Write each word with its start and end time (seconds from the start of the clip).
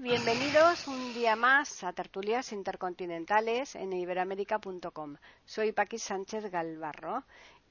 Bienvenidos 0.00 0.88
un 0.88 1.12
día 1.12 1.36
más 1.36 1.84
a 1.84 1.92
Tertulias 1.92 2.52
Intercontinentales 2.52 3.74
en 3.74 3.92
iberoamérica.com. 3.92 5.16
Soy 5.44 5.72
Paqui 5.72 5.98
Sánchez 5.98 6.50
Galvarro 6.50 7.22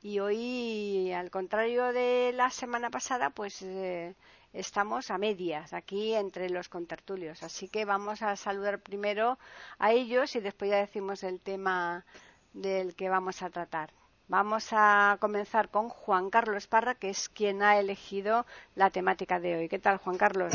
y 0.03 0.19
hoy, 0.19 1.11
al 1.11 1.31
contrario 1.31 1.91
de 1.91 2.33
la 2.35 2.51
semana 2.51 2.91
pasada, 2.91 3.31
pues 3.31 3.63
eh, 3.63 4.13
estamos 4.53 5.09
a 5.09 5.17
medias 5.17 5.73
aquí 5.73 6.13
entre 6.13 6.51
los 6.51 6.69
contertulios. 6.69 7.41
Así 7.41 7.67
que 7.67 7.83
vamos 7.83 8.21
a 8.21 8.35
saludar 8.35 8.79
primero 8.79 9.39
a 9.79 9.91
ellos 9.91 10.35
y 10.35 10.39
después 10.39 10.69
ya 10.69 10.77
decimos 10.77 11.23
el 11.23 11.39
tema 11.39 12.05
del 12.53 12.95
que 12.95 13.09
vamos 13.09 13.41
a 13.41 13.49
tratar. 13.49 13.91
Vamos 14.27 14.67
a 14.71 15.17
comenzar 15.19 15.69
con 15.71 15.89
Juan 15.89 16.29
Carlos 16.29 16.67
Parra, 16.67 16.93
que 16.93 17.09
es 17.09 17.27
quien 17.27 17.63
ha 17.63 17.79
elegido 17.79 18.45
la 18.75 18.91
temática 18.91 19.39
de 19.39 19.55
hoy. 19.55 19.67
¿Qué 19.67 19.79
tal, 19.79 19.97
Juan 19.97 20.19
Carlos? 20.19 20.53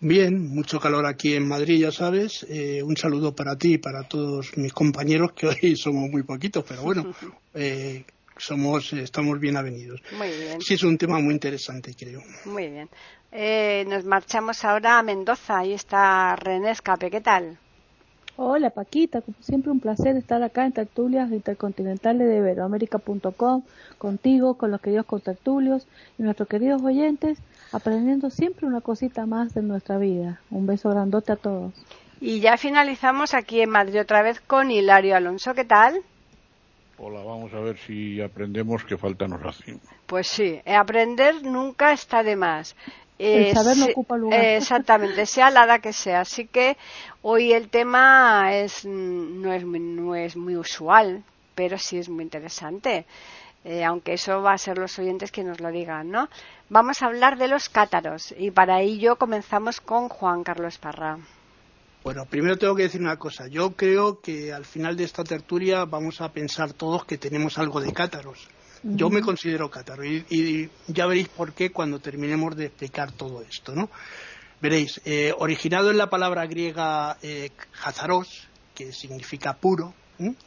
Bien, 0.00 0.48
mucho 0.48 0.78
calor 0.78 1.06
aquí 1.06 1.34
en 1.34 1.48
Madrid, 1.48 1.80
ya 1.80 1.90
sabes. 1.90 2.44
Eh, 2.50 2.82
un 2.82 2.96
saludo 2.96 3.34
para 3.34 3.56
ti 3.56 3.74
y 3.74 3.78
para 3.78 4.02
todos 4.06 4.56
mis 4.58 4.72
compañeros, 4.72 5.32
que 5.32 5.46
hoy 5.46 5.76
somos 5.76 6.10
muy 6.10 6.22
poquitos, 6.22 6.64
pero 6.68 6.82
bueno, 6.82 7.14
eh, 7.54 8.04
somos, 8.36 8.92
estamos 8.92 9.40
bien 9.40 9.56
avenidos. 9.56 10.02
Muy 10.16 10.28
bien. 10.28 10.60
Sí, 10.60 10.74
es 10.74 10.82
un 10.82 10.98
tema 10.98 11.18
muy 11.18 11.32
interesante, 11.32 11.94
creo. 11.94 12.22
Muy 12.44 12.68
bien. 12.68 12.90
Eh, 13.32 13.84
nos 13.88 14.04
marchamos 14.04 14.64
ahora 14.64 14.98
a 14.98 15.02
Mendoza. 15.02 15.58
Ahí 15.58 15.72
está 15.72 16.36
René 16.36 16.70
Escape. 16.70 17.10
¿Qué 17.10 17.20
tal? 17.20 17.58
Hola 18.38 18.68
Paquita, 18.68 19.22
como 19.22 19.38
siempre 19.40 19.72
un 19.72 19.80
placer 19.80 20.14
estar 20.14 20.42
acá 20.42 20.66
en 20.66 20.72
Tertulias 20.72 21.32
Intercontinentales 21.32 22.28
de 22.28 22.36
Iberoamérica.com, 22.36 23.62
contigo, 23.96 24.58
con 24.58 24.70
los 24.70 24.82
queridos 24.82 25.06
contertulios 25.06 25.88
y 26.18 26.22
nuestros 26.22 26.46
queridos 26.46 26.82
oyentes, 26.82 27.38
aprendiendo 27.72 28.28
siempre 28.28 28.66
una 28.66 28.82
cosita 28.82 29.24
más 29.24 29.54
de 29.54 29.62
nuestra 29.62 29.96
vida. 29.96 30.38
Un 30.50 30.66
beso 30.66 30.90
grandote 30.90 31.32
a 31.32 31.36
todos. 31.36 31.72
Y 32.20 32.40
ya 32.40 32.58
finalizamos 32.58 33.32
aquí 33.32 33.62
en 33.62 33.70
Madrid 33.70 34.02
otra 34.02 34.20
vez 34.20 34.38
con 34.40 34.70
Hilario 34.70 35.16
Alonso. 35.16 35.54
¿Qué 35.54 35.64
tal? 35.64 36.02
Hola, 36.98 37.22
vamos 37.22 37.54
a 37.54 37.60
ver 37.60 37.78
si 37.78 38.20
aprendemos 38.20 38.84
que 38.84 38.98
falta 38.98 39.26
nos 39.26 39.42
hace. 39.46 39.78
Pues 40.06 40.26
sí, 40.26 40.60
aprender 40.66 41.42
nunca 41.42 41.92
está 41.92 42.22
de 42.22 42.36
más. 42.36 42.76
El 43.18 43.54
saber 43.54 43.76
no 43.78 43.86
ocupa 43.86 44.16
lugar. 44.16 44.44
exactamente, 44.44 45.24
sea 45.26 45.50
la 45.50 45.64
edad 45.64 45.80
que 45.80 45.92
sea. 45.92 46.20
Así 46.20 46.46
que 46.46 46.76
hoy 47.22 47.52
el 47.52 47.68
tema 47.68 48.54
es, 48.54 48.84
no, 48.84 49.52
es, 49.52 49.64
no 49.64 50.14
es 50.14 50.36
muy 50.36 50.56
usual, 50.56 51.24
pero 51.54 51.78
sí 51.78 51.98
es 51.98 52.08
muy 52.08 52.24
interesante. 52.24 53.06
Eh, 53.64 53.84
aunque 53.84 54.12
eso 54.12 54.42
va 54.42 54.52
a 54.52 54.58
ser 54.58 54.78
los 54.78 54.96
oyentes 54.98 55.32
que 55.32 55.42
nos 55.42 55.60
lo 55.60 55.72
digan, 55.72 56.08
¿no? 56.08 56.28
Vamos 56.68 57.02
a 57.02 57.06
hablar 57.06 57.36
de 57.36 57.48
los 57.48 57.68
cátaros 57.68 58.32
y 58.38 58.52
para 58.52 58.80
ello 58.80 59.16
comenzamos 59.16 59.80
con 59.80 60.08
Juan 60.08 60.44
Carlos 60.44 60.78
Parra. 60.78 61.18
Bueno, 62.04 62.24
primero 62.26 62.56
tengo 62.56 62.76
que 62.76 62.84
decir 62.84 63.00
una 63.00 63.16
cosa. 63.16 63.48
Yo 63.48 63.72
creo 63.72 64.20
que 64.20 64.52
al 64.52 64.64
final 64.64 64.96
de 64.96 65.02
esta 65.02 65.24
tertulia 65.24 65.84
vamos 65.84 66.20
a 66.20 66.30
pensar 66.30 66.74
todos 66.74 67.04
que 67.04 67.18
tenemos 67.18 67.58
algo 67.58 67.80
de 67.80 67.92
cátaros. 67.92 68.46
Yo 68.82 69.10
me 69.10 69.20
considero 69.20 69.70
cátaro 69.70 70.04
y, 70.04 70.70
ya 70.88 71.06
veréis 71.06 71.28
por 71.28 71.52
qué 71.52 71.70
cuando 71.70 71.98
terminemos 71.98 72.56
de 72.56 72.66
explicar 72.66 73.12
todo 73.12 73.42
esto, 73.42 73.74
¿no? 73.74 73.90
Veréis, 74.60 75.00
eh, 75.04 75.34
originado 75.38 75.90
en 75.90 75.98
la 75.98 76.08
palabra 76.08 76.46
griega 76.46 77.18
eh, 77.22 77.50
que 78.74 78.92
significa 78.92 79.54
puro, 79.54 79.94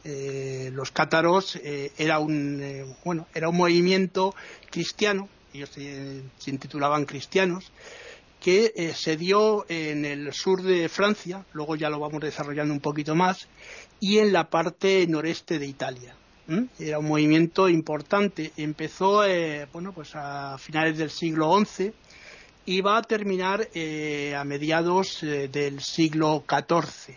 eh, 0.04 0.70
los 0.72 0.90
cátaros 0.90 1.56
eh, 1.56 1.92
era 1.96 2.18
un 2.18 2.96
bueno 3.04 3.28
era 3.34 3.48
un 3.48 3.56
movimiento 3.56 4.34
cristiano, 4.68 5.28
ellos 5.54 5.70
se, 5.70 6.22
se 6.38 6.50
intitulaban 6.50 7.04
cristianos, 7.04 7.70
que 8.40 8.92
se 8.96 9.16
dio 9.16 9.66
en 9.68 10.04
el 10.04 10.32
sur 10.32 10.62
de 10.62 10.88
Francia, 10.88 11.44
luego 11.52 11.76
ya 11.76 11.90
lo 11.90 12.00
vamos 12.00 12.20
desarrollando 12.20 12.72
un 12.72 12.80
poquito 12.80 13.14
más, 13.14 13.46
y 14.00 14.18
en 14.18 14.32
la 14.32 14.48
parte 14.48 15.06
noreste 15.06 15.58
de 15.58 15.66
Italia. 15.66 16.16
Era 16.80 16.98
un 16.98 17.06
movimiento 17.06 17.68
importante. 17.68 18.52
Empezó 18.56 19.24
eh, 19.24 19.68
bueno, 19.72 19.92
pues 19.92 20.10
a 20.14 20.58
finales 20.58 20.98
del 20.98 21.10
siglo 21.10 21.56
XI 21.64 21.92
y 22.66 22.80
va 22.80 22.98
a 22.98 23.02
terminar 23.02 23.68
eh, 23.72 24.34
a 24.36 24.42
mediados 24.42 25.22
eh, 25.22 25.46
del 25.46 25.80
siglo 25.80 26.44
XIV. 26.48 27.14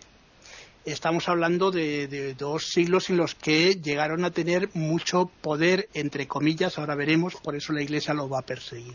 Estamos 0.84 1.28
hablando 1.28 1.72
de, 1.72 2.34
dos 2.34 2.68
siglos 2.68 3.10
en 3.10 3.16
los 3.16 3.34
que 3.34 3.74
llegaron 3.76 4.24
a 4.24 4.30
tener 4.30 4.68
mucho 4.74 5.30
poder, 5.40 5.88
entre 5.94 6.28
comillas, 6.28 6.78
ahora 6.78 6.94
veremos, 6.94 7.34
por 7.36 7.56
eso 7.56 7.72
la 7.72 7.82
Iglesia 7.82 8.12
lo 8.14 8.28
va 8.28 8.40
a 8.40 8.42
perseguir. 8.42 8.94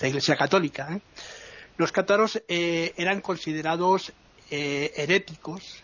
La 0.00 0.08
Iglesia 0.08 0.36
católica. 0.36 1.00
Los 1.78 1.92
cátaros 1.92 2.42
eran 2.46 3.22
considerados 3.22 4.12
heréticos 4.50 5.82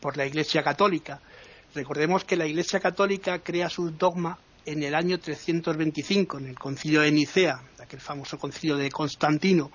por 0.00 0.16
la 0.16 0.26
Iglesia 0.26 0.64
católica 0.64 1.20
Recordemos 1.76 2.24
que 2.24 2.36
la 2.36 2.46
Iglesia 2.46 2.80
Católica 2.80 3.40
crea 3.40 3.68
su 3.68 3.90
dogma 3.90 4.38
en 4.64 4.82
el 4.82 4.94
año 4.94 5.20
325, 5.20 6.38
en 6.38 6.46
el 6.46 6.58
concilio 6.58 7.02
de 7.02 7.12
Nicea, 7.12 7.60
aquel 7.78 8.00
famoso 8.00 8.38
concilio 8.38 8.78
de 8.78 8.90
Constantino, 8.90 9.70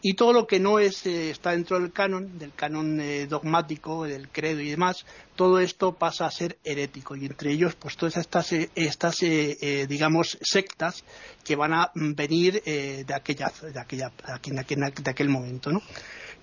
y 0.00 0.14
todo 0.14 0.32
lo 0.32 0.46
que 0.46 0.60
no 0.60 0.78
es, 0.78 1.04
eh, 1.06 1.30
está 1.30 1.50
dentro 1.50 1.80
del 1.80 1.92
canon, 1.92 2.38
del 2.38 2.54
canon 2.54 3.00
eh, 3.00 3.26
dogmático, 3.26 4.04
del 4.04 4.28
credo 4.28 4.60
y 4.60 4.70
demás, 4.70 5.04
todo 5.34 5.58
esto 5.58 5.92
pasa 5.92 6.26
a 6.26 6.30
ser 6.30 6.56
herético. 6.62 7.16
Y 7.16 7.26
entre 7.26 7.50
ellos, 7.50 7.74
pues 7.74 7.96
todas 7.96 8.16
estas, 8.16 8.52
eh, 8.52 8.70
estas 8.76 9.16
digamos, 9.18 10.38
sectas 10.40 11.04
que 11.44 11.56
van 11.56 11.72
a 11.72 11.90
venir 11.94 12.62
de, 12.62 13.12
aquella, 13.12 13.52
de, 13.60 13.80
aquella, 13.80 14.12
de 14.20 15.10
aquel 15.10 15.28
momento, 15.28 15.72
¿no? 15.72 15.82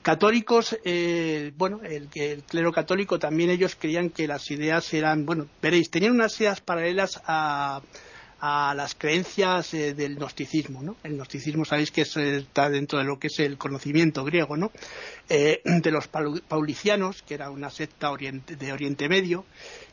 Católicos, 0.07 0.79
eh, 0.85 1.51
bueno, 1.57 1.81
el, 1.83 2.07
clero 2.47 2.71
católico 2.71 3.19
también 3.19 3.49
ellos 3.49 3.75
creían 3.75 4.09
que 4.09 4.25
las 4.25 4.49
ideas 4.51 4.93
eran, 4.93 5.25
bueno, 5.25 5.49
veréis, 5.61 5.89
tenían 5.91 6.13
unas 6.13 6.39
ideas 6.39 6.61
paralelas 6.61 7.21
a, 7.25 7.81
las 8.39 8.95
creencias 8.95 9.73
eh, 9.73 9.93
del 9.93 10.15
gnosticismo, 10.15 10.81
¿no? 10.81 10.95
El 11.03 11.15
gnosticismo 11.17 11.65
sabéis 11.65 11.91
que 11.91 12.03
está 12.03 12.69
dentro 12.69 12.99
de 12.99 13.03
lo 13.03 13.19
que 13.19 13.27
es 13.27 13.37
el 13.39 13.57
conocimiento 13.57 14.23
griego, 14.23 14.55
¿no? 14.55 14.71
Eh, 15.27 15.59
de 15.65 15.91
los 15.91 16.07
paulicianos, 16.07 17.21
que 17.23 17.33
era 17.33 17.49
una 17.49 17.69
secta 17.69 18.09
de 18.15 18.71
Oriente 18.71 19.09
Medio, 19.09 19.43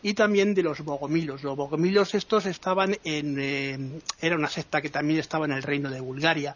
y 0.00 0.14
también 0.14 0.54
de 0.54 0.62
los 0.62 0.78
bogomilos. 0.82 1.42
Los 1.42 1.56
bogomilos 1.56 2.14
estos 2.14 2.46
estaban 2.46 2.96
en, 3.02 4.00
era 4.20 4.36
una 4.36 4.48
secta 4.48 4.80
que 4.80 4.90
también 4.90 5.18
estaba 5.18 5.46
en 5.46 5.52
el 5.52 5.62
reino 5.64 5.90
de 5.90 6.00
Bulgaria. 6.00 6.54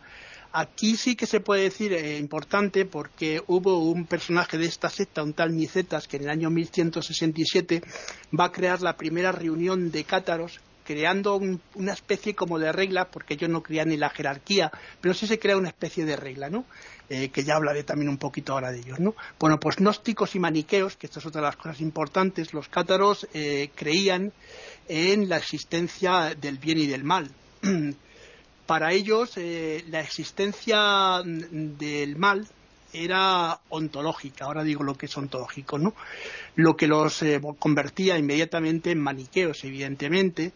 Aquí 0.53 0.97
sí 0.97 1.15
que 1.15 1.27
se 1.27 1.41
puede 1.41 1.63
decir 1.63 1.93
eh, 1.93 2.19
importante 2.19 2.85
porque 2.85 3.43
hubo 3.47 3.79
un 3.79 4.07
personaje 4.07 4.57
de 4.57 4.67
esta 4.67 4.89
secta, 4.89 5.23
un 5.23 5.35
tal 5.35 5.55
Nicetas, 5.55 6.09
que 6.09 6.17
en 6.17 6.25
el 6.25 6.31
año 6.31 6.51
1167 6.51 7.83
va 8.39 8.47
a 8.47 8.53
crear 8.53 8.81
la 8.81 8.97
primera 8.97 9.33
reunión 9.33 9.91
de 9.91 10.05
cátaros 10.05 10.61
creando 10.89 11.39
una 11.75 11.93
especie 11.93 12.35
como 12.35 12.59
de 12.59 12.73
regla, 12.73 13.11
porque 13.11 13.35
ellos 13.35 13.51
no 13.51 13.63
creían 13.63 13.91
ni 13.91 13.99
la 13.99 14.09
jerarquía, 14.09 14.73
pero 15.03 15.13
sí 15.13 15.27
se 15.27 15.39
crea 15.39 15.59
una 15.59 15.69
especie 15.69 16.07
de 16.07 16.17
regla, 16.17 16.49
¿no? 16.49 16.65
Eh, 17.11 17.29
que 17.29 17.45
ya 17.45 17.57
hablaré 17.57 17.85
también 17.85 18.09
un 18.09 18.17
poquito 18.17 18.55
ahora 18.55 18.73
de 18.73 18.79
ellos, 18.79 18.99
¿no? 18.99 19.15
Bueno, 19.39 19.61
pues 19.61 19.77
gnósticos 19.77 20.35
y 20.35 20.39
maniqueos, 20.39 20.97
que 20.97 21.07
esto 21.07 21.19
es 21.19 21.27
otra 21.27 21.43
de 21.43 21.47
las 21.49 21.57
cosas 21.57 21.83
importantes, 21.83 22.55
los 22.55 22.71
cátaros 22.71 23.29
eh, 23.35 23.69
creían 23.75 24.33
en 24.89 25.29
la 25.29 25.37
existencia 25.37 26.35
del 26.35 26.57
bien 26.57 26.79
y 26.79 26.87
del 26.87 27.05
mal. 27.05 27.31
para 28.69 28.93
ellos 28.93 29.33
eh, 29.37 29.83
la 29.89 30.01
existencia 30.01 31.23
del 31.25 32.17
mal 32.17 32.47
era 32.93 33.59
ontológica, 33.71 34.45
ahora 34.45 34.63
digo 34.63 34.85
lo 34.85 34.95
que 34.95 35.07
es 35.07 35.17
ontológico, 35.17 35.79
¿no? 35.79 35.95
Lo 36.55 36.77
que 36.77 36.87
los 36.87 37.23
eh, 37.23 37.41
convertía 37.59 38.19
inmediatamente 38.19 38.91
en 38.91 39.01
maniqueos, 39.01 39.65
evidentemente. 39.65 40.53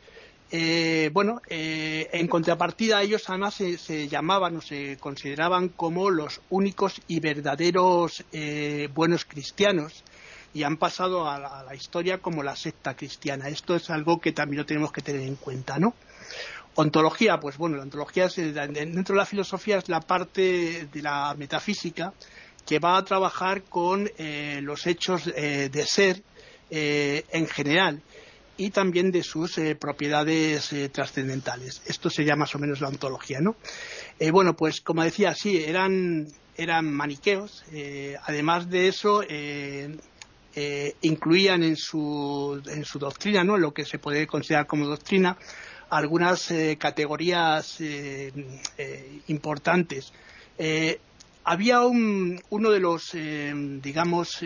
Eh, 0.51 1.09
bueno, 1.15 1.41
en 1.49 2.29
contrapartida 2.29 3.01
ellos 3.01 3.31
además 3.31 3.55
se, 3.55 4.09
llamaban 4.09 4.59
o 4.59 4.61
se 4.61 4.99
consideraban 5.01 5.71
como 5.71 6.11
los 6.11 6.43
únicos 6.51 7.01
y 7.09 7.19
verdaderos 7.21 8.23
buenos 8.93 9.25
cristianos 9.25 10.05
y 10.53 10.65
han 10.65 10.77
pasado 10.77 11.31
a 11.31 11.39
la, 11.39 11.61
a 11.61 11.65
la, 11.65 11.75
historia 11.75 12.19
como 12.19 12.43
la 12.43 12.57
secta 12.57 12.95
cristiana. 12.95 13.49
Esto 13.49 13.75
es 13.75 13.89
algo 13.89 14.21
que 14.21 14.33
también 14.33 14.59
lo 14.59 14.67
tenemos 14.67 14.93
que 14.93 15.01
tener 15.01 15.23
en 15.23 15.37
cuenta, 15.37 15.79
¿no? 15.79 15.95
Ontología, 16.75 17.39
pues 17.39 17.59
bueno, 17.59 17.77
la 17.77 17.83
ontología 17.83 18.29
dentro 18.29 19.15
de 19.15 19.19
la 19.19 19.27
filosofía 19.27 19.79
es 19.79 19.89
la 19.89 20.01
parte 20.01 20.89
de 20.93 21.03
la 21.03 21.35
metafísica 21.37 22.15
que 22.65 22.79
va 22.79 22.97
a 22.97 23.05
trabajar 23.05 23.63
con 23.65 24.11
los 24.63 24.87
hechos 24.87 25.27
de 25.27 25.87
ser 25.87 26.23
en 26.71 27.47
general 27.49 28.01
y 28.57 28.71
también 28.71 29.11
de 29.11 29.23
sus 29.23 29.61
propiedades 29.79 30.75
trascendentales. 30.93 31.83
Esto 31.85 32.09
sería 32.09 32.37
más 32.37 32.55
o 32.55 32.59
menos 32.59 32.81
la 32.81 32.89
ontología, 32.89 33.41
¿no? 33.41 33.57
bueno, 34.31 34.57
pues 34.57 34.81
como 34.81 35.03
decía, 35.03 35.35
sí, 35.35 35.63
eran, 35.63 36.29
eran 36.57 36.91
maniqueos. 36.91 37.65
además 38.25 38.71
de 38.71 38.89
eso, 38.89 39.23
eh, 40.55 40.97
incluían 41.01 41.63
en 41.63 41.77
su, 41.77 42.61
en 42.67 42.85
su 42.85 42.99
doctrina, 42.99 43.43
¿no? 43.43 43.57
lo 43.57 43.73
que 43.73 43.87
se 43.87 43.99
puede 43.99 44.27
considerar 44.27 44.67
como 44.67 44.87
doctrina, 44.87 45.39
algunas 45.93 46.51
eh, 46.51 46.79
categorías 46.81 47.77
eh, 47.81 48.33
importantes. 49.27 50.11
había 51.45 51.83
un, 51.83 52.41
uno 52.49 52.71
de 52.71 52.81
los, 52.81 53.13
digamos, 53.13 54.41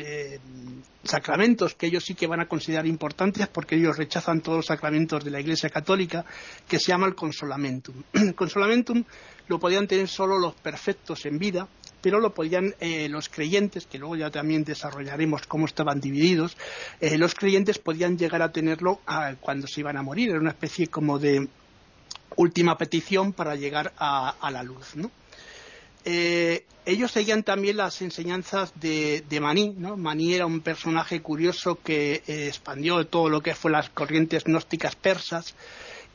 sacramentos 1.04 1.75
que 1.75 1.87
ellos 1.87 2.04
sí 2.04 2.14
que 2.14 2.26
van 2.26 2.40
a 2.40 2.48
considerar 2.48 2.87
importantes 2.87 3.46
porque 3.46 3.76
ellos 3.76 3.96
rechazan 3.96 4.40
todos 4.40 4.58
los 4.58 4.66
sacramentos 4.66 5.25
de 5.25 5.31
la 5.31 5.40
Iglesia 5.40 5.70
Católica, 5.70 6.25
que 6.66 6.81
se 6.81 6.88
llama 6.88 7.06
el 7.06 7.14
consolamentum. 7.14 8.02
El 8.12 8.34
consolamentum 8.43 9.04
lo 9.46 9.60
podían 9.60 9.87
tener 9.87 10.08
solo 10.08 10.38
los 10.38 10.54
perfectos 10.54 11.26
en 11.26 11.38
vida 11.38 11.69
pero 12.06 12.20
lo 12.20 12.32
podían 12.32 12.73
eh, 12.79 13.08
los 13.08 13.29
creyentes, 13.29 13.87
que 13.87 13.99
luego 13.99 14.14
ya 14.14 14.31
también 14.31 14.62
desarrollaremos 14.62 15.44
cómo 15.49 15.67
estaban 15.67 16.00
divididos, 16.00 16.56
eh, 17.00 17.19
los 17.19 17.35
creyentes 17.35 17.81
podían 17.81 18.17
llegar 18.17 18.43
a 18.43 18.53
tenerlo 18.53 19.00
ah, 19.08 19.35
cuando 19.41 19.67
se 19.67 19.81
iban 19.81 19.97
a 19.97 20.05
morir, 20.05 20.31
era 20.31 20.38
una 20.38 20.50
especie 20.50 20.87
como 20.87 21.19
de 21.19 21.49
última 22.37 22.79
petición 22.79 23.32
para 23.32 23.56
llegar 23.56 23.93
a, 23.99 24.37
la 24.53 24.62
luz, 24.62 24.94
eh, 26.05 26.64
ellos 26.85 27.11
seguían 27.11 27.43
también 27.43 27.79
las 27.79 28.00
enseñanzas 28.00 28.73
de, 28.76 29.25
de 29.29 29.41
Maní. 29.41 29.75
¿no? 29.76 29.97
Maní 29.97 30.32
era 30.32 30.47
un 30.47 30.61
personaje 30.61 31.20
curioso 31.20 31.81
que 31.82 32.23
expandió 32.29 33.05
todo 33.08 33.29
lo 33.29 33.41
que 33.41 33.56
fue 33.56 33.73
las 33.73 33.91
corrientes 33.91 34.44
gnósticas 34.44 34.94
persas 34.94 35.56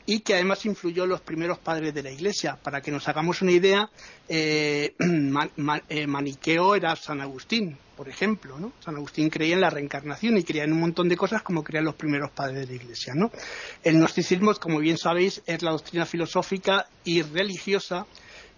y 0.06 0.20
que 0.20 0.34
además 0.34 0.64
influyó 0.66 1.06
los 1.06 1.20
primeros 1.20 1.58
padres 1.58 1.94
de 1.94 2.02
la 2.02 2.10
Iglesia. 2.10 2.58
Para 2.62 2.80
que 2.80 2.90
nos 2.90 3.08
hagamos 3.08 3.42
una 3.42 3.52
idea, 3.52 3.88
eh, 4.28 4.94
eh, 5.88 6.06
Maniqueo 6.06 6.74
era 6.74 6.96
San 6.96 7.20
Agustín, 7.20 7.76
por 7.96 8.08
ejemplo. 8.08 8.58
¿no? 8.58 8.72
San 8.80 8.96
Agustín 8.96 9.30
creía 9.30 9.54
en 9.54 9.60
la 9.60 9.70
reencarnación 9.70 10.36
y 10.38 10.42
creía 10.42 10.64
en 10.64 10.72
un 10.72 10.80
montón 10.80 11.08
de 11.08 11.16
cosas 11.16 11.42
como 11.42 11.62
creían 11.62 11.84
los 11.84 11.94
primeros 11.94 12.30
padres 12.30 12.60
de 12.60 12.66
la 12.66 12.82
Iglesia. 12.82 13.14
El 13.82 13.98
gnosticismo, 13.98 14.54
como 14.54 14.78
bien 14.78 14.98
sabéis, 14.98 15.42
es 15.46 15.62
la 15.62 15.70
doctrina 15.70 16.06
filosófica 16.06 16.86
y 17.04 17.22
religiosa 17.22 18.06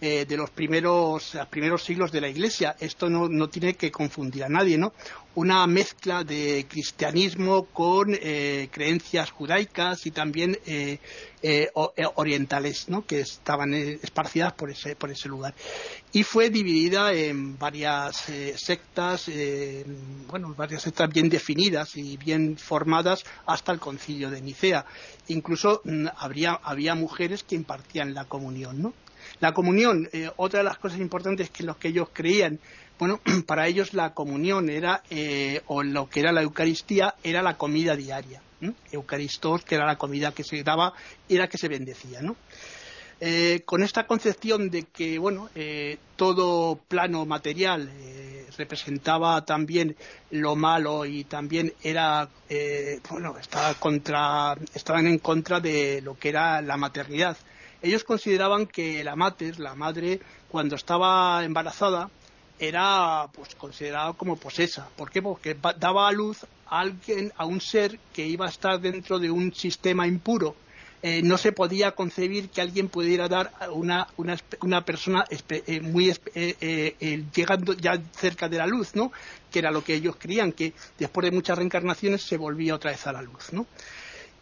eh, 0.06 0.26
de 0.26 0.36
los 0.36 0.50
primeros, 0.50 1.34
primeros 1.48 1.82
siglos 1.82 2.12
de 2.12 2.20
la 2.20 2.28
Iglesia. 2.28 2.76
Esto 2.78 3.08
no, 3.08 3.26
no, 3.26 3.48
tiene 3.48 3.72
que 3.72 3.90
confundir 3.90 4.44
a 4.44 4.50
nadie, 4.50 4.76
¿no? 4.76 4.92
Una 5.34 5.66
mezcla 5.66 6.22
de 6.22 6.66
cristianismo 6.68 7.64
con 7.64 8.08
eh, 8.12 8.68
creencias 8.70 9.30
judaicas 9.30 10.04
y 10.04 10.10
también 10.10 10.58
eh, 10.66 10.98
orientales, 12.16 12.90
¿no? 12.90 13.06
Que 13.06 13.20
estaban 13.20 13.72
esparcidas 13.72 14.52
por 14.52 14.70
ese, 14.70 14.94
por 14.94 15.10
ese 15.10 15.30
lugar. 15.30 15.54
Y 16.12 16.22
fue 16.22 16.50
dividida 16.50 17.14
en 17.14 17.58
varias 17.58 18.26
sectas, 18.56 19.30
bueno, 20.28 20.54
varias 20.54 20.82
sectas 20.82 21.08
bien 21.08 21.30
definidas 21.30 21.96
y 21.96 22.18
bien 22.18 22.58
formadas 22.58 23.24
hasta 23.46 23.72
el 23.72 23.80
concilio 23.80 24.28
de 24.28 24.42
Nicea. 24.42 24.84
Incluso 25.28 25.80
mm, 25.84 26.08
había 26.18 26.94
mujeres 26.94 27.42
que 27.42 27.54
impartían 27.54 28.12
la 28.12 28.26
comunión, 28.26 28.82
¿no? 28.82 28.92
La 29.40 29.52
comunión, 29.52 30.08
eh, 30.12 30.30
otra 30.36 30.58
de 30.58 30.64
las 30.64 30.78
cosas 30.78 31.00
importantes 31.00 31.50
que 31.50 31.64
los 31.64 31.76
que 31.76 31.88
ellos 31.88 32.08
creían, 32.12 32.60
bueno, 32.98 33.20
para 33.46 33.66
ellos 33.66 33.94
la 33.94 34.14
comunión 34.14 34.70
era, 34.70 35.02
eh, 35.10 35.62
o 35.66 35.82
lo 35.82 36.08
que 36.08 36.20
era 36.20 36.32
la 36.32 36.42
Eucaristía, 36.42 37.14
era 37.22 37.42
la 37.42 37.56
comida 37.56 37.96
diaria. 37.96 38.40
Eucaristos, 38.92 39.62
que 39.62 39.74
era 39.74 39.84
la 39.84 39.98
comida 39.98 40.32
que 40.32 40.42
se 40.42 40.62
daba, 40.62 40.94
era 41.28 41.48
que 41.48 41.58
se 41.58 41.68
bendecía, 41.68 42.22
¿no? 42.22 42.34
Eh, 43.20 43.60
con 43.66 43.82
esta 43.82 44.06
concepción 44.06 44.70
de 44.70 44.84
que 44.84 45.18
bueno 45.18 45.48
todo 46.16 46.76
plano 46.88 47.24
material 47.26 47.90
representaba 48.58 49.44
también 49.44 49.96
lo 50.30 50.56
malo 50.56 51.04
y 51.04 51.24
también 51.24 51.72
era 51.82 52.28
bueno 53.08 53.36
estaban 53.38 55.06
en 55.06 55.18
contra 55.18 55.60
de 55.60 56.00
lo 56.02 56.18
que 56.18 56.30
era 56.30 56.60
la 56.60 56.76
maternidad 56.76 57.36
ellos 57.84 58.02
consideraban 58.02 58.66
que 58.66 59.04
la 59.04 59.14
mater, 59.14 59.60
la 59.60 59.74
madre, 59.74 60.18
cuando 60.48 60.74
estaba 60.74 61.44
embarazada, 61.44 62.08
era 62.58 63.28
pues 63.34 63.54
considerada 63.54 64.14
como 64.14 64.36
posesa. 64.36 64.88
¿Por 64.96 65.10
qué? 65.10 65.20
Porque 65.20 65.54
daba 65.78 66.08
a 66.08 66.12
luz 66.12 66.44
a 66.66 66.80
alguien, 66.80 67.30
a 67.36 67.44
un 67.44 67.60
ser 67.60 67.98
que 68.14 68.26
iba 68.26 68.46
a 68.46 68.48
estar 68.48 68.80
dentro 68.80 69.18
de 69.18 69.30
un 69.30 69.54
sistema 69.54 70.06
impuro. 70.06 70.56
Eh, 71.02 71.20
no 71.22 71.36
se 71.36 71.52
podía 71.52 71.90
concebir 71.90 72.48
que 72.48 72.62
alguien 72.62 72.88
pudiera 72.88 73.28
dar 73.28 73.52
a 73.60 73.70
una, 73.70 74.06
una, 74.16 74.82
persona 74.86 75.26
eh, 75.28 75.80
muy 75.82 76.10
eh, 76.34 77.24
llegando 77.34 77.74
ya 77.74 78.00
cerca 78.16 78.48
de 78.48 78.56
la 78.56 78.66
luz, 78.66 78.94
¿no? 78.94 79.12
Que 79.50 79.58
era 79.58 79.70
lo 79.70 79.84
que 79.84 79.96
ellos 79.96 80.16
creían, 80.18 80.52
que 80.52 80.72
después 80.98 81.26
de 81.26 81.30
muchas 81.30 81.58
reencarnaciones 81.58 82.22
se 82.22 82.38
volvía 82.38 82.74
otra 82.74 82.92
vez 82.92 83.06
a 83.06 83.12
la 83.12 83.20
luz, 83.20 83.52
¿no? 83.52 83.66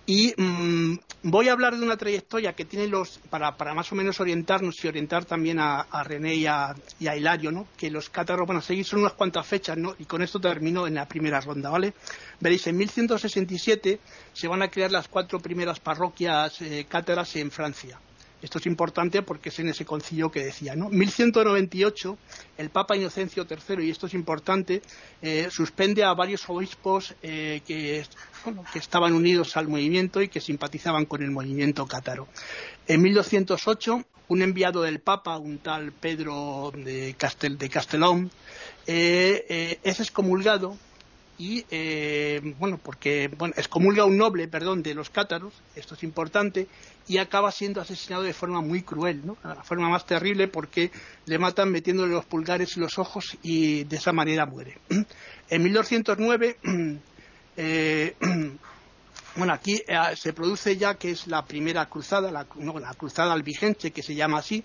Y 0.04 0.34
mm, 0.36 0.98
voy 1.22 1.48
a 1.48 1.52
hablar 1.52 1.76
de 1.76 1.84
una 1.84 1.96
trayectoria 1.96 2.54
que 2.54 2.64
tiene 2.64 2.88
los, 2.88 3.20
para, 3.30 3.52
más 3.74 3.92
o 3.92 3.94
menos 3.94 4.18
orientarnos 4.18 4.84
y 4.84 4.88
orientar 4.88 5.24
también 5.24 5.58
a, 5.60 5.86
René 6.04 6.34
y 6.34 6.46
a, 6.46 6.74
Hilario, 6.98 7.52
¿no? 7.52 7.68
que 7.76 7.90
los 7.90 8.10
cátaros 8.10 8.46
van 8.48 8.56
a 8.56 8.62
seguir 8.62 8.84
son 8.84 9.00
unas 9.00 9.12
cuantas 9.12 9.46
fechas, 9.46 9.76
¿no? 9.76 9.94
y 9.98 10.04
con 10.04 10.22
esto 10.22 10.40
termino 10.40 10.86
en 10.86 10.94
la 10.94 11.06
primera 11.06 11.40
ronda, 11.40 11.70
¿vale? 11.70 11.94
Veréis, 12.40 12.66
en 12.66 12.76
1167 12.76 14.00
se 14.32 14.48
van 14.48 14.62
a 14.62 14.68
crear 14.68 14.90
las 14.90 15.06
cuatro 15.06 15.38
primeras 15.38 15.78
parroquias 15.78 16.60
eh, 16.62 16.86
cátaras 16.88 17.36
en 17.36 17.50
Francia. 17.50 18.00
Esto 18.42 18.58
es 18.58 18.66
importante 18.66 19.22
porque 19.22 19.50
es 19.50 19.58
en 19.60 19.68
ese 19.68 19.84
concilio 19.84 20.30
que 20.30 20.44
decía, 20.44 20.74
¿no? 20.74 20.88
1198, 20.90 22.18
el 22.58 22.70
Papa 22.70 22.96
Inocencio 22.96 23.46
III, 23.48 23.84
y 23.86 23.90
esto 23.90 24.08
es 24.08 24.14
importante, 24.14 24.82
eh, 25.22 25.48
suspende 25.50 26.02
a 26.02 26.12
varios 26.12 26.48
obispos 26.48 27.14
eh, 27.22 27.62
que, 27.64 28.04
que 28.72 28.78
estaban 28.80 29.12
unidos 29.12 29.56
al 29.56 29.68
movimiento 29.68 30.20
y 30.20 30.28
que 30.28 30.40
simpatizaban 30.40 31.06
con 31.06 31.22
el 31.22 31.30
movimiento 31.30 31.86
cátaro. 31.86 32.26
En 32.88 33.00
1208, 33.02 34.04
un 34.26 34.42
enviado 34.42 34.82
del 34.82 34.98
Papa, 34.98 35.38
un 35.38 35.58
tal 35.58 35.92
Pedro 35.92 36.72
de, 36.74 37.14
Castel, 37.16 37.56
Castellón, 37.70 38.32
eh, 38.88 39.78
es 39.84 40.00
excomulgado 40.00 40.76
y 41.38 41.64
bueno 42.58 42.78
porque 42.82 43.28
bueno 43.28 43.54
excomulga 43.56 44.02
a 44.02 44.06
un 44.06 44.18
noble 44.18 44.48
perdón 44.48 44.82
de 44.82 44.94
los 44.94 45.08
cátaros 45.08 45.54
esto 45.74 45.94
es 45.94 46.02
importante 46.02 46.68
y 47.08 47.18
acaba 47.18 47.50
siendo 47.50 47.80
asesinado 47.80 48.22
de 48.22 48.32
forma 48.32 48.60
muy 48.60 48.82
cruel 48.82 49.22
¿no? 49.24 49.36
la 49.42 49.62
forma 49.62 49.88
más 49.88 50.06
terrible 50.06 50.48
porque 50.48 50.90
le 51.26 51.38
matan 51.38 51.70
metiéndole 51.70 52.12
los 52.12 52.24
pulgares 52.24 52.76
y 52.76 52.80
los 52.80 52.98
ojos 52.98 53.36
y 53.42 53.84
de 53.84 53.96
esa 53.96 54.12
manera 54.12 54.46
muere 54.46 54.78
en 55.48 55.62
1209 55.62 56.56
eh, 57.56 58.16
bueno 59.36 59.52
aquí 59.52 59.82
eh, 59.86 60.16
se 60.16 60.32
produce 60.32 60.76
ya 60.76 60.94
que 60.94 61.10
es 61.10 61.26
la 61.26 61.44
primera 61.44 61.86
cruzada 61.86 62.30
la, 62.30 62.46
la 62.58 62.94
cruzada 62.94 63.36
que 63.42 64.02
se 64.02 64.14
llama 64.14 64.38
así 64.38 64.64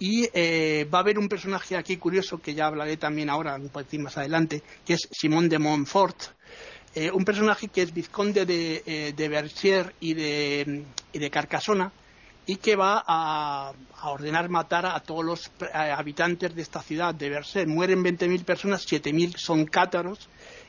y 0.00 0.28
eh, 0.32 0.86
va 0.92 0.98
a 0.98 1.00
haber 1.02 1.18
un 1.18 1.28
personaje 1.28 1.76
aquí 1.76 1.96
curioso 1.96 2.38
que 2.40 2.54
ya 2.54 2.66
hablaré 2.66 2.96
también 2.96 3.28
ahora, 3.28 3.56
un 3.56 3.68
poquito 3.68 4.00
más 4.04 4.16
adelante, 4.16 4.62
que 4.86 4.94
es 4.94 5.08
Simón 5.10 5.48
de 5.48 5.58
Montfort, 5.58 6.16
eh, 6.94 7.10
un 7.10 7.24
personaje 7.24 7.66
que 7.66 7.82
es 7.82 7.92
vizconde 7.92 8.46
de, 8.46 9.12
de 9.16 9.90
y 10.00 10.14
de, 10.14 10.84
de, 11.18 11.30
Carcasona 11.30 11.92
y 12.46 12.56
que 12.56 12.76
va 12.76 13.04
a, 13.06 13.72
ordenar 14.04 14.48
matar 14.48 14.86
a 14.86 15.00
todos 15.00 15.24
los 15.24 15.50
habitantes 15.72 16.54
de 16.54 16.62
esta 16.62 16.80
ciudad 16.80 17.14
de 17.14 17.28
Berchier. 17.28 17.66
Mueren 17.66 18.02
20.000 18.02 18.44
personas, 18.44 18.86
7.000 18.86 19.36
son 19.36 19.66
cátaros 19.66 20.28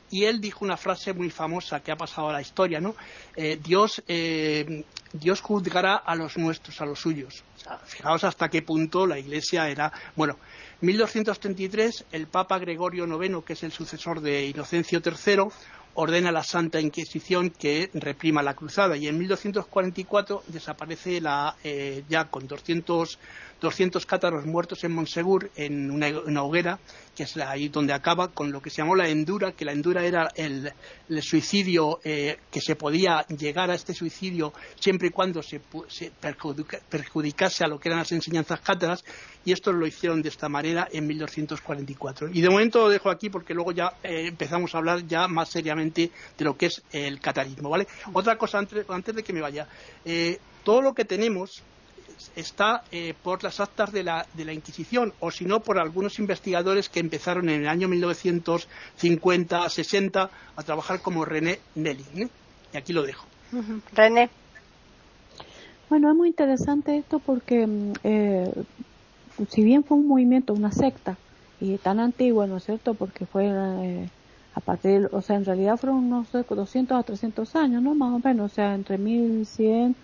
y 0.09 0.25
él 0.25 0.41
dijo 0.41 0.65
una 0.65 0.77
frase 0.77 1.13
muy 1.13 1.29
famosa 1.29 1.79
que 1.81 1.91
ha 1.91 1.95
pasado 1.95 2.29
a 2.29 2.33
la 2.33 2.41
historia, 2.41 2.81
¿no? 2.81 2.95
Dios, 3.63 4.03
Dios 5.13 5.41
juzgará 5.41 5.95
a 5.95 6.15
los 6.15 6.37
nuestros, 6.37 6.81
a 6.81 6.85
los 6.85 6.99
suyos 6.99 7.43
fijaos 7.85 8.23
hasta 8.23 8.49
qué 8.49 8.61
punto 8.61 9.05
la 9.05 9.19
Iglesia 9.19 9.69
era. 9.69 9.91
Bueno, 10.15 10.37
1233, 10.81 12.05
el 12.11 12.27
Papa 12.27 12.59
Gregorio 12.59 13.05
IX, 13.05 13.43
que 13.45 13.53
es 13.53 13.63
el 13.63 13.71
sucesor 13.71 14.21
de 14.21 14.47
Inocencio 14.47 15.01
III, 15.03 15.49
ordena 15.99 16.31
la 16.31 16.43
Santa 16.43 16.79
Inquisición 16.79 17.49
que 17.49 17.89
reprima 17.93 18.41
la 18.41 18.53
cruzada. 18.53 18.95
Y 18.95 19.07
en 19.07 19.17
1244 19.17 20.43
desaparece 20.47 21.19
la, 21.19 21.57
eh, 21.61 22.03
ya 22.07 22.25
con 22.25 22.47
200 22.47 23.19
200 23.61 24.05
cátaros 24.05 24.45
muertos 24.45 24.83
en 24.83 24.93
Monsegur 24.93 25.51
en 25.55 25.91
una, 25.91 26.43
hoguera, 26.43 26.79
que 27.15 27.23
es 27.23 27.37
ahí 27.37 27.69
donde 27.69 27.93
acaba 27.93 28.29
con 28.29 28.51
lo 28.51 28.61
que 28.61 28.69
se 28.69 28.77
llamó 28.77 28.95
la 28.95 29.09
endura, 29.09 29.51
que 29.51 29.65
la 29.65 29.73
endura 29.73 30.05
era 30.05 30.29
el, 30.35 30.71
suicidio, 31.21 31.99
eh, 32.03 32.37
que 32.49 32.61
se 32.61 32.75
podía 32.75 33.25
llegar 33.27 33.69
a 33.69 33.75
este 33.75 33.93
suicidio 33.93 34.53
siempre 34.79 35.09
y 35.09 35.11
cuando 35.11 35.41
se, 35.43 35.59
perjudicase 36.89 37.63
a 37.63 37.67
lo 37.67 37.79
que 37.79 37.89
eran 37.89 37.99
las 37.99 38.11
enseñanzas 38.11 38.61
cátaras, 38.61 39.03
y 39.43 39.51
esto 39.51 39.71
lo 39.71 39.87
hicieron 39.87 40.21
de 40.21 40.29
esta 40.29 40.49
manera 40.49 40.87
en 40.91 41.07
1244. 41.07 42.29
Y 42.33 42.41
de 42.41 42.49
momento 42.49 42.79
lo 42.79 42.89
dejo 42.89 43.09
aquí 43.09 43.29
porque 43.29 43.53
luego 43.53 43.71
ya 43.71 43.93
eh, 44.03 44.27
empezamos 44.27 44.73
a 44.73 44.77
hablar 44.77 45.05
ya 45.07 45.27
más 45.27 45.49
seriamente 45.49 46.11
de 46.37 46.45
lo 46.45 46.57
que 46.57 46.67
es 46.67 46.81
el 46.91 47.19
catarismo, 47.19 47.69
¿vale? 47.69 47.87
Otra 48.13 48.37
cosa 48.37 48.59
antes, 48.59 49.15
de 49.15 49.23
que 49.23 49.33
me 49.33 49.41
vaya. 49.41 49.67
Eh, 50.05 50.39
todo 50.63 50.81
lo 50.81 50.93
que 50.93 51.05
tenemos 51.05 51.63
está 52.35 52.83
eh, 52.91 53.13
por 53.23 53.43
las 53.43 53.59
actas 53.59 53.91
de 53.91 54.03
la, 54.03 54.27
de 54.33 54.45
la 54.45 54.53
Inquisición 54.53 55.13
o 55.19 55.31
si 55.31 55.45
no 55.45 55.61
por 55.61 55.79
algunos 55.79 56.19
investigadores 56.19 56.89
que 56.89 56.99
empezaron 56.99 57.49
en 57.49 57.61
el 57.61 57.67
año 57.67 57.87
1950-60 57.89 60.29
a 60.55 60.63
trabajar 60.63 61.01
como 61.01 61.25
René 61.25 61.59
Nelly. 61.75 62.05
¿eh? 62.15 62.29
Y 62.73 62.77
aquí 62.77 62.93
lo 62.93 63.01
dejo. 63.03 63.25
René. 63.93 64.29
Bueno, 65.89 66.09
es 66.11 66.15
muy 66.15 66.29
interesante 66.29 66.97
esto 66.97 67.19
porque 67.19 67.65
mm, 67.65 67.93
eh, 68.03 68.51
si 69.49 69.63
bien 69.63 69.83
fue 69.83 69.97
un 69.97 70.07
movimiento, 70.07 70.53
una 70.53 70.71
secta, 70.71 71.17
y 71.61 71.77
tan 71.77 71.99
antiguo, 71.99 72.47
¿no 72.47 72.57
es 72.57 72.65
cierto? 72.65 72.93
Porque 72.93 73.25
fue 73.25 73.49
a 73.49 74.61
partir, 74.61 75.09
o 75.11 75.21
sea, 75.21 75.35
en 75.35 75.45
realidad 75.45 75.77
fueron 75.77 76.05
unos 76.05 76.27
200 76.31 76.97
a 76.97 77.03
300 77.03 77.55
años, 77.55 77.81
¿no? 77.81 77.95
Más 77.95 78.13
o 78.13 78.25
menos, 78.25 78.51
o 78.51 78.55
sea, 78.55 78.75
entre 78.75 78.97
1100 78.97 79.95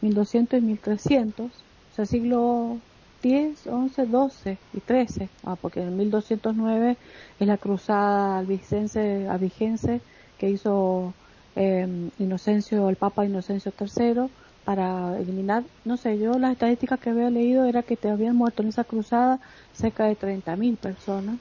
1200 0.00 0.58
y 0.58 0.62
1300, 0.62 1.46
o 1.46 1.94
sea, 1.94 2.06
siglo 2.06 2.78
X, 3.22 3.64
XI, 3.64 4.06
XII 4.06 4.58
y 4.74 4.80
XIII, 4.80 5.28
ah, 5.44 5.56
porque 5.60 5.82
en 5.82 5.96
1209 5.96 6.96
es 7.40 7.46
la 7.46 7.56
cruzada 7.56 8.38
albigense, 8.38 9.26
albigense 9.28 10.00
que 10.38 10.50
hizo 10.50 11.12
eh, 11.56 12.10
Inocencio, 12.18 12.88
el 12.88 12.96
Papa 12.96 13.26
Inocencio 13.26 13.72
III, 13.78 14.30
para 14.64 15.18
eliminar, 15.18 15.64
no 15.84 15.96
sé, 15.96 16.18
yo 16.18 16.38
las 16.38 16.52
estadísticas 16.52 17.00
que 17.00 17.10
había 17.10 17.30
leído 17.30 17.64
era 17.64 17.82
que 17.82 17.96
te 17.96 18.10
habían 18.10 18.36
muerto 18.36 18.62
en 18.62 18.68
esa 18.68 18.84
cruzada 18.84 19.40
cerca 19.72 20.04
de 20.04 20.16
30.000 20.16 20.76
personas 20.76 21.36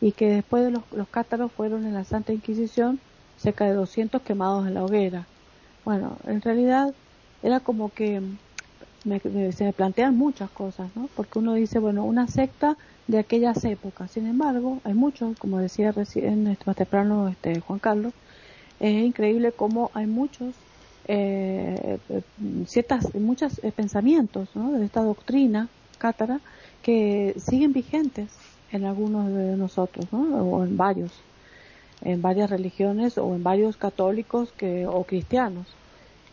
y 0.00 0.12
que 0.12 0.30
después 0.30 0.64
de 0.64 0.70
los, 0.70 0.82
los 0.92 1.08
cátaros 1.08 1.52
fueron 1.52 1.84
en 1.86 1.94
la 1.94 2.04
Santa 2.04 2.32
Inquisición 2.32 3.00
cerca 3.36 3.66
de 3.66 3.74
200 3.74 4.22
quemados 4.22 4.66
en 4.66 4.74
la 4.74 4.84
hoguera. 4.84 5.26
Bueno, 5.84 6.16
en 6.26 6.40
realidad 6.40 6.94
era 7.44 7.60
como 7.60 7.90
que 7.90 8.22
se 9.04 9.64
me 9.64 9.72
plantean 9.74 10.16
muchas 10.16 10.50
cosas, 10.50 10.88
¿no? 10.96 11.10
Porque 11.14 11.38
uno 11.38 11.52
dice, 11.52 11.78
bueno, 11.78 12.02
una 12.04 12.26
secta 12.26 12.78
de 13.06 13.18
aquellas 13.18 13.62
épocas. 13.66 14.10
Sin 14.10 14.26
embargo, 14.26 14.78
hay 14.82 14.94
muchos, 14.94 15.36
como 15.36 15.58
decía 15.58 15.92
recién 15.92 16.46
este, 16.46 16.64
más 16.66 16.76
temprano 16.76 17.28
este, 17.28 17.60
Juan 17.60 17.78
Carlos, 17.78 18.14
es 18.80 19.04
increíble 19.04 19.52
cómo 19.52 19.90
hay 19.92 20.06
muchos, 20.06 20.54
eh, 21.06 21.98
ciertas, 22.66 23.14
muchos 23.14 23.62
eh, 23.62 23.72
pensamientos 23.72 24.48
¿no? 24.54 24.72
de 24.72 24.86
esta 24.86 25.02
doctrina 25.02 25.68
cátara 25.98 26.40
que 26.82 27.34
siguen 27.36 27.74
vigentes 27.74 28.32
en 28.72 28.86
algunos 28.86 29.28
de 29.28 29.56
nosotros, 29.58 30.06
¿no? 30.12 30.22
o 30.44 30.64
en 30.64 30.78
varios, 30.78 31.12
en 32.00 32.22
varias 32.22 32.48
religiones 32.48 33.18
o 33.18 33.34
en 33.34 33.42
varios 33.42 33.76
católicos 33.76 34.50
que, 34.56 34.86
o 34.86 35.04
cristianos. 35.04 35.66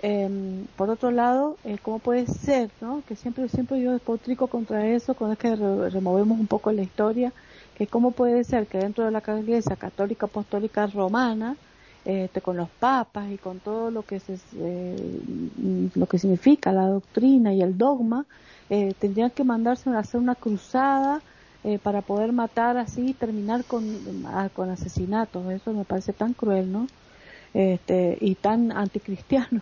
Eh, 0.04 0.66
por 0.76 0.90
otro 0.90 1.12
lado, 1.12 1.58
eh, 1.64 1.78
¿cómo 1.82 2.00
puede 2.00 2.26
ser, 2.26 2.72
no? 2.82 3.04
Que 3.08 3.16
siempre, 3.16 3.48
siempre 3.50 3.80
yo 3.82 3.92
despotrico 3.94 4.48
contra 4.48 4.88
eso, 4.88 5.14
cuando 5.14 5.34
es 5.34 5.40
que 5.40 5.56
removemos 5.56 6.40
un 6.40 6.48
poco 6.48 6.72
la 6.72 6.82
historia, 6.82 7.32
que 7.76 7.88
cómo 7.88 8.12
puede 8.12 8.44
ser 8.44 8.68
que 8.68 8.80
dentro 8.80 9.06
de 9.06 9.12
la 9.12 9.22
Iglesia 9.40 9.76
Católica 9.76 10.26
Apostólica 10.26 10.88
Romana, 10.88 11.56
este, 12.04 12.42
con 12.42 12.58
los 12.58 12.70
papas 12.70 13.30
y 13.32 13.38
con 13.38 13.60
todo 13.60 13.92
lo 13.92 14.04
que 14.04 14.20
se, 14.20 14.40
lo 15.94 16.08
que 16.08 16.18
significa 16.18 16.72
la 16.72 16.88
doctrina 16.88 17.54
y 17.54 17.62
el 17.62 17.78
dogma, 17.78 18.26
eh, 18.70 18.96
tendrían 19.00 19.32
que 19.32 19.44
mandarse 19.44 19.90
a 19.90 20.00
hacer 20.00 20.20
una 20.20 20.36
cruzada 20.36 21.22
eh, 21.64 21.78
para 21.78 22.02
poder 22.02 22.32
matar 22.34 22.78
así 22.78 23.10
y 23.10 23.14
terminar 23.14 23.66
con, 23.66 23.84
con 24.54 24.70
asesinatos. 24.72 25.48
Eso 25.52 25.74
me 25.74 25.86
parece 25.86 26.14
tan 26.14 26.34
cruel, 26.34 26.72
¿no? 26.72 26.88
Este, 27.54 28.18
y 28.20 28.36
tan 28.36 28.72
anticristiano. 28.72 29.62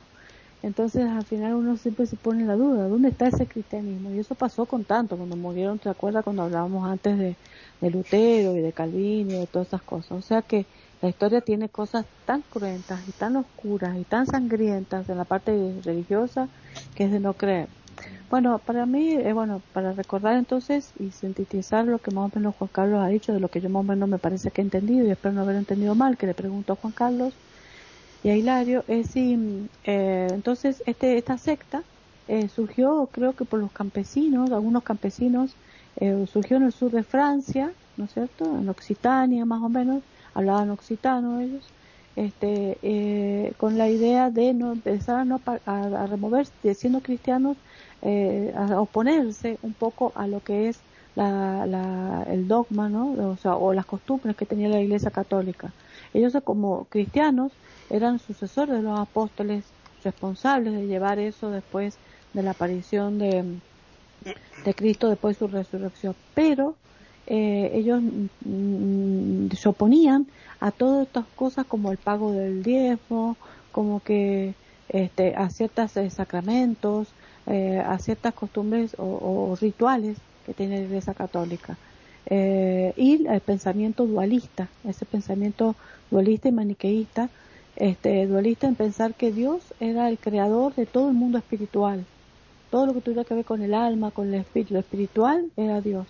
Entonces 0.62 1.06
al 1.06 1.26
final 1.26 1.56
uno 1.56 1.78
siempre 1.78 2.06
se 2.06 2.18
pone 2.18 2.46
la 2.46 2.56
duda, 2.56 2.88
¿dónde 2.88 3.10
está 3.10 3.28
ese 3.28 3.48
cristianismo? 3.48 4.12
Y 4.12 4.20
eso 4.20 4.36
pasó 4.36 4.68
con 4.68 4.86
tanto, 4.86 5.18
cuando 5.18 5.38
murieron, 5.38 5.80
¿te 5.80 5.90
acuerdas 5.90 6.24
cuando 6.24 6.44
hablábamos 6.44 6.88
antes 6.90 7.18
de, 7.18 7.40
de 7.80 7.90
Lutero 7.90 8.56
y 8.56 8.62
de 8.62 8.74
Calvino 8.74 9.36
y 9.36 9.40
de 9.40 9.48
todas 9.48 9.70
esas 9.70 9.84
cosas? 9.84 10.12
O 10.18 10.22
sea 10.22 10.42
que 10.44 10.68
la 11.02 11.10
historia 11.10 11.42
tiene 11.42 11.70
cosas 11.70 12.08
tan 12.26 12.42
cruentas 12.44 13.08
y 13.08 13.14
tan 13.14 13.36
oscuras 13.38 13.98
y 13.98 14.06
tan 14.06 14.26
sangrientas 14.26 15.08
en 15.10 15.18
la 15.18 15.26
parte 15.26 15.80
religiosa 15.84 16.50
que 16.94 17.06
es 17.06 17.12
de 17.12 17.20
no 17.22 17.36
creer. 17.38 17.70
Bueno, 18.30 18.64
para 18.66 18.86
mí, 18.86 19.14
eh, 19.16 19.34
bueno, 19.34 19.64
para 19.72 19.94
recordar 19.94 20.38
entonces 20.38 20.94
y 20.96 21.12
sintetizar 21.12 21.86
lo 21.86 22.00
que 22.02 22.12
más 22.12 22.32
o 22.32 22.40
menos 22.40 22.56
Juan 22.56 22.70
Carlos 22.72 23.02
ha 23.04 23.08
dicho, 23.08 23.34
de 23.34 23.40
lo 23.40 23.50
que 23.50 23.62
yo 23.62 23.70
más 23.70 23.82
o 23.82 23.84
menos 23.84 24.08
me 24.10 24.20
parece 24.20 24.52
que 24.52 24.62
he 24.62 24.64
entendido 24.64 25.06
y 25.06 25.12
espero 25.12 25.34
no 25.34 25.42
haber 25.42 25.56
entendido 25.58 25.96
mal, 25.96 26.18
que 26.18 26.28
le 26.28 26.36
pregunto 26.36 26.74
a 26.74 26.76
Juan 26.78 26.94
Carlos, 26.94 27.40
y 28.24 28.30
a 28.30 28.36
Hilario 28.36 28.84
es 28.88 29.12
si 29.12 29.68
eh, 29.86 30.28
entonces 30.32 30.84
este 30.86 31.18
esta 31.18 31.38
secta 31.38 31.84
eh, 32.28 32.48
surgió 32.50 33.08
creo 33.12 33.34
que 33.34 33.46
por 33.46 33.60
los 33.60 33.72
campesinos 33.72 34.52
algunos 34.52 34.84
campesinos 34.84 35.52
eh, 35.98 36.26
surgió 36.32 36.58
en 36.58 36.64
el 36.64 36.72
sur 36.72 36.92
de 36.92 37.04
Francia 37.04 37.72
no 37.98 38.06
es 38.06 38.14
cierto 38.14 38.46
en 38.46 38.68
Occitania 38.70 39.46
más 39.46 39.62
o 39.62 39.70
menos 39.70 40.04
hablaban 40.34 40.70
occitano 40.70 41.40
ellos 41.40 41.64
este 42.16 42.78
eh, 42.82 43.54
con 43.58 43.78
la 43.78 43.90
idea 43.90 44.30
de 44.30 44.54
no 44.54 44.74
empezar 44.74 45.22
a, 45.22 45.26
no, 45.26 45.40
a, 45.66 46.08
removerse 46.08 46.74
siendo 46.76 47.00
cristianos 47.00 47.56
eh, 48.02 48.54
a 48.56 48.82
oponerse 48.82 49.58
un 49.62 49.74
poco 49.74 50.12
a 50.16 50.28
lo 50.28 50.42
que 50.42 50.70
es 50.70 50.80
la, 51.16 52.26
el 52.30 52.48
dogma 52.48 52.90
no 52.90 53.12
o, 53.32 53.38
sea, 53.38 53.56
o 53.56 53.74
las 53.74 53.86
costumbres 53.86 54.36
que 54.36 54.46
tenía 54.46 54.70
la 54.70 54.82
Iglesia 54.82 55.12
Católica 55.12 55.72
ellos 56.14 56.34
como 56.44 56.86
cristianos 56.86 57.52
eran 57.90 58.20
sucesores 58.20 58.76
de 58.76 58.82
los 58.82 59.00
apóstoles, 59.00 59.64
responsables 60.04 60.74
de 60.74 60.88
llevar 60.88 61.20
eso 61.20 61.52
después 61.52 61.98
de 62.34 62.44
la 62.44 62.52
aparición 62.52 63.18
de, 63.18 63.44
de 64.66 64.74
Cristo, 64.74 65.10
después 65.10 65.36
de 65.36 65.40
su 65.40 65.48
resurrección. 65.48 66.16
Pero 66.34 66.76
eh, 67.28 67.72
ellos 67.76 68.02
mm, 68.44 69.52
se 69.52 69.70
oponían 69.70 70.26
a 70.60 70.72
todas 70.72 71.06
estas 71.08 71.26
cosas 71.36 71.66
como 71.66 71.92
el 71.92 71.98
pago 71.98 72.32
del 72.32 72.64
diezmo, 72.64 73.38
como 73.72 74.02
que 74.02 74.56
este, 74.90 75.36
a 75.36 75.50
ciertos 75.52 75.96
eh, 75.98 76.10
sacramentos, 76.10 77.10
eh, 77.46 77.82
a 77.86 78.00
ciertas 78.00 78.34
costumbres 78.34 78.96
o, 78.98 79.56
rituales 79.62 80.18
que 80.46 80.54
tiene 80.54 80.80
la 80.80 80.86
Iglesia 80.86 81.14
Católica. 81.14 81.78
Y 82.28 83.26
el 83.28 83.42
pensamiento 83.42 84.06
dualista, 84.06 84.68
ese 84.84 85.06
pensamiento 85.06 85.76
dualista 86.12 86.50
y 86.50 86.52
maniqueísta 86.52 87.30
este, 87.80 88.28
dualista 88.28 88.68
en 88.68 88.76
pensar 88.76 89.14
que 89.14 89.32
Dios 89.32 89.74
era 89.80 90.10
el 90.10 90.18
creador 90.18 90.76
de 90.76 90.86
todo 90.86 91.08
el 91.08 91.16
mundo 91.16 91.38
espiritual. 91.38 92.06
Todo 92.70 92.86
lo 92.86 92.94
que 92.94 93.02
tuviera 93.02 93.24
que 93.24 93.34
ver 93.34 93.46
con 93.46 93.62
el 93.62 93.74
alma, 93.74 94.12
con 94.12 94.28
el 94.28 94.42
espíritu, 94.42 94.74
lo 94.74 94.82
espiritual 94.82 95.50
era 95.56 95.80
Dios. 95.80 96.06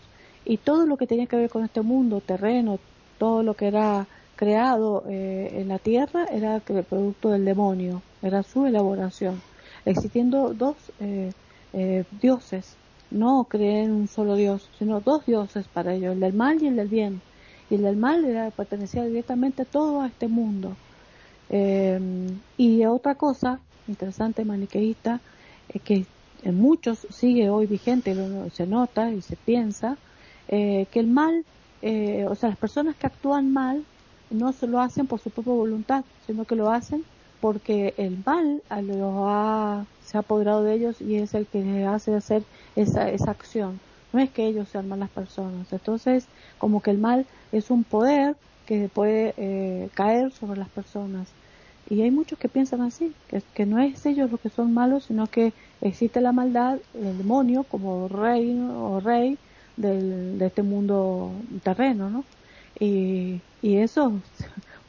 Y 0.45 0.57
todo 0.57 0.87
lo 0.87 0.97
que 0.97 1.05
tenía 1.05 1.27
que 1.27 1.37
ver 1.37 1.49
con 1.49 1.63
este 1.63 1.81
mundo 1.81 2.21
terreno, 2.21 2.79
todo 3.19 3.43
lo 3.43 3.53
que 3.53 3.67
era 3.67 4.07
creado 4.35 5.03
eh, 5.07 5.51
en 5.53 5.67
la 5.67 5.77
tierra 5.77 6.25
era 6.31 6.55
el 6.55 6.83
producto 6.83 7.29
del 7.29 7.45
demonio, 7.45 8.01
era 8.23 8.41
su 8.41 8.65
elaboración. 8.65 9.39
Existiendo 9.85 10.53
dos 10.55 10.75
eh, 10.99 11.31
eh, 11.73 12.03
dioses, 12.19 12.75
no 13.11 13.45
creen 13.45 13.85
en 13.85 13.91
un 13.91 14.07
solo 14.07 14.35
Dios, 14.35 14.69
sino 14.77 15.01
dos 15.01 15.25
dioses 15.25 15.67
para 15.67 15.93
ellos, 15.93 16.13
el 16.13 16.19
del 16.19 16.33
mal 16.33 16.61
y 16.61 16.67
el 16.67 16.75
del 16.75 16.87
bien. 16.87 17.21
Y 17.69 17.75
el 17.75 17.83
del 17.83 17.97
mal 17.97 18.25
era, 18.25 18.51
pertenecía 18.51 19.03
directamente 19.05 19.65
todo 19.65 20.01
a 20.01 20.07
este 20.07 20.27
mundo. 20.27 20.75
Eh, 21.49 21.99
y 22.57 22.85
otra 22.85 23.15
cosa 23.15 23.59
interesante 23.87 24.45
maniqueísta 24.45 25.19
es 25.67 25.81
que 25.81 26.05
en 26.43 26.59
muchos 26.59 27.07
sigue 27.09 27.49
hoy 27.49 27.65
vigente, 27.65 28.15
se 28.53 28.67
nota 28.67 29.11
y 29.11 29.21
se 29.21 29.35
piensa, 29.35 29.97
eh, 30.47 30.87
que 30.91 30.99
el 30.99 31.07
mal, 31.07 31.45
eh, 31.81 32.25
o 32.29 32.35
sea, 32.35 32.49
las 32.49 32.57
personas 32.57 32.95
que 32.95 33.07
actúan 33.07 33.51
mal 33.51 33.83
no 34.29 34.53
se 34.53 34.67
lo 34.67 34.79
hacen 34.79 35.07
por 35.07 35.19
su 35.19 35.29
propia 35.31 35.53
voluntad, 35.53 36.03
sino 36.25 36.45
que 36.45 36.55
lo 36.55 36.69
hacen 36.69 37.03
porque 37.39 37.93
el 37.97 38.17
mal 38.25 38.63
ha, 38.69 39.87
se 39.99 40.17
ha 40.17 40.21
apoderado 40.21 40.63
de 40.63 40.73
ellos 40.73 41.01
y 41.01 41.15
es 41.17 41.33
el 41.33 41.47
que 41.47 41.85
hace 41.85 42.15
hacer 42.15 42.47
esa, 42.75 43.09
esa 43.09 43.31
acción. 43.31 43.81
No 44.11 44.19
es 44.19 44.31
que 44.31 44.45
ellos 44.45 44.69
sean 44.69 44.87
malas 44.87 45.09
personas. 45.11 45.71
Entonces, 45.73 46.31
como 46.57 46.81
que 46.81 46.91
el 46.91 46.97
mal 46.99 47.27
es 47.51 47.69
un 47.69 47.83
poder 47.83 48.37
que 48.65 48.89
puede 48.89 49.33
eh, 49.37 49.91
caer 49.93 50.31
sobre 50.31 50.59
las 50.59 50.69
personas. 50.69 51.35
Y 51.85 52.01
hay 52.01 52.11
muchos 52.11 52.37
que 52.39 52.49
piensan 52.49 52.81
así, 52.81 53.17
que, 53.27 53.41
que 53.53 53.65
no 53.65 53.79
es 53.79 54.05
ellos 54.05 54.29
los 54.29 54.39
que 54.41 54.49
son 54.49 54.73
malos, 54.73 55.05
sino 55.05 55.27
que 55.29 55.55
existe 55.81 56.21
la 56.21 56.31
maldad, 56.31 56.79
el 56.93 57.17
demonio 57.17 57.63
como 57.63 58.07
rey 58.07 58.59
o 58.59 58.99
rey 58.99 59.39
del, 59.75 60.37
de 60.37 60.47
este 60.47 60.61
mundo 60.63 61.47
terreno, 61.63 62.09
¿no? 62.09 62.27
Y, 62.79 63.43
y 63.61 63.77
eso 63.77 64.23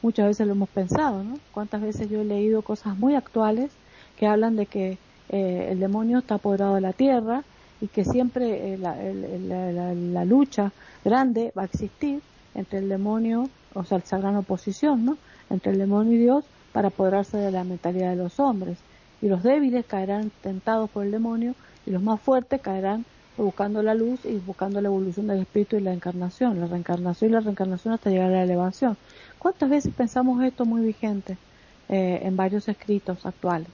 muchas 0.01 0.27
veces 0.27 0.47
lo 0.47 0.53
hemos 0.53 0.69
pensado, 0.69 1.23
¿no? 1.23 1.39
Cuántas 1.51 1.81
veces 1.81 2.09
yo 2.09 2.21
he 2.21 2.25
leído 2.25 2.61
cosas 2.61 2.97
muy 2.97 3.15
actuales 3.15 3.71
que 4.17 4.27
hablan 4.27 4.55
de 4.55 4.65
que 4.65 4.97
eh, 5.29 5.67
el 5.71 5.79
demonio 5.79 6.19
está 6.19 6.35
apoderado 6.35 6.75
de 6.75 6.81
la 6.81 6.93
tierra 6.93 7.43
y 7.79 7.87
que 7.87 8.05
siempre 8.05 8.73
eh, 8.73 8.77
la, 8.77 8.95
la, 8.95 10.25
lucha 10.25 10.71
grande 11.03 11.51
va 11.57 11.63
a 11.63 11.65
existir 11.65 12.21
entre 12.53 12.79
el 12.79 12.89
demonio, 12.89 13.49
o 13.73 13.83
sea, 13.83 13.97
esa 13.97 14.17
gran 14.17 14.35
oposición, 14.35 15.05
¿no? 15.05 15.17
Entre 15.49 15.71
el 15.71 15.79
demonio 15.79 16.13
y 16.13 16.17
Dios 16.17 16.45
para 16.73 16.89
apoderarse 16.89 17.37
de 17.37 17.51
la 17.51 17.63
mentalidad 17.63 18.11
de 18.11 18.17
los 18.17 18.39
hombres. 18.39 18.77
Y 19.21 19.27
los 19.27 19.43
débiles 19.43 19.85
caerán 19.85 20.31
tentados 20.41 20.89
por 20.89 21.05
el 21.05 21.11
demonio 21.11 21.55
y 21.85 21.91
los 21.91 22.01
más 22.01 22.19
fuertes 22.21 22.61
caerán 22.61 23.05
buscando 23.37 23.81
la 23.81 23.93
luz 23.93 24.19
y 24.25 24.37
buscando 24.37 24.81
la 24.81 24.87
evolución 24.87 25.27
del 25.27 25.39
espíritu 25.39 25.77
y 25.77 25.81
la 25.81 25.93
encarnación, 25.93 26.59
la 26.59 26.67
reencarnación 26.67 27.31
y 27.31 27.33
la 27.33 27.39
reencarnación 27.39 27.93
hasta 27.93 28.09
llegar 28.09 28.27
a 28.27 28.33
la 28.33 28.43
elevación. 28.43 28.97
¿Cuántas 29.41 29.71
veces 29.71 29.95
pensamos 29.95 30.43
esto 30.43 30.65
muy 30.67 30.83
vigente 30.83 31.39
eh, 31.87 32.19
en 32.23 32.35
varios 32.35 32.67
escritos 32.67 33.25
actuales? 33.25 33.73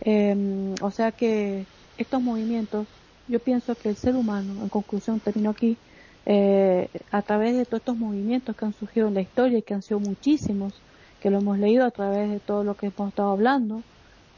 Em, 0.00 0.74
o 0.80 0.90
sea 0.90 1.12
que 1.12 1.68
estos 1.98 2.22
movimientos, 2.22 2.88
yo 3.26 3.40
pienso 3.40 3.76
que 3.76 3.90
el 3.90 3.96
ser 3.96 4.16
humano, 4.16 4.62
en 4.62 4.70
conclusión 4.70 5.20
termino 5.20 5.50
aquí, 5.50 5.82
eh, 6.24 6.90
a 7.10 7.22
través 7.22 7.54
de 7.54 7.66
todos 7.66 7.80
estos 7.82 7.98
movimientos 7.98 8.56
que 8.56 8.64
han 8.64 8.72
surgido 8.72 9.08
en 9.08 9.14
la 9.14 9.20
historia 9.20 9.58
y 9.58 9.62
que 9.62 9.74
han 9.74 9.82
sido 9.82 10.00
muchísimos, 10.00 10.86
que 11.18 11.28
lo 11.30 11.38
hemos 11.38 11.58
leído 11.58 11.84
a 11.84 11.90
través 11.90 12.30
de 12.30 12.40
todo 12.40 12.64
lo 12.64 12.76
que 12.76 12.86
hemos 12.86 13.08
estado 13.10 13.30
hablando, 13.32 13.86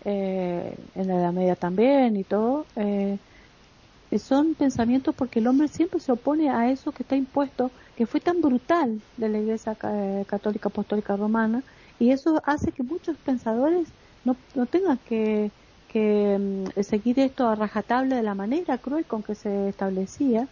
eh, 0.00 0.88
en 0.94 1.06
la 1.08 1.14
Edad 1.16 1.32
Media 1.32 1.54
también 1.56 2.16
y 2.16 2.24
todo, 2.24 2.70
eh, 2.76 3.20
son 4.18 4.54
pensamientos 4.54 5.14
porque 5.14 5.40
el 5.40 5.46
hombre 5.46 5.68
siempre 5.68 6.00
se 6.00 6.12
opone 6.12 6.50
a 6.50 6.70
eso 6.70 6.92
que 6.92 7.02
está 7.02 7.16
impuesto, 7.16 7.74
que 7.96 8.06
fue 8.06 8.20
tan 8.20 8.40
brutal 8.42 9.00
de 9.16 9.28
la 9.28 9.38
Iglesia 9.38 9.74
Católica 10.26 10.68
Apostólica 10.68 11.16
Romana, 11.16 11.62
y 11.98 12.10
eso 12.10 12.42
hace 12.44 12.72
que 12.72 12.82
muchos 12.82 13.16
pensadores 13.16 13.88
no, 14.24 14.36
no 14.54 14.66
tengan 14.66 14.98
que, 15.08 15.50
mm, 15.94 16.80
seguir 16.82 17.18
esto 17.20 17.48
a 17.48 17.54
rajatabla 17.54 18.16
de 18.16 18.22
la 18.22 18.34
manera 18.34 18.76
cruel 18.78 19.06
con 19.06 19.22
que 19.22 19.34
se 19.34 19.68
establecía, 19.68 20.46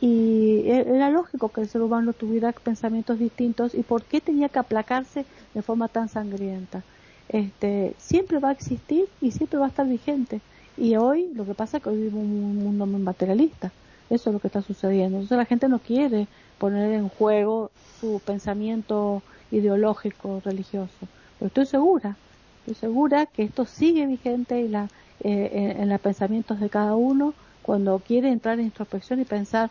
y 0.00 0.62
e, 0.66 0.80
era 0.96 1.10
lógico 1.10 1.48
que 1.50 1.62
el 1.62 1.68
ser 1.68 1.82
humano 1.82 2.12
tuviera 2.12 2.52
pensamientos 2.52 3.18
distintos 3.18 3.74
y 3.74 3.82
por 3.82 4.02
qué 4.04 4.20
tenía 4.20 4.48
que 4.48 4.58
aplacarse 4.58 5.24
de 5.54 5.62
forma 5.62 5.88
tan 5.88 6.08
sangrienta. 6.08 6.82
Este, 7.28 7.94
siempre 7.98 8.38
va 8.38 8.50
a 8.50 8.52
existir 8.52 9.06
y 9.20 9.30
siempre 9.30 9.58
va 9.58 9.66
a 9.66 9.68
estar 9.68 9.86
vigente. 9.88 10.40
Y 10.76 10.96
hoy 10.96 11.30
lo 11.34 11.46
que 11.46 11.54
pasa 11.54 11.76
es 11.78 11.82
que 11.82 11.88
hoy 11.90 11.96
vivimos 11.96 12.24
un 12.24 12.56
mundo 12.58 12.86
materialista. 12.86 13.72
Eso 14.10 14.30
es 14.30 14.34
lo 14.34 14.40
que 14.40 14.48
está 14.48 14.62
sucediendo. 14.62 15.16
Entonces 15.16 15.38
la 15.38 15.46
gente 15.46 15.68
no 15.68 15.78
quiere 15.78 16.26
poner 16.58 16.92
en 16.92 17.08
juego 17.08 17.70
su 18.00 18.20
pensamiento 18.24 19.22
ideológico, 19.50 20.42
religioso. 20.44 21.08
Pero 21.38 21.48
estoy 21.48 21.66
segura, 21.66 22.16
estoy 22.60 22.74
segura 22.74 23.26
que 23.26 23.42
esto 23.42 23.64
sigue 23.64 24.06
vigente 24.06 24.60
y 24.60 24.68
la, 24.68 24.88
eh, 25.20 25.76
en, 25.78 25.88
los 25.88 26.00
pensamientos 26.00 26.60
de 26.60 26.68
cada 26.68 26.96
uno 26.96 27.34
cuando 27.62 27.98
quiere 27.98 28.30
entrar 28.30 28.58
en 28.58 28.66
introspección 28.66 29.20
y 29.20 29.24
pensar 29.24 29.70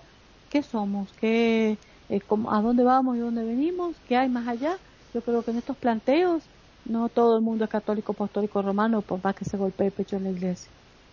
qué 0.49 0.63
somos, 0.63 1.11
qué, 1.19 1.77
eh, 2.09 2.21
a 2.49 2.61
dónde 2.61 2.83
vamos 2.83 3.17
y 3.17 3.19
dónde 3.19 3.43
venimos, 3.43 3.95
qué 4.07 4.17
hay 4.17 4.29
más 4.29 4.47
allá. 4.47 4.77
Yo 5.13 5.21
creo 5.21 5.43
que 5.43 5.51
en 5.51 5.57
estos 5.57 5.77
planteos 5.77 6.43
no 6.85 7.07
todo 7.09 7.37
el 7.37 7.43
mundo 7.43 7.65
es 7.65 7.69
católico, 7.69 8.13
apostólico, 8.13 8.61
romano, 8.61 9.01
por 9.01 9.23
más 9.23 9.35
que 9.35 9.45
se 9.45 9.57
golpee 9.57 9.87
el 9.87 9.93
pecho 9.93 10.17
en 10.17 10.23
la 10.23 10.31
iglesia. 10.31 10.69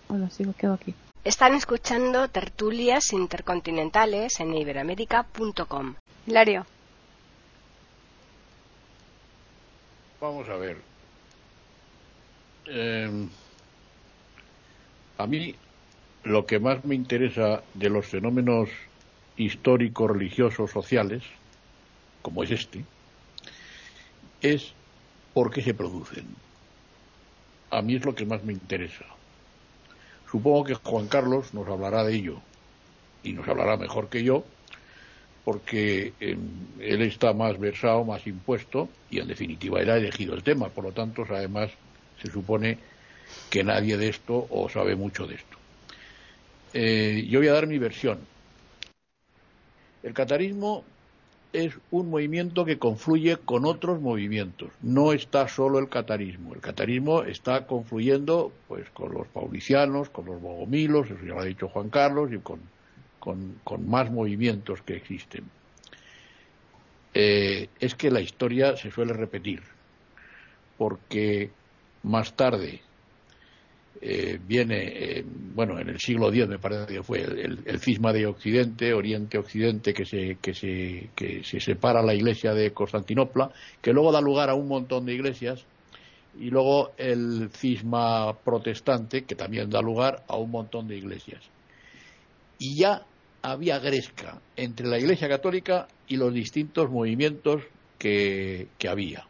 Bueno, 0.09 0.31
sigo, 0.31 0.53
quedo 0.57 0.75
aquí. 0.75 0.95
Están 1.23 1.55
escuchando 1.55 2.29
tertulias 2.29 3.12
intercontinentales 3.12 4.41
en 4.41 4.55
iberamérica.com. 4.55 5.97
Hilario. 6.27 6.65
Vamos 10.19 10.49
a 10.49 10.57
ver. 10.57 10.79
Em, 12.65 13.29
a 15.19 15.27
mí 15.27 15.55
lo 16.25 16.47
que 16.47 16.59
más 16.59 16.87
me 16.87 16.95
interesa 16.95 17.62
de 17.75 17.91
los 17.91 18.07
fenómenos 18.07 18.71
históricos, 19.37 20.11
religiosos, 20.11 20.71
sociales, 20.71 21.23
como 22.23 22.45
es 22.45 22.50
este, 22.50 22.83
es 24.41 24.73
por 25.35 25.52
qué 25.52 25.61
se 25.61 25.75
producen. 25.75 26.35
A 27.71 27.83
mí 27.83 27.97
es 27.97 28.06
lo 28.06 28.15
que 28.15 28.25
más 28.25 28.43
me 28.43 28.54
interesa. 28.54 29.04
Supongo 30.30 30.64
que 30.64 30.75
Juan 30.75 31.08
Carlos 31.08 31.52
nos 31.54 31.69
hablará 31.69 32.04
de 32.04 32.14
ello 32.14 32.40
y 33.25 33.32
nos 33.32 33.49
hablará 33.49 33.76
mejor 33.76 34.08
que 34.08 34.23
yo, 34.23 34.45
porque 35.45 36.12
em, 36.21 36.38
él 36.78 37.02
está 37.02 37.32
más 37.32 37.58
versado, 37.58 38.04
más 38.04 38.26
impuesto 38.26 38.88
y 39.10 39.19
en 39.19 39.26
definitiva 39.26 39.80
él 39.80 39.90
ha 39.90 39.97
elegido 39.97 40.34
el 40.34 40.43
tema. 40.43 40.69
Por 40.69 40.84
lo 40.84 40.93
tanto, 40.93 41.25
además 41.28 41.71
se 42.23 42.30
supone 42.30 42.78
que 43.49 43.64
nadie 43.64 43.97
de 43.97 44.08
esto 44.08 44.47
o 44.50 44.69
sabe 44.69 44.95
mucho 44.95 45.26
de 45.26 45.34
esto. 45.34 45.56
Eh, 46.75 47.26
yo 47.28 47.40
voy 47.40 47.49
a 47.49 47.52
dar 47.52 47.66
mi 47.66 47.78
versión. 47.78 48.21
El 50.02 50.14
catarismo 50.14 50.84
es 51.52 51.75
un 51.91 52.10
movimiento 52.10 52.65
que 52.65 52.78
confluye 52.78 53.36
con 53.36 53.65
otros 53.65 54.00
movimientos. 54.00 54.71
No 54.82 55.13
está 55.13 55.49
solo 55.49 55.78
el 55.78 55.89
catarismo. 55.89 56.54
El 56.54 56.60
catarismo 56.60 57.23
está 57.23 57.67
confluyendo 57.67 58.52
pues 58.69 58.89
con 58.91 59.13
los 59.13 59.26
paulicianos, 59.28 60.10
con 60.10 60.26
los 60.26 60.41
bogomilos, 60.41 61.10
eso 61.10 61.25
ya 61.25 61.34
lo 61.34 61.41
ha 61.41 61.45
dicho 61.45 61.69
Juan 61.69 61.91
Carlos, 61.91 62.32
y 62.32 62.39
con, 62.39 62.60
con, 63.19 63.89
más 63.89 64.10
movimientos 64.10 64.82
que 64.82 64.97
existen. 64.97 65.45
Eh, 67.15 67.69
es 67.80 67.95
que 67.97 68.10
la 68.10 68.21
historia 68.21 68.76
se 68.76 68.91
suele 68.91 69.13
repetir, 69.13 69.63
porque 70.78 71.50
más 72.02 72.34
tarde 72.34 72.80
eh, 74.02 74.39
viene, 74.43 74.78
eh, 74.86 75.25
bueno, 75.26 75.78
en 75.78 75.91
el 75.91 75.99
siglo 75.99 76.30
X 76.30 76.49
me 76.49 76.58
parece 76.58 76.95
que 76.95 77.02
fue 77.02 77.21
el, 77.21 77.80
cisma 77.80 78.15
de 78.15 78.26
Occidente, 78.26 78.95
Oriente-Occidente, 78.95 79.93
que 79.93 80.06
se, 80.06 80.39
que, 80.41 80.54
se, 80.54 81.10
que 81.15 81.45
se 81.45 81.60
separa 81.60 82.02
la 82.02 82.15
iglesia 82.15 82.54
de 82.54 82.73
Constantinopla, 82.73 83.50
que 83.82 83.93
luego 83.93 84.10
da 84.10 84.23
lugar 84.23 84.49
a 84.49 84.54
un 84.54 84.69
montón 84.69 85.04
de 85.04 85.13
iglesias, 85.15 85.67
y 86.39 86.49
luego 86.49 86.93
el 86.97 87.50
cisma 87.52 88.32
protestante, 88.39 89.25
que 89.25 89.34
también 89.34 89.69
da 89.69 89.82
lugar 89.82 90.25
a 90.28 90.36
un 90.36 90.50
montón 90.50 90.89
de 90.89 90.97
iglesias. 90.97 91.43
Y 92.58 92.76
ya 92.76 93.04
había 93.43 93.78
gresca 93.80 94.41
entre 94.56 94.86
la 94.86 94.99
iglesia 94.99 95.28
católica 95.28 95.89
y 96.08 96.17
los 96.17 96.32
distintos 96.32 96.91
movimientos 96.91 97.65
que 97.99 98.69
había 98.89 99.26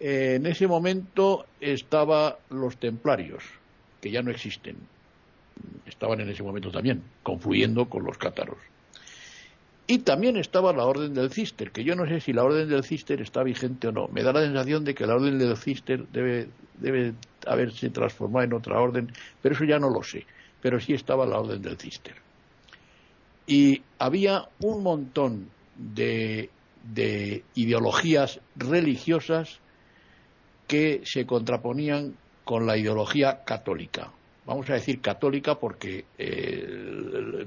en 0.00 0.46
ese 0.46 0.66
momento 0.66 1.44
estaban 1.60 2.34
los 2.48 2.78
templarios, 2.78 3.44
que 4.00 4.10
ya 4.10 4.22
no 4.22 4.30
existen. 4.30 4.76
Estaban 5.86 6.20
en 6.20 6.30
ese 6.30 6.42
momento 6.42 6.70
también, 6.70 7.02
confluyendo 7.22 7.86
con 7.88 8.04
los 8.04 8.16
cátaros. 8.16 8.56
Y 9.86 9.98
también 9.98 10.36
estaba 10.36 10.72
la 10.72 10.86
Orden 10.86 11.12
del 11.12 11.30
Cister, 11.30 11.70
que 11.70 11.84
yo 11.84 11.96
no 11.96 12.06
sé 12.06 12.20
si 12.20 12.32
la 12.32 12.44
Orden 12.44 12.68
del 12.68 12.82
Cister 12.84 13.20
está 13.20 13.42
vigente 13.42 13.88
o 13.88 13.92
no. 13.92 14.08
Me 14.08 14.22
da 14.22 14.32
la 14.32 14.40
sensación 14.40 14.84
de 14.84 14.94
que 14.94 15.06
la 15.06 15.16
Orden 15.16 15.38
del 15.38 15.56
Cister 15.56 16.06
debe, 16.08 16.48
debe 16.78 17.12
haberse 17.46 17.90
transformado 17.90 18.44
en 18.44 18.52
otra 18.54 18.80
orden, 18.80 19.12
pero 19.42 19.54
eso 19.54 19.64
ya 19.64 19.78
no 19.78 19.90
lo 19.90 20.02
sé. 20.02 20.24
Pero 20.62 20.80
sí 20.80 20.94
estaba 20.94 21.26
la 21.26 21.40
Orden 21.40 21.60
del 21.60 21.76
Cister. 21.76 22.14
Y 23.46 23.82
había 23.98 24.48
un 24.60 24.82
montón 24.82 25.50
de, 25.76 26.48
de 26.94 27.42
ideologías 27.54 28.40
religiosas 28.56 29.60
que 30.70 31.00
se 31.02 31.26
contraponían 31.26 32.14
con 32.44 32.64
la 32.64 32.76
ideología 32.76 33.42
católica. 33.44 34.12
Vamos 34.46 34.70
a 34.70 34.74
decir 34.74 35.00
católica 35.00 35.56
porque 35.56 36.04
eh, 36.16 37.44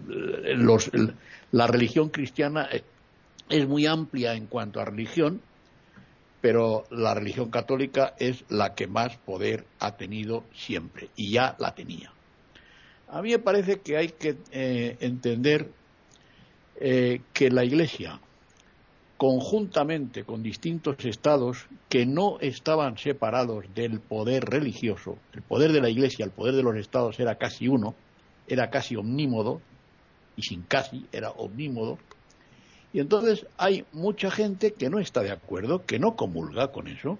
la 1.53 1.67
religión 1.67 2.09
cristiana 2.09 2.67
es 3.49 3.65
muy 3.65 3.85
amplia 3.85 4.33
en 4.33 4.47
cuanto 4.47 4.81
a 4.81 4.85
religión, 4.85 5.39
pero 6.41 6.83
la 6.91 7.13
religión 7.13 7.49
católica 7.49 8.13
es 8.19 8.43
la 8.49 8.75
que 8.75 8.87
más 8.87 9.15
poder 9.15 9.63
ha 9.79 9.95
tenido 9.95 10.43
siempre 10.53 11.07
y 11.15 11.31
ya 11.31 11.55
la 11.59 11.73
tenía. 11.73 12.11
A 13.07 13.21
mí 13.21 13.31
me 13.31 13.39
parece 13.39 13.79
que 13.79 13.95
hay 13.95 14.09
que 14.09 14.35
eh, 14.51 14.97
entender 14.99 15.69
eh, 16.75 17.21
que 17.31 17.49
la 17.49 17.63
Iglesia 17.63 18.19
conjuntamente 19.23 20.25
con 20.25 20.43
distintos 20.43 20.97
estados 21.05 21.67
que 21.87 22.05
no 22.05 22.41
estaban 22.41 22.97
separados 22.97 23.63
del 23.73 24.01
poder 24.01 24.43
religioso. 24.43 25.17
El 25.31 25.41
poder 25.41 25.71
de 25.71 25.79
la 25.79 25.89
Iglesia, 25.89 26.25
el 26.25 26.31
poder 26.31 26.55
de 26.55 26.61
los 26.61 26.75
estados 26.75 27.17
era 27.21 27.35
casi 27.37 27.69
uno, 27.69 27.95
era 28.49 28.69
casi 28.69 28.97
omnímodo, 28.97 29.61
y 30.35 30.41
sin 30.41 30.63
casi, 30.63 31.05
era 31.13 31.29
omnímodo, 31.29 31.99
Y 32.91 32.99
entonces 32.99 33.47
hay 33.57 33.85
mucha 33.93 34.29
gente 34.29 34.73
que 34.73 34.89
no 34.89 34.99
está 34.99 35.21
de 35.21 35.31
acuerdo, 35.31 35.85
que 35.85 35.99
no 35.99 36.17
comulga 36.17 36.73
con 36.73 36.89
eso. 36.89 37.17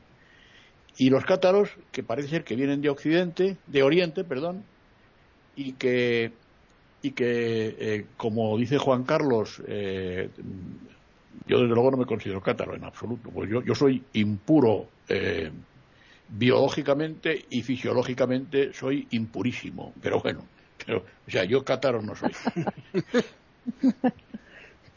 Y 0.98 1.10
los 1.10 1.24
cátaros, 1.24 1.70
que 1.94 2.04
parece 2.04 2.28
ser 2.28 2.44
que 2.44 2.58
vienen 2.58 2.82
de 2.82 2.90
Occidente, 2.90 3.56
de 3.68 3.82
Oriente, 3.82 4.26
perdón, 4.26 4.66
y 5.56 5.72
que, 5.72 6.34
y 7.02 7.12
que 7.12 7.78
eh, 7.80 8.06
como 8.18 8.58
dice 8.58 8.78
Juan 8.78 9.06
Carlos, 9.06 9.64
eh, 9.70 10.30
yo 11.48 11.60
desde 11.60 11.74
luego 11.74 11.92
no 11.92 11.98
me 11.98 12.06
considero 12.06 12.42
cátaro 12.42 12.76
en 12.76 12.84
absoluto, 12.84 13.30
pues 13.30 13.50
yo, 13.50 13.62
yo 13.62 13.76
soy 13.76 14.04
impuro 14.14 14.88
eh, 15.10 15.52
biológicamente 16.30 17.46
y 17.50 17.62
fisiológicamente 17.62 18.74
soy 18.74 19.08
impurísimo, 19.12 19.94
pero 20.02 20.20
bueno, 20.20 20.46
pero, 20.86 21.00
o 21.00 21.32
sea, 21.32 21.44
yo 21.44 21.64
cátaro 21.64 22.02
no 22.02 22.16
soy. 22.16 22.32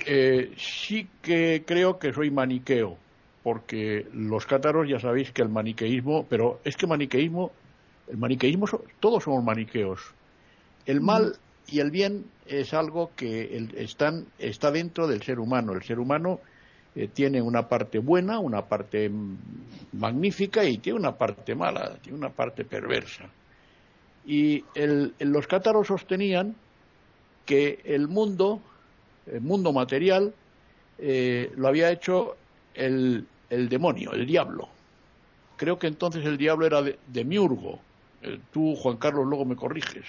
Eh, 0.05 0.53
sí 0.59 1.09
que 1.23 1.65
creo 1.67 1.99
que 1.99 2.13
soy 2.13 2.31
maniqueo, 2.31 2.99
porque 3.43 4.07
los 4.13 4.45
cátaros 4.45 4.87
ya 4.89 5.01
sabéis 5.01 5.33
que 5.33 5.43
el 5.43 5.49
maniqueísmo, 5.49 6.27
pero 6.29 6.61
es 6.65 6.77
que 6.77 6.87
maniqueísmo, 6.87 7.51
el 8.09 8.19
maniqueísmo, 8.19 8.67
todos 9.01 9.25
somos 9.25 9.43
maniqueos. 9.43 10.01
El 10.85 11.01
mal 11.01 11.37
y 11.69 11.81
el 11.81 11.91
bien 11.91 12.25
es 12.47 12.75
algo 12.75 13.11
que 13.17 13.69
están, 13.77 14.27
está 14.39 14.71
dentro 14.71 15.07
del 15.07 15.23
ser 15.23 15.41
humano. 15.41 15.73
El 15.73 15.83
ser 15.83 15.99
humano 15.99 16.41
eh, 16.95 17.09
tiene 17.09 17.43
una 17.43 17.69
parte 17.69 17.99
buena, 17.99 18.39
una 18.39 18.67
parte 18.67 19.11
magnífica 19.93 20.65
y 20.65 20.79
tiene 20.79 20.99
una 20.99 21.17
parte 21.17 21.55
mala, 21.55 21.97
tiene 22.03 22.19
una 22.19 22.31
parte 22.31 22.65
perversa. 22.65 23.25
Y 24.25 24.65
los 25.21 25.47
cátaros 25.47 25.87
sostenían 25.87 26.57
que 27.45 27.81
el 27.85 28.09
mundo, 28.09 28.61
el 29.27 29.41
mundo 29.41 29.73
material, 29.73 30.35
eh, 30.99 31.53
lo 31.57 31.69
había 31.69 31.91
hecho 31.91 32.37
el, 32.75 33.27
demonio, 33.49 34.13
el 34.13 34.27
diablo. 34.27 34.69
Creo 35.57 35.79
que 35.79 35.87
entonces 35.87 36.25
el 36.25 36.37
diablo 36.37 36.67
era 36.67 36.83
de, 36.83 37.25
Miurgo. 37.25 37.79
Eh, 38.23 38.39
tú, 38.53 38.75
Juan 38.75 38.97
Carlos, 38.97 39.27
luego 39.27 39.45
me 39.45 39.57
corriges. 39.57 40.05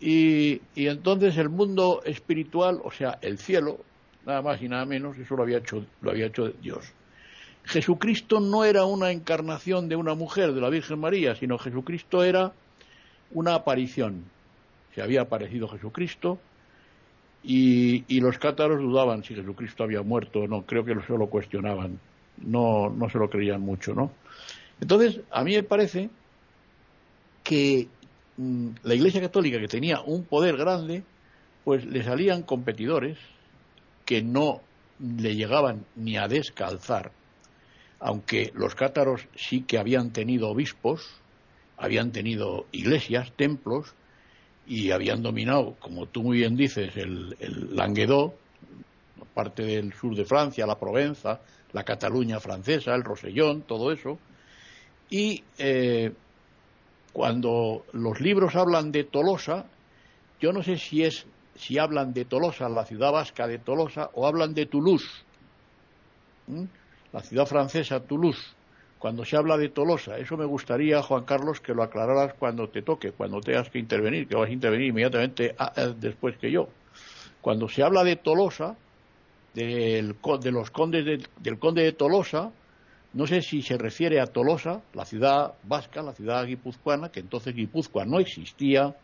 Y, 0.00 0.60
entonces 0.76 1.36
el 1.38 1.48
mundo 1.48 2.02
espiritual, 2.04 2.80
o 2.84 2.90
sea, 2.90 3.18
el 3.20 3.38
cielo, 3.38 3.78
nada 4.24 4.42
más 4.42 4.62
y 4.62 4.68
nada 4.68 4.84
menos, 4.84 5.18
eso 5.18 5.36
lo 5.36 5.42
había 5.42 5.58
hecho, 5.58 5.84
lo 6.00 6.10
había 6.10 6.26
hecho 6.26 6.48
Dios. 6.48 6.92
Jesucristo 7.64 8.40
no 8.40 8.64
era 8.64 8.84
una 8.84 9.10
encarnación 9.10 9.88
de 9.88 9.96
una 9.96 10.14
mujer, 10.14 10.52
de 10.52 10.60
la 10.60 10.70
Virgen 10.70 11.00
María, 11.00 11.34
sino 11.34 11.58
Jesucristo 11.58 12.22
era 12.22 12.52
una 13.32 13.54
aparición. 13.54 14.24
Se 14.94 15.02
había 15.02 15.22
aparecido 15.22 15.68
Jesucristo 15.68 16.38
y, 17.42 18.04
y 18.08 18.20
los 18.20 18.38
cátaros 18.38 18.80
dudaban 18.80 19.22
si 19.24 19.34
Jesucristo 19.34 19.84
había 19.84 20.02
muerto 20.02 20.40
o 20.40 20.48
no, 20.48 20.62
creo 20.62 20.84
que 20.84 20.94
se 20.94 21.12
lo 21.12 21.26
cuestionaban, 21.26 21.98
no, 22.38 22.88
no 22.88 23.10
se 23.10 23.18
lo 23.18 23.28
creían 23.28 23.60
mucho, 23.60 23.94
¿no? 23.94 24.12
Entonces, 24.80 25.20
a 25.30 25.44
mí 25.44 25.54
me 25.54 25.62
parece 25.62 26.08
que 27.42 27.88
la 28.38 28.94
Iglesia 28.94 29.20
Católica, 29.20 29.58
que 29.58 29.68
tenía 29.68 30.00
un 30.00 30.24
poder 30.24 30.56
grande, 30.56 31.02
pues 31.64 31.84
le 31.84 32.02
salían 32.04 32.42
competidores, 32.42 33.18
que 34.04 34.22
no 34.22 34.60
le 35.00 35.34
llegaban 35.34 35.84
ni 35.96 36.16
a 36.16 36.28
descalzar, 36.28 37.10
aunque 38.00 38.52
los 38.54 38.74
cátaros 38.74 39.26
sí 39.34 39.62
que 39.62 39.78
habían 39.78 40.12
tenido 40.12 40.48
obispos, 40.48 41.06
habían 41.76 42.12
tenido 42.12 42.66
iglesias, 42.72 43.32
templos, 43.36 43.94
y 44.66 44.90
habían 44.90 45.22
dominado, 45.22 45.76
como 45.80 46.06
tú 46.06 46.22
muy 46.22 46.38
bien 46.38 46.56
dices, 46.56 46.96
el, 46.96 47.34
Languedoc, 47.74 48.34
parte 49.34 49.62
del 49.62 49.92
sur 49.94 50.14
de 50.14 50.24
Francia, 50.24 50.66
la 50.66 50.78
Provenza, 50.78 51.40
la 51.72 51.84
Cataluña 51.84 52.38
francesa, 52.38 52.94
el 52.94 53.02
Rosellón, 53.02 53.62
todo 53.62 53.92
eso. 53.92 54.18
Y 55.08 55.42
eh, 55.56 56.12
cuando 57.12 57.84
los 57.92 58.20
libros 58.20 58.54
hablan 58.56 58.92
de 58.92 59.04
Tolosa, 59.04 59.66
yo 60.40 60.52
no 60.52 60.62
sé 60.62 60.78
si 60.78 61.04
es 61.04 61.26
si 61.56 61.78
hablan 61.78 62.14
de 62.14 62.24
Tolosa, 62.24 62.68
la 62.68 62.84
ciudad 62.84 63.12
vasca 63.12 63.46
de 63.46 63.58
Tolosa, 63.58 64.10
o 64.14 64.26
hablan 64.26 64.54
de 64.54 64.66
Toulouse, 64.66 65.24
la 67.12 67.20
ciudad 67.20 67.46
francesa 67.46 68.00
Toulouse, 68.00 68.54
cuando 68.98 69.24
se 69.24 69.36
habla 69.36 69.56
de 69.56 69.68
Tolosa. 69.68 70.18
Eso 70.18 70.36
me 70.36 70.44
gustaría, 70.44 71.02
Juan 71.02 71.24
Carlos, 71.24 71.60
que 71.60 71.74
lo 71.74 71.82
aclararas 71.82 72.34
cuando 72.34 72.68
te 72.68 72.82
toque, 72.82 73.10
cuando 73.10 73.40
tengas 73.40 73.70
que 73.70 73.78
intervenir, 73.78 74.28
que 74.28 74.36
vas 74.36 74.48
a 74.48 74.52
intervenir 74.52 74.88
inmediatamente 74.88 75.56
eh, 75.76 75.94
después 75.98 76.36
que 76.38 76.50
yo. 76.50 76.68
Cuando 77.40 77.68
se 77.68 77.82
habla 77.82 78.04
de 78.04 78.16
Tolosa, 78.16 78.76
del, 79.54 80.14
de 80.40 80.52
los 80.52 80.70
condes 80.70 81.04
del 81.40 81.58
conde 81.58 81.82
de 81.82 81.92
Tolosa, 81.92 82.52
no 83.14 83.26
sé 83.26 83.40
si 83.42 83.62
se 83.62 83.78
refiere 83.78 84.20
a 84.20 84.26
Tolosa, 84.26 84.82
la 84.92 85.04
ciudad 85.04 85.54
vasca, 85.64 86.02
la 86.02 86.12
ciudad 86.12 86.44
guipuzcoana, 86.44 87.10
que 87.10 87.20
entonces 87.20 87.54
Guipúzcoa 87.54 88.04
no 88.04 88.20
existía, 88.20 88.94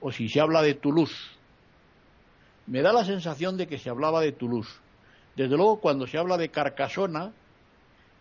o 0.00 0.12
si 0.12 0.28
se 0.28 0.40
habla 0.40 0.62
de 0.62 0.74
Toulouse, 0.74 1.16
me 2.66 2.82
da 2.82 2.92
la 2.92 3.04
sensación 3.04 3.56
de 3.56 3.66
que 3.66 3.78
se 3.78 3.90
hablaba 3.90 4.20
de 4.20 4.32
Toulouse. 4.32 4.70
Desde 5.34 5.56
luego, 5.56 5.80
cuando 5.80 6.06
se 6.06 6.18
habla 6.18 6.36
de 6.36 6.50
Carcasona, 6.50 7.32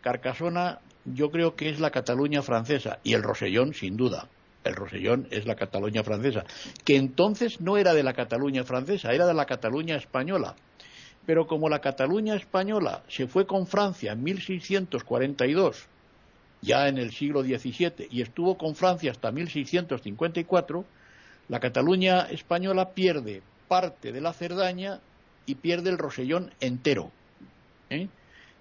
Carcasona 0.01 0.79
yo 1.05 1.29
creo 1.31 1.55
que 1.55 1.69
es 1.69 1.79
la 1.79 1.91
Cataluña 1.91 2.41
francesa 2.41 2.99
y 3.03 3.13
el 3.13 3.23
Rosellón, 3.23 3.73
sin 3.73 3.97
duda. 3.97 4.27
El 4.63 4.75
Rosellón 4.75 5.27
es 5.31 5.45
la 5.47 5.55
Cataluña 5.55 6.03
francesa, 6.03 6.45
que 6.85 6.95
entonces 6.95 7.59
no 7.61 7.77
era 7.77 7.93
de 7.93 8.03
la 8.03 8.13
Cataluña 8.13 8.63
francesa, 8.63 9.11
era 9.11 9.25
de 9.25 9.33
la 9.33 9.45
Cataluña 9.45 9.95
española. 9.95 10.55
Pero 11.25 11.47
como 11.47 11.69
la 11.69 11.79
Cataluña 11.79 12.35
española 12.35 13.03
se 13.07 13.27
fue 13.27 13.45
con 13.45 13.67
Francia 13.67 14.13
en 14.13 14.23
1642, 14.23 15.87
ya 16.61 16.87
en 16.87 16.97
el 16.97 17.11
siglo 17.11 17.43
XVII, 17.43 18.07
y 18.09 18.21
estuvo 18.21 18.57
con 18.57 18.75
Francia 18.75 19.11
hasta 19.11 19.31
1654, 19.31 20.85
la 21.49 21.59
Cataluña 21.59 22.27
española 22.29 22.91
pierde 22.91 23.41
parte 23.67 24.11
de 24.11 24.21
la 24.21 24.33
Cerdaña 24.33 24.99
y 25.45 25.55
pierde 25.55 25.89
el 25.89 25.97
Rosellón 25.97 26.51
entero. 26.59 27.11
¿eh? 27.89 28.07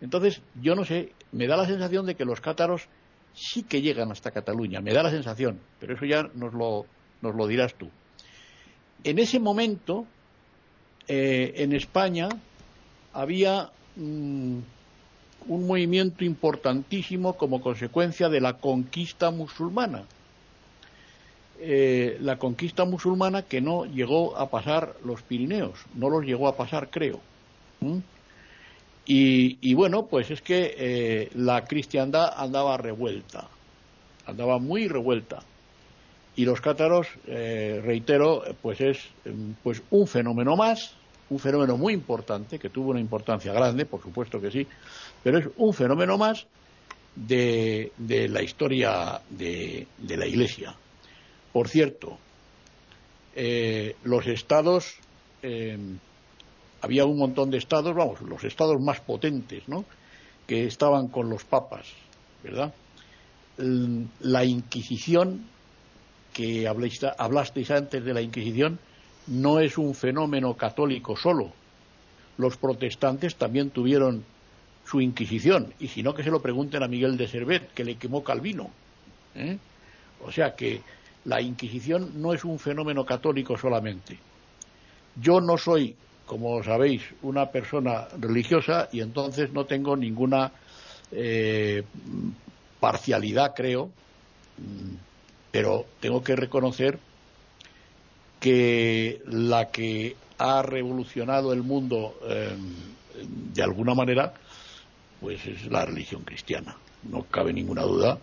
Entonces, 0.00 0.40
yo 0.60 0.74
no 0.74 0.84
sé, 0.84 1.12
me 1.32 1.46
da 1.46 1.56
la 1.56 1.66
sensación 1.66 2.06
de 2.06 2.14
que 2.14 2.24
los 2.24 2.40
cátaros 2.40 2.88
sí 3.32 3.62
que 3.62 3.82
llegan 3.82 4.10
hasta 4.10 4.30
Cataluña, 4.30 4.80
me 4.80 4.92
da 4.92 5.02
la 5.02 5.10
sensación, 5.10 5.60
pero 5.78 5.94
eso 5.94 6.04
ya 6.04 6.28
nos 6.34 6.52
lo, 6.54 6.86
nos 7.22 7.34
lo 7.34 7.46
dirás 7.46 7.74
tú. 7.74 7.90
En 9.04 9.18
ese 9.18 9.38
momento, 9.38 10.06
eh, 11.06 11.52
en 11.56 11.72
España, 11.72 12.28
había 13.12 13.70
mm, 13.96 14.58
un 15.48 15.66
movimiento 15.66 16.24
importantísimo 16.24 17.36
como 17.36 17.60
consecuencia 17.60 18.28
de 18.28 18.40
la 18.40 18.54
conquista 18.54 19.30
musulmana. 19.30 20.04
Eh, 21.62 22.16
la 22.20 22.38
conquista 22.38 22.84
musulmana 22.84 23.42
que 23.42 23.60
no 23.60 23.84
llegó 23.84 24.36
a 24.36 24.48
pasar 24.48 24.94
los 25.04 25.22
Pirineos, 25.22 25.78
no 25.94 26.08
los 26.08 26.24
llegó 26.24 26.48
a 26.48 26.56
pasar, 26.56 26.88
creo. 26.90 27.20
Y, 29.06 29.74
bueno, 29.74 30.06
pues 30.06 30.30
es 30.30 30.40
que 30.40 30.74
eh, 30.78 31.30
la 31.34 31.64
cristiandad 31.64 32.32
andaba 32.36 32.76
revuelta, 32.76 33.48
andaba 34.24 34.58
muy 34.58 34.88
revuelta. 34.88 35.42
Y 36.36 36.44
los 36.44 36.60
cátaros, 36.60 37.08
eh, 37.26 37.82
reitero, 37.84 38.44
pues 38.62 38.80
es 38.80 38.98
pues 39.62 39.82
un 39.90 40.06
fenómeno 40.06 40.56
más, 40.56 40.94
un 41.30 41.38
fenómeno 41.38 41.76
muy 41.76 41.94
importante, 41.94 42.58
que 42.58 42.68
tuvo 42.68 42.90
una 42.90 43.00
importancia 43.00 43.52
grande, 43.52 43.86
por 43.86 44.02
supuesto 44.02 44.40
que 44.40 44.50
sí, 44.50 44.66
pero 45.22 45.38
es 45.38 45.48
un 45.56 45.72
fenómeno 45.72 46.18
más 46.18 46.46
de, 47.16 47.92
la 47.98 48.42
historia 48.42 49.20
de 49.30 49.86
la 50.02 50.26
Iglesia. 50.26 50.74
Por 51.52 51.68
cierto, 51.68 52.18
eh, 53.34 53.96
los 54.04 54.26
estados, 54.26 54.96
eh, 55.42 55.78
había 56.80 57.04
un 57.04 57.18
montón 57.18 57.50
de 57.50 57.58
estados, 57.58 57.94
vamos, 57.94 58.20
los 58.22 58.42
estados 58.44 58.80
más 58.80 59.00
potentes, 59.00 59.68
¿no? 59.68 59.84
Que 60.46 60.66
estaban 60.66 61.08
con 61.08 61.30
los 61.30 61.44
papas, 61.44 61.86
¿verdad? 62.42 62.74
La 63.56 64.44
Inquisición, 64.44 65.46
que 66.32 66.66
hablasteis 66.66 67.70
antes 67.70 68.04
de 68.04 68.14
la 68.14 68.22
Inquisición, 68.22 68.78
no 69.30 69.60
es 69.60 69.78
un 69.78 69.94
fenómeno 69.94 70.54
católico 70.54 71.16
solo. 71.16 71.52
Los 72.36 72.56
protestantes 72.56 73.36
también 73.36 73.70
tuvieron 73.70 74.24
su 74.84 75.00
Inquisición, 75.00 75.72
y 75.78 75.88
si 75.88 76.02
no 76.02 76.14
que 76.14 76.24
se 76.24 76.30
lo 76.30 76.42
pregunten 76.42 76.82
a 76.82 76.88
Miguel 76.88 77.16
de 77.16 77.28
Servet, 77.28 77.72
que 77.72 77.84
le 77.84 77.94
quemó 77.94 78.24
Calvino. 78.24 78.70
¿eh? 79.36 79.56
O 80.26 80.32
sea 80.32 80.56
que 80.56 80.80
la 81.26 81.40
Inquisición 81.40 82.20
no 82.20 82.34
es 82.34 82.44
un 82.44 82.58
fenómeno 82.58 83.04
católico 83.04 83.56
solamente. 83.56 84.18
Yo 85.14 85.40
no 85.40 85.56
soy, 85.56 85.94
como 86.26 86.62
sabéis, 86.64 87.02
una 87.22 87.46
persona 87.46 88.08
religiosa 88.18 88.88
y 88.90 89.00
entonces 89.00 89.52
no 89.52 89.64
tengo 89.64 89.96
ninguna 89.96 90.50
eh, 91.12 91.84
parcialidad, 92.80 93.54
creo, 93.54 93.90
mm, 94.58 94.94
pero 95.52 95.86
tengo 96.00 96.24
que 96.24 96.34
reconocer 96.34 96.98
que 98.40 99.22
la 99.26 99.70
que 99.70 100.16
ha 100.38 100.62
revolucionado 100.62 101.52
el 101.52 101.62
mundo 101.62 102.18
eh, 102.26 102.56
de 103.52 103.62
alguna 103.62 103.94
manera, 103.94 104.32
pues 105.20 105.46
es 105.46 105.66
la 105.70 105.84
religión 105.84 106.22
cristiana. 106.22 106.76
No 107.02 107.24
cabe 107.24 107.52
ninguna 107.52 107.82
duda, 107.82 108.18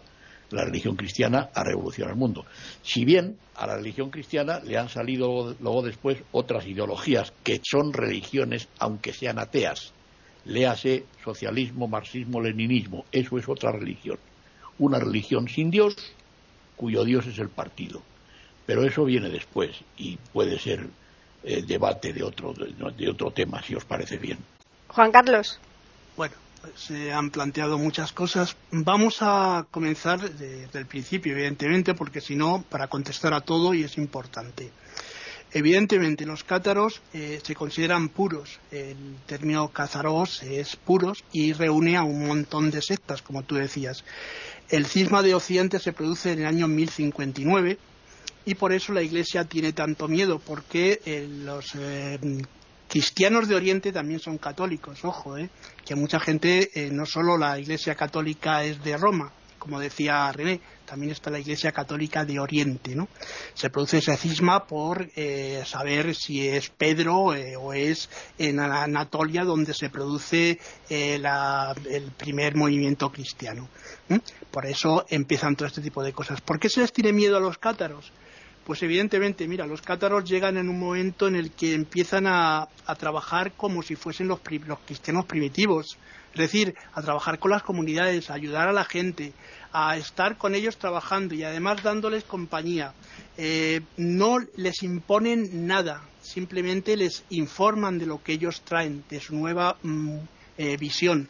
la 0.50 0.66
religión 0.66 0.96
cristiana 0.96 1.50
ha 1.54 1.64
revolucionado 1.64 2.14
el 2.14 2.20
mundo. 2.20 2.46
Si 2.82 3.06
bien 3.06 3.38
a 3.56 3.68
la 3.68 3.76
religión 3.78 4.10
cristiana 4.10 4.60
le 4.60 4.78
han 4.78 4.90
salido 4.90 5.56
luego 5.60 5.84
después 5.84 6.20
otras 6.32 6.66
ideologías 6.66 7.34
que 7.44 7.62
son 7.64 7.94
religiones, 7.94 8.68
aunque 8.80 9.14
sean 9.14 9.40
ateas. 9.40 9.94
Léase 10.46 11.06
socialismo, 11.24 11.88
marxismo, 11.88 12.40
leninismo. 12.40 13.06
Eso 13.12 13.38
es 13.38 13.50
otra 13.50 13.72
religión. 13.72 14.18
Una 14.80 15.00
religión 15.00 15.50
sin 15.50 15.70
Dios, 15.70 15.96
cuyo 16.78 17.04
Dios 17.04 17.28
es 17.28 17.38
el 17.40 17.50
partido. 17.50 18.02
Pero 18.68 18.84
eso 18.84 19.06
viene 19.06 19.30
después 19.30 19.72
y 19.98 20.18
puede 20.34 20.60
ser 20.60 20.86
el 21.44 21.66
debate 21.66 22.14
de 22.14 22.22
otro, 22.22 22.54
de 22.54 23.10
otro 23.10 23.32
tema, 23.32 23.64
si 23.64 23.74
os 23.74 23.86
parece 23.86 24.18
bien. 24.18 24.38
Juan 24.90 25.12
Carlos. 25.12 25.60
Bueno, 26.18 26.36
se 26.76 27.14
han 27.14 27.32
planteado 27.32 27.78
muchas 27.78 28.12
cosas. 28.12 28.58
Vamos 28.72 29.20
a 29.22 29.66
comenzar 29.72 30.20
desde 30.20 30.78
el 30.78 30.86
principio, 30.86 31.32
evidentemente, 31.32 31.94
porque 31.94 32.20
si 32.20 32.36
no, 32.36 32.64
para 32.70 32.88
contestar 32.88 33.34
a 33.34 33.42
todo 33.42 33.74
y 33.74 33.84
es 33.84 33.98
importante. 33.98 34.70
Evidentemente, 35.54 36.26
los 36.26 36.44
cátaros 36.44 37.02
eh, 37.14 37.40
se 37.42 37.56
consideran 37.56 38.10
puros. 38.10 38.60
El 38.70 39.16
término 39.26 39.70
cázaros 39.70 40.44
es 40.44 40.76
puros 40.76 41.24
y 41.32 41.54
reúne 41.54 41.96
a 41.96 42.04
un 42.04 42.28
montón 42.28 42.70
de 42.70 42.82
sectas, 42.82 43.22
como 43.22 43.44
tú 43.44 43.56
decías. 43.56 44.04
El 44.68 44.86
cisma 44.88 45.24
de 45.24 45.36
Occidente 45.36 45.80
se 45.80 45.94
produce 45.94 46.34
en 46.34 46.40
el 46.40 46.48
año 46.48 46.68
1059 46.68 47.78
y 48.46 48.56
por 48.56 48.72
eso 48.72 48.94
la 48.94 49.02
Iglesia 49.02 49.44
tiene 49.44 49.74
tanto 49.74 50.08
miedo, 50.08 50.40
porque 50.40 51.02
eh, 51.06 51.28
los 51.30 51.76
eh, 51.76 52.18
cristianos 52.88 53.48
de 53.48 53.56
Oriente 53.56 53.92
también 53.92 54.20
son 54.20 54.38
católicos, 54.38 55.04
ojo, 55.04 55.38
eh, 55.38 55.50
que 55.86 55.96
mucha 55.96 56.20
gente, 56.20 56.72
no 56.92 57.06
solo 57.06 57.38
la 57.38 57.60
Iglesia 57.60 57.96
católica 57.96 58.64
es 58.64 58.82
de 58.84 58.96
Roma, 58.98 59.32
como 59.68 59.80
decía 59.80 60.32
René, 60.32 60.60
también 60.86 61.12
está 61.12 61.30
la 61.30 61.40
Iglesia 61.40 61.72
Católica 61.72 62.26
de 62.26 62.40
Oriente, 62.40 62.96
¿no? 62.96 63.08
Se 63.54 63.70
produce 63.70 64.00
ese 64.00 64.18
cisma 64.18 64.66
por 64.66 65.10
saber 65.66 66.16
si 66.16 66.48
es 66.48 66.70
Pedro 66.70 67.18
o 67.18 67.74
es 67.74 68.10
en 68.38 68.60
Anatolia 68.60 69.44
donde 69.44 69.74
se 69.74 69.90
produce 69.90 70.60
el 70.90 72.12
primer 72.18 72.56
movimiento 72.56 73.12
cristiano. 73.12 73.68
Por 74.52 74.66
eso 74.66 75.06
empiezan 75.10 75.56
todo 75.56 75.68
este 75.68 75.82
tipo 75.82 76.02
de 76.02 76.14
cosas. 76.14 76.42
¿Por 76.42 76.60
qué 76.60 76.70
se 76.70 76.82
les 76.82 76.94
tiene 76.94 77.12
miedo 77.12 77.38
a 77.38 77.42
los 77.42 77.58
cátaros? 77.58 78.12
Pues 78.68 78.84
evidentemente, 78.84 79.48
mira, 79.48 79.66
los 79.66 79.82
cátaros 79.82 80.30
llegan 80.30 80.58
en 80.58 80.68
un 80.68 80.78
momento 80.78 81.30
en 81.30 81.38
el 81.38 81.52
que 81.52 81.74
empiezan 81.74 82.28
a, 82.28 82.68
trabajar 83.00 83.54
como 83.54 83.82
si 83.82 83.96
fuesen 83.96 84.28
los, 84.28 84.42
cristianos 84.42 85.26
primitivos, 85.26 85.98
es 86.34 86.38
decir, 86.38 86.76
a 86.94 87.02
trabajar 87.02 87.40
con 87.40 87.52
las 87.52 87.64
comunidades, 87.64 88.30
a 88.30 88.34
ayudar 88.34 88.68
a 88.68 88.74
la 88.74 88.84
gente, 88.84 89.32
a 89.72 89.98
estar 89.98 90.38
con 90.38 90.56
ellos 90.56 90.78
trabajando 90.78 91.36
y 91.36 91.44
además 91.44 91.84
dándoles 91.84 92.24
compañía. 92.24 92.94
Eh, 93.38 93.82
no 93.98 94.40
les 94.56 94.84
imponen 94.84 95.68
nada, 95.68 96.02
simplemente 96.22 96.98
les 96.98 97.24
informan 97.30 97.98
de 98.00 98.06
lo 98.06 98.24
que 98.24 98.34
ellos 98.34 98.62
traen, 98.62 99.04
de 99.10 99.20
su 99.20 99.36
nueva 99.36 99.78
mm, 99.84 100.18
eh, 100.58 100.78
visión. 100.78 101.30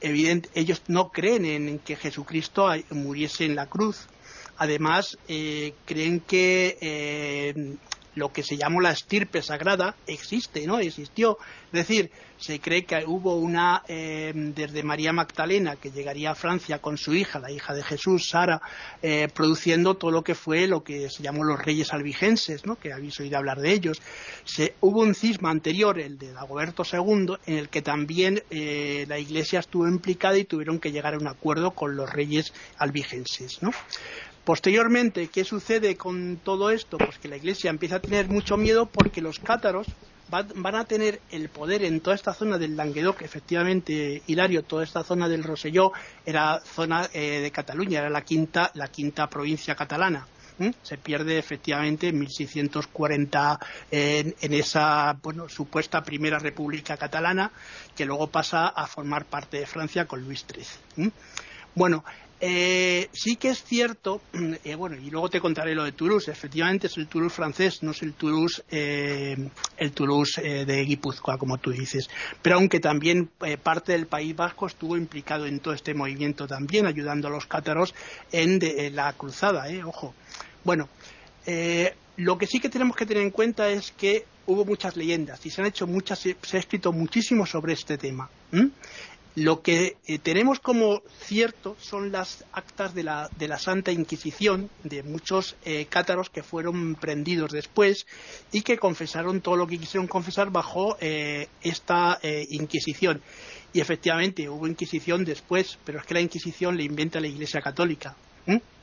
Evidente, 0.00 0.48
ellos 0.54 0.82
no 0.88 1.10
creen 1.10 1.44
en 1.44 1.78
que 1.78 1.96
Jesucristo 1.96 2.68
muriese 2.90 3.44
en 3.44 3.54
la 3.54 3.66
cruz, 3.66 4.08
Además, 4.58 5.18
eh, 5.26 5.74
creen 5.86 6.20
que 6.20 6.76
lo 8.14 8.32
que 8.32 8.42
se 8.42 8.56
llamó 8.56 8.80
la 8.80 8.90
estirpe 8.90 9.42
sagrada 9.42 9.94
existe, 10.06 10.66
¿no? 10.66 10.78
Existió. 10.78 11.38
Es 11.66 11.88
decir, 11.88 12.10
se 12.38 12.60
cree 12.60 12.84
que 12.84 13.04
hubo 13.06 13.36
una 13.36 13.82
eh, 13.88 14.32
desde 14.34 14.82
María 14.82 15.12
Magdalena 15.12 15.76
que 15.76 15.90
llegaría 15.90 16.32
a 16.32 16.34
Francia 16.34 16.80
con 16.80 16.98
su 16.98 17.14
hija, 17.14 17.38
la 17.38 17.50
hija 17.50 17.72
de 17.72 17.82
Jesús, 17.82 18.28
Sara, 18.28 18.60
produciendo 19.34 19.94
todo 19.94 20.10
lo 20.10 20.22
que 20.22 20.34
fue 20.34 20.66
lo 20.66 20.82
que 20.82 21.08
se 21.08 21.22
llamó 21.22 21.44
los 21.44 21.64
reyes 21.64 21.92
albigenses, 21.92 22.66
¿no? 22.66 22.76
Que 22.76 22.92
habéis 22.92 23.18
oído 23.20 23.38
hablar 23.38 23.60
de 23.60 23.72
ellos. 23.72 24.02
Se, 24.44 24.74
hubo 24.80 25.00
un 25.00 25.14
cisma 25.14 25.50
anterior, 25.50 25.98
el 25.98 26.18
de 26.18 26.32
Dagoberto 26.32 26.82
II, 26.90 27.36
en 27.46 27.58
el 27.58 27.68
que 27.68 27.82
también 27.82 28.42
la 28.50 29.18
Iglesia 29.18 29.60
estuvo 29.60 29.86
implicada 29.88 30.38
y 30.38 30.44
tuvieron 30.44 30.78
que 30.78 30.92
llegar 30.92 31.14
a 31.14 31.18
un 31.18 31.28
acuerdo 31.28 31.72
con 31.72 31.96
los 31.96 32.10
reyes 32.10 32.52
albigenses, 32.78 33.62
¿no? 33.62 33.70
Posteriormente, 34.44 35.28
¿qué 35.28 35.44
sucede 35.44 35.96
con 35.96 36.40
todo 36.42 36.70
esto? 36.70 36.98
Pues 36.98 37.18
que 37.18 37.28
la 37.28 37.36
Iglesia 37.36 37.70
empieza 37.70 37.96
a 37.96 38.00
tener 38.00 38.28
mucho 38.28 38.56
miedo 38.56 38.86
porque 38.86 39.20
los 39.20 39.38
cátaros 39.38 39.86
van, 40.30 40.74
a 40.74 40.84
tener 40.84 41.20
el 41.30 41.48
poder 41.48 41.84
en 41.84 42.00
toda 42.00 42.16
esta 42.16 42.32
zona 42.32 42.58
del 42.58 42.76
Languedoc, 42.76 43.22
efectivamente, 43.22 44.22
Hilario, 44.26 44.64
toda 44.64 44.82
esta 44.82 45.04
zona 45.04 45.28
del 45.28 45.44
Roselló 45.44 45.92
era 46.24 46.60
zona 46.60 47.08
eh, 47.12 47.40
de 47.40 47.50
Cataluña, 47.50 48.00
era 48.00 48.10
la 48.10 48.22
quinta, 48.22 48.70
la 48.74 48.88
quinta 48.88 49.28
provincia 49.28 49.74
catalana. 49.74 50.26
Se 50.82 50.96
pierde 50.96 51.38
efectivamente 51.38 52.08
en 52.08 52.20
1640 52.20 53.58
en, 53.90 54.34
en 54.40 54.54
esa 54.54 55.16
supuesta 55.48 56.04
primera 56.04 56.38
república 56.38 56.96
catalana, 56.96 57.50
que 57.96 58.04
luego 58.04 58.28
pasa 58.28 58.68
a 58.68 58.86
formar 58.86 59.24
parte 59.24 59.58
de 59.58 59.66
Francia 59.66 60.06
con 60.06 60.22
Luis 60.22 60.46
XIII. 60.46 61.10
Bueno, 61.74 62.04
eh, 62.44 63.08
sí 63.12 63.36
que 63.36 63.50
es 63.50 63.62
cierto, 63.62 64.20
eh, 64.64 64.74
bueno, 64.74 64.96
y 64.96 65.10
luego 65.10 65.30
te 65.30 65.40
contaré 65.40 65.76
lo 65.76 65.84
de 65.84 65.92
Toulouse, 65.92 66.28
efectivamente 66.28 66.88
es 66.88 66.96
el 66.96 67.06
Toulouse 67.06 67.36
francés, 67.36 67.84
no 67.84 67.92
es 67.92 68.02
el 68.02 68.14
Toulouse, 68.14 68.64
eh, 68.68 69.36
el 69.76 69.92
Toulouse 69.92 70.42
de 70.42 70.84
Guipúzcoa, 70.84 71.38
como 71.38 71.58
tú 71.58 71.70
dices, 71.70 72.10
pero 72.42 72.56
aunque 72.56 72.80
también 72.80 73.30
parte 73.62 73.92
del 73.92 74.08
País 74.08 74.34
Vasco 74.34 74.66
estuvo 74.66 74.96
implicado 74.96 75.46
en 75.46 75.60
todo 75.60 75.72
este 75.72 75.94
movimiento 75.94 76.48
también, 76.48 76.86
ayudando 76.86 77.28
a 77.28 77.30
los 77.30 77.46
cátaros 77.46 77.94
en, 78.32 78.58
la 78.92 79.12
cruzada, 79.12 79.66
ojo. 79.86 80.12
Bueno, 80.64 80.88
lo 82.16 82.38
que 82.38 82.46
sí 82.48 82.58
que 82.58 82.68
tenemos 82.68 82.96
que 82.96 83.06
tener 83.06 83.22
en 83.22 83.30
cuenta 83.30 83.68
es 83.68 83.92
que 83.92 84.24
hubo 84.46 84.64
muchas 84.64 84.96
leyendas 84.96 85.46
y 85.46 85.50
se 85.50 85.60
han 85.60 85.68
hecho 85.68 85.86
muchas, 85.86 86.18
se 86.18 86.56
ha 86.56 86.60
escrito 86.60 86.92
muchísimo 86.92 87.46
sobre 87.46 87.74
este 87.74 87.98
tema. 87.98 88.28
Lo 89.34 89.62
que 89.62 89.96
eh, 90.06 90.18
tenemos 90.18 90.60
como 90.60 91.02
cierto 91.20 91.74
son 91.80 92.12
las 92.12 92.44
actas 92.52 92.94
de 92.94 93.02
la, 93.02 93.30
Santa 93.58 93.90
Inquisición 93.90 94.68
de 94.84 95.02
muchos 95.02 95.56
eh, 95.64 95.86
cátaros 95.88 96.28
que 96.28 96.42
fueron 96.42 96.96
prendidos 96.96 97.50
después 97.50 98.06
y 98.52 98.60
que 98.60 98.76
confesaron 98.76 99.40
todo 99.40 99.56
lo 99.56 99.66
que 99.66 99.78
quisieron 99.78 100.06
confesar 100.06 100.50
bajo 100.50 100.98
eh, 101.00 101.48
esta 101.62 102.18
Inquisición. 102.50 103.22
Y 103.72 103.80
efectivamente 103.80 104.50
hubo 104.50 104.66
Inquisición 104.66 105.24
después, 105.24 105.78
pero 105.84 105.98
es 105.98 106.04
que 106.04 106.14
la 106.14 106.20
Inquisición 106.20 106.76
le 106.76 106.84
inventa 106.84 107.20
la 107.20 107.26
Iglesia 107.26 107.62
Católica 107.62 108.14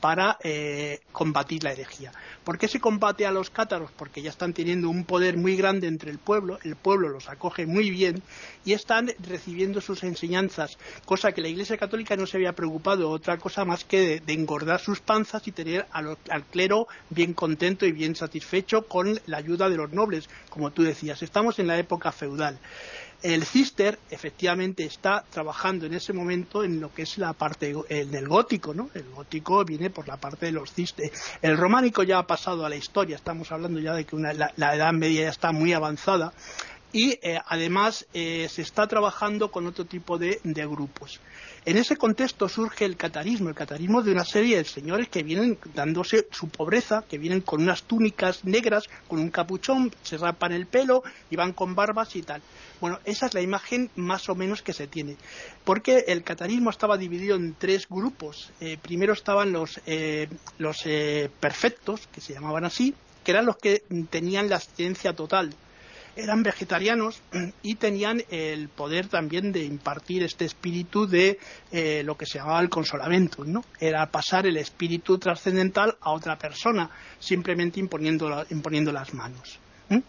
para 0.00 0.38
eh, 0.42 1.00
combatir 1.12 1.62
la 1.62 1.72
herejía. 1.72 2.12
¿Por 2.44 2.58
qué 2.58 2.68
se 2.68 2.80
combate 2.80 3.26
a 3.26 3.30
los 3.30 3.50
cátaros? 3.50 3.90
Porque 3.92 4.22
ya 4.22 4.30
están 4.30 4.54
teniendo 4.54 4.88
un 4.88 5.04
poder 5.04 5.36
muy 5.36 5.56
grande 5.56 5.86
entre 5.88 6.10
el 6.10 6.18
pueblo, 6.18 6.58
el 6.64 6.74
pueblo 6.74 7.10
los 7.10 7.28
acoge 7.28 7.66
muy 7.66 7.90
bien 7.90 8.22
y 8.64 8.72
están 8.72 9.12
recibiendo 9.18 9.80
sus 9.80 10.02
enseñanzas, 10.02 10.78
cosa 11.04 11.32
que 11.32 11.42
la 11.42 11.48
Iglesia 11.48 11.76
Católica 11.76 12.16
no 12.16 12.26
se 12.26 12.38
había 12.38 12.54
preocupado, 12.54 13.10
otra 13.10 13.36
cosa 13.36 13.64
más 13.64 13.84
que 13.84 14.20
de, 14.20 14.32
engordar 14.32 14.80
sus 14.80 15.00
panzas 15.00 15.46
y 15.46 15.52
tener 15.52 15.86
al 15.92 16.44
clero 16.50 16.88
bien 17.10 17.34
contento 17.34 17.84
y 17.84 17.92
bien 17.92 18.16
satisfecho 18.16 18.86
con 18.88 19.20
la 19.26 19.36
ayuda 19.36 19.68
de 19.68 19.76
los 19.76 19.92
nobles, 19.92 20.30
como 20.48 20.70
tú 20.70 20.82
decías. 20.82 21.22
Estamos 21.22 21.58
en 21.58 21.66
la 21.66 21.78
época 21.78 22.10
feudal. 22.10 22.58
El 23.22 23.44
Cister 23.44 23.98
efectivamente 24.10 24.84
está 24.84 25.24
trabajando 25.30 25.86
en 25.86 25.94
ese 25.94 26.12
momento 26.12 26.64
en 26.64 26.80
lo 26.80 26.92
que 26.92 27.02
es 27.02 27.18
la 27.18 27.32
parte 27.34 27.74
del 27.88 28.28
gótico, 28.28 28.72
¿no? 28.72 28.90
El 28.94 29.04
gótico 29.10 29.64
viene 29.64 29.90
por 29.90 30.08
la 30.08 30.16
parte 30.16 30.46
de 30.46 30.52
los 30.52 30.72
Cister. 30.72 31.10
El 31.42 31.58
románico 31.58 32.02
ya 32.02 32.18
ha 32.18 32.26
pasado 32.26 32.64
a 32.64 32.68
la 32.68 32.76
historia, 32.76 33.16
estamos 33.16 33.52
hablando 33.52 33.78
ya 33.78 33.94
de 33.94 34.04
que 34.04 34.16
la, 34.16 34.74
Edad 34.74 34.92
Media 34.92 35.22
ya 35.22 35.30
está 35.30 35.52
muy 35.52 35.72
avanzada 35.72 36.32
y 36.92 37.18
eh, 37.22 37.38
además 37.46 38.06
eh, 38.14 38.48
se 38.50 38.62
está 38.62 38.86
trabajando 38.86 39.50
con 39.50 39.66
otro 39.66 39.84
tipo 39.84 40.18
de 40.18 40.40
grupos. 40.44 41.20
En 41.66 41.76
ese 41.76 41.96
contexto 41.96 42.48
surge 42.48 42.86
el 42.86 42.96
catarismo, 42.96 43.50
el 43.50 43.54
catarismo 43.54 44.02
de 44.02 44.12
una 44.12 44.24
serie 44.24 44.56
de 44.56 44.64
señores 44.64 45.08
que 45.10 45.22
vienen 45.22 45.58
dándose 45.74 46.26
su 46.30 46.48
pobreza, 46.48 47.04
que 47.06 47.18
vienen 47.18 47.42
con 47.42 47.62
unas 47.62 47.82
túnicas 47.82 48.46
negras, 48.46 48.84
con 49.06 49.18
un 49.18 49.28
capuchón, 49.28 49.92
se 50.02 50.16
rapan 50.16 50.52
el 50.52 50.66
pelo 50.66 51.02
y 51.28 51.36
van 51.36 51.52
con 51.52 51.74
barbas 51.74 52.16
y 52.16 52.22
tal. 52.22 52.40
Bueno, 52.80 52.98
esa 53.04 53.26
es 53.26 53.34
la 53.34 53.42
imagen 53.42 53.90
más 53.94 54.30
o 54.30 54.34
menos 54.34 54.62
que 54.62 54.72
se 54.72 54.86
tiene. 54.86 55.16
Porque 55.64 56.04
el 56.08 56.22
catarismo 56.24 56.70
estaba 56.70 56.96
dividido 56.96 57.36
en 57.36 57.54
tres 57.54 57.86
grupos. 57.90 58.52
Eh, 58.60 58.78
primero 58.80 59.12
estaban 59.12 59.52
los, 59.52 59.82
eh, 59.84 60.28
los 60.56 60.78
eh, 60.86 61.30
perfectos, 61.40 62.08
que 62.10 62.22
se 62.22 62.32
llamaban 62.32 62.64
así, 62.64 62.94
que 63.22 63.32
eran 63.32 63.44
los 63.44 63.58
que 63.58 63.82
tenían 64.08 64.48
la 64.48 64.60
ciencia 64.60 65.12
total 65.12 65.54
eran 66.16 66.42
vegetarianos 66.42 67.20
y 67.62 67.76
tenían 67.76 68.22
el 68.30 68.68
poder 68.68 69.08
también 69.08 69.52
de 69.52 69.64
impartir 69.64 70.22
este 70.22 70.44
espíritu 70.44 71.06
de 71.06 71.38
eh, 71.72 72.02
lo 72.04 72.16
que 72.16 72.26
se 72.26 72.38
llamaba 72.38 72.60
el 72.60 72.68
consolamiento, 72.68 73.44
¿no? 73.44 73.64
Era 73.78 74.06
pasar 74.10 74.46
el 74.46 74.56
espíritu 74.56 75.18
trascendental 75.18 75.96
a 76.00 76.10
otra 76.10 76.38
persona, 76.38 76.90
simplemente 77.18 77.80
imponiendo, 77.80 78.44
imponiendo 78.50 78.92
las 78.92 79.14
manos. 79.14 79.58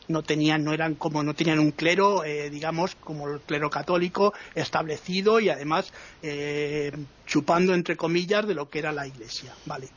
no 0.07 0.21
tenían 0.21 0.63
no 0.63 0.73
eran 0.73 0.93
como 0.93 1.23
no 1.23 1.33
tenían 1.33 1.57
un 1.57 1.71
clero 1.71 2.23
eh, 2.23 2.51
digamos 2.51 2.93
como 2.93 3.27
el 3.27 3.39
clero 3.39 3.67
católico 3.71 4.31
establecido 4.53 5.39
y 5.39 5.49
además 5.49 5.91
eh, 6.21 6.91
chupando 7.25 7.73
entre 7.73 7.97
comillas 7.97 8.45
de 8.45 8.53
lo 8.53 8.69
que 8.69 8.77
era 8.77 8.91
la 8.91 9.07
iglesia 9.07 9.51
vale 9.65 9.89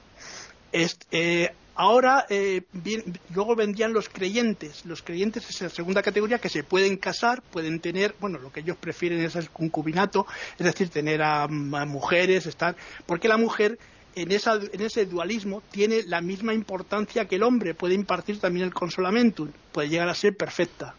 eh, 0.72 1.52
ahora 1.74 2.26
luego 3.34 3.56
vendrían 3.56 3.92
los 3.92 4.08
creyentes 4.08 4.84
los 4.84 5.02
creyentes 5.02 5.48
es 5.48 5.60
la 5.60 5.68
segunda 5.68 6.02
categoría 6.02 6.38
que 6.38 6.48
se 6.48 6.62
pueden 6.62 6.96
casar 6.96 7.42
pueden 7.42 7.80
tener 7.80 8.14
bueno 8.20 8.38
lo 8.38 8.52
que 8.52 8.60
ellos 8.60 8.76
prefieren 8.76 9.20
es 9.22 9.36
el 9.36 9.50
concubinato 9.50 10.26
es 10.58 10.66
decir 10.66 10.88
tener 10.88 11.22
a, 11.22 11.48
mujeres 11.48 12.46
estar 12.46 12.76
porque 13.06 13.28
la 13.28 13.36
mujer 13.36 13.78
en, 14.14 14.30
ese 14.30 15.06
dualismo 15.06 15.62
tiene 15.70 16.02
la 16.06 16.20
misma 16.20 16.54
importancia 16.54 17.26
que 17.26 17.36
el 17.36 17.42
hombre, 17.42 17.74
puede 17.74 17.94
impartir 17.94 18.38
también 18.38 18.66
el 18.66 18.74
consolamentum, 18.74 19.50
puede 19.72 19.88
llegar 19.88 20.08
a 20.08 20.14
ser 20.14 20.36
perfecta. 20.36 20.94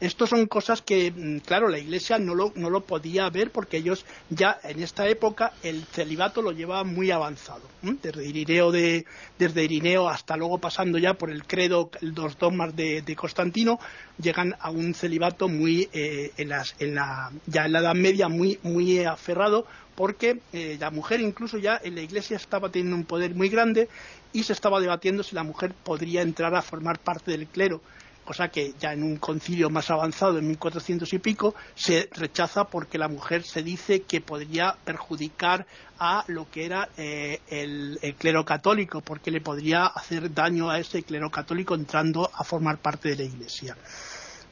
Estas 0.00 0.30
son 0.30 0.46
cosas 0.46 0.80
que, 0.80 1.10
mm, 1.10 1.38
claro, 1.38 1.68
la 1.68 1.78
Iglesia 1.78 2.18
no 2.18 2.34
lo, 2.34 2.52
no 2.54 2.70
lo, 2.70 2.82
podía 2.82 3.28
ver 3.30 3.50
porque 3.50 3.78
ellos 3.78 4.04
ya 4.30 4.58
en 4.62 4.80
esta 4.82 5.08
época 5.08 5.52
el 5.62 5.84
celibato 5.84 6.40
lo 6.40 6.52
llevaban 6.52 6.94
muy 6.94 7.10
avanzado. 7.10 7.62
Desde, 7.82 8.24
Irineo 8.24 8.70
de, 8.70 9.04
desde 9.38 9.64
Irineo 9.64 10.08
hasta 10.08 10.36
luego 10.36 10.58
pasando 10.58 10.98
ya 10.98 11.14
por 11.14 11.30
el 11.30 11.44
credo, 11.44 11.90
los 12.00 12.38
dogmas 12.38 12.76
de, 12.76 13.16
Constantino, 13.16 13.80
llegan 14.22 14.54
a 14.60 14.70
un 14.70 14.94
celibato 14.94 15.48
muy, 15.48 15.88
eh, 15.92 16.30
en, 16.36 16.50
las, 16.50 16.76
en 16.78 16.94
la, 16.94 17.32
ya 17.46 17.66
en 17.66 17.72
la 17.72 17.80
Edad 17.80 17.94
Media 17.94 18.28
muy, 18.28 18.58
muy 18.62 19.04
aferrado 19.04 19.66
porque 19.98 20.38
eh, 20.52 20.76
la 20.78 20.92
mujer 20.92 21.20
incluso 21.20 21.58
ya 21.58 21.80
en 21.82 21.96
la 21.96 22.02
iglesia 22.02 22.36
estaba 22.36 22.68
teniendo 22.68 22.94
un 22.94 23.04
poder 23.04 23.34
muy 23.34 23.48
grande 23.48 23.88
y 24.32 24.44
se 24.44 24.52
estaba 24.52 24.80
debatiendo 24.80 25.24
si 25.24 25.34
la 25.34 25.42
mujer 25.42 25.74
podría 25.74 26.22
entrar 26.22 26.54
a 26.54 26.62
formar 26.62 27.00
parte 27.00 27.32
del 27.32 27.48
clero, 27.48 27.80
cosa 28.28 28.48
que 28.48 28.74
ya 28.78 28.92
en 28.92 29.02
un 29.02 29.16
concilio 29.16 29.70
más 29.70 29.90
avanzado 29.90 30.36
en 30.36 30.48
1400 30.48 31.10
y 31.14 31.18
pico 31.18 31.54
se 31.74 32.10
rechaza 32.12 32.64
porque 32.64 32.98
la 32.98 33.08
mujer 33.08 33.42
se 33.42 33.62
dice 33.62 34.02
que 34.02 34.20
podría 34.20 34.76
perjudicar 34.84 35.64
a 35.98 36.24
lo 36.26 36.50
que 36.50 36.66
era 36.66 36.90
eh, 36.98 37.40
el, 37.48 37.98
clero 38.18 38.44
católico, 38.44 39.00
porque 39.00 39.30
le 39.30 39.40
podría 39.40 39.86
hacer 39.86 40.34
daño 40.34 40.68
a 40.68 40.78
ese 40.78 41.04
clero 41.04 41.30
católico 41.30 41.74
entrando 41.74 42.30
a 42.34 42.44
formar 42.44 42.76
parte 42.76 43.08
de 43.08 43.16
la 43.16 43.22
iglesia. 43.22 43.78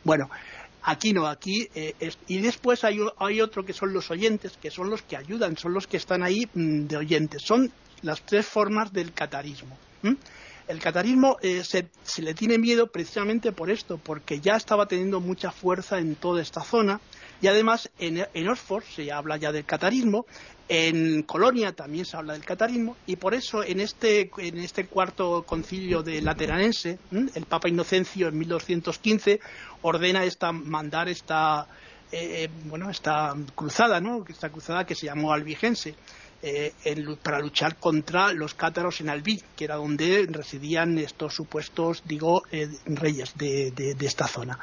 Bueno, 0.04 0.30
Aquí 0.88 1.12
no, 1.12 1.26
aquí. 1.26 1.68
Eh, 1.74 1.94
y 2.28 2.38
después 2.38 2.84
hay, 2.84 3.00
otro 3.40 3.66
que 3.66 3.72
son 3.72 3.92
los 3.92 4.08
oyentes, 4.12 4.56
que 4.56 4.70
son 4.70 4.88
los 4.88 5.02
que 5.02 5.16
ayudan, 5.16 5.56
son 5.56 5.74
los 5.74 5.88
que 5.88 5.96
están 5.96 6.22
ahí 6.22 6.48
mm, 6.54 6.86
de 6.86 6.96
oyentes. 6.96 7.42
Son 7.42 7.72
las 8.02 8.22
tres 8.22 8.46
formas 8.46 8.92
del 8.92 9.12
catarismo. 9.12 9.76
El 10.68 10.81
catarismo 10.81 11.37
eh, 11.42 11.62
se, 11.64 11.88
le 12.22 12.35
tiene 12.35 12.59
miedo 12.59 12.88
precisamente 12.88 13.52
por 13.52 13.70
esto, 13.70 13.98
porque 13.98 14.40
ya 14.40 14.57
estaba 14.57 14.87
teniendo 14.87 15.20
mucha 15.20 15.50
fuerza 15.50 15.98
en 15.98 16.16
toda 16.16 16.42
esta 16.42 16.62
zona 16.62 17.00
y 17.40 17.46
además 17.46 17.90
en, 17.98 18.26
en 18.33 18.48
Oxford 18.48 18.85
se 18.85 19.12
habla 19.12 19.37
ya 19.37 19.52
del 19.52 19.64
catarismo 19.64 20.26
en 20.68 21.22
Colonia 21.22 21.72
también 21.72 22.05
se 22.05 22.16
habla 22.16 22.33
del 22.33 22.44
catarismo 22.44 22.96
y 23.07 23.16
por 23.16 23.35
eso 23.35 23.62
en 23.62 23.81
este, 23.81 24.31
en 24.38 24.59
este 24.59 24.87
cuarto 24.87 25.44
concilio 25.44 26.02
de 26.02 26.20
Lateranense, 26.20 26.98
el 27.12 27.46
Papa 27.46 27.68
Inocencio 27.68 28.29
en 28.29 28.38
1215 28.38 29.40
ordena 29.83 30.24
esta, 30.24 30.50
mandar 30.50 31.09
esta, 31.09 31.68
eh, 32.11 32.48
bueno, 32.64 32.90
esta 32.90 33.35
cruzada, 33.55 34.00
¿no? 34.00 34.24
esta 34.29 34.50
cruzada 34.50 34.85
que 34.85 34.96
se 34.96 35.07
llamó 35.07 35.33
albigense. 35.33 35.94
Eh, 36.42 36.72
para 37.22 37.40
luchar 37.40 37.77
contra 37.77 38.33
los 38.33 38.55
cátaros 38.55 39.01
en 39.01 39.09
Albí, 39.09 39.42
que 39.57 39.64
era 39.64 39.77
donde 39.77 40.27
residían 40.31 40.99
estos 40.99 41.35
supuestos, 41.35 42.03
digo, 42.05 42.42
eh, 42.53 42.68
reyes 42.87 43.37
de, 43.37 43.96
esta 44.01 44.29
zona. 44.29 44.59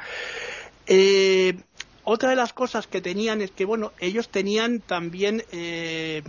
Otra 2.06 2.32
de 2.32 2.36
las 2.36 2.52
cosas 2.52 2.88
que 2.88 3.02
tenían 3.02 3.42
es 3.42 3.52
que, 3.52 3.64
bueno, 3.64 3.94
ellos 4.00 4.28
tenían 4.28 4.82
también 4.82 5.44
eh, 5.52 6.22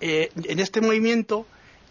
eh, 0.00 0.30
en 0.34 0.60
este 0.60 0.80
movimiento 0.80 1.46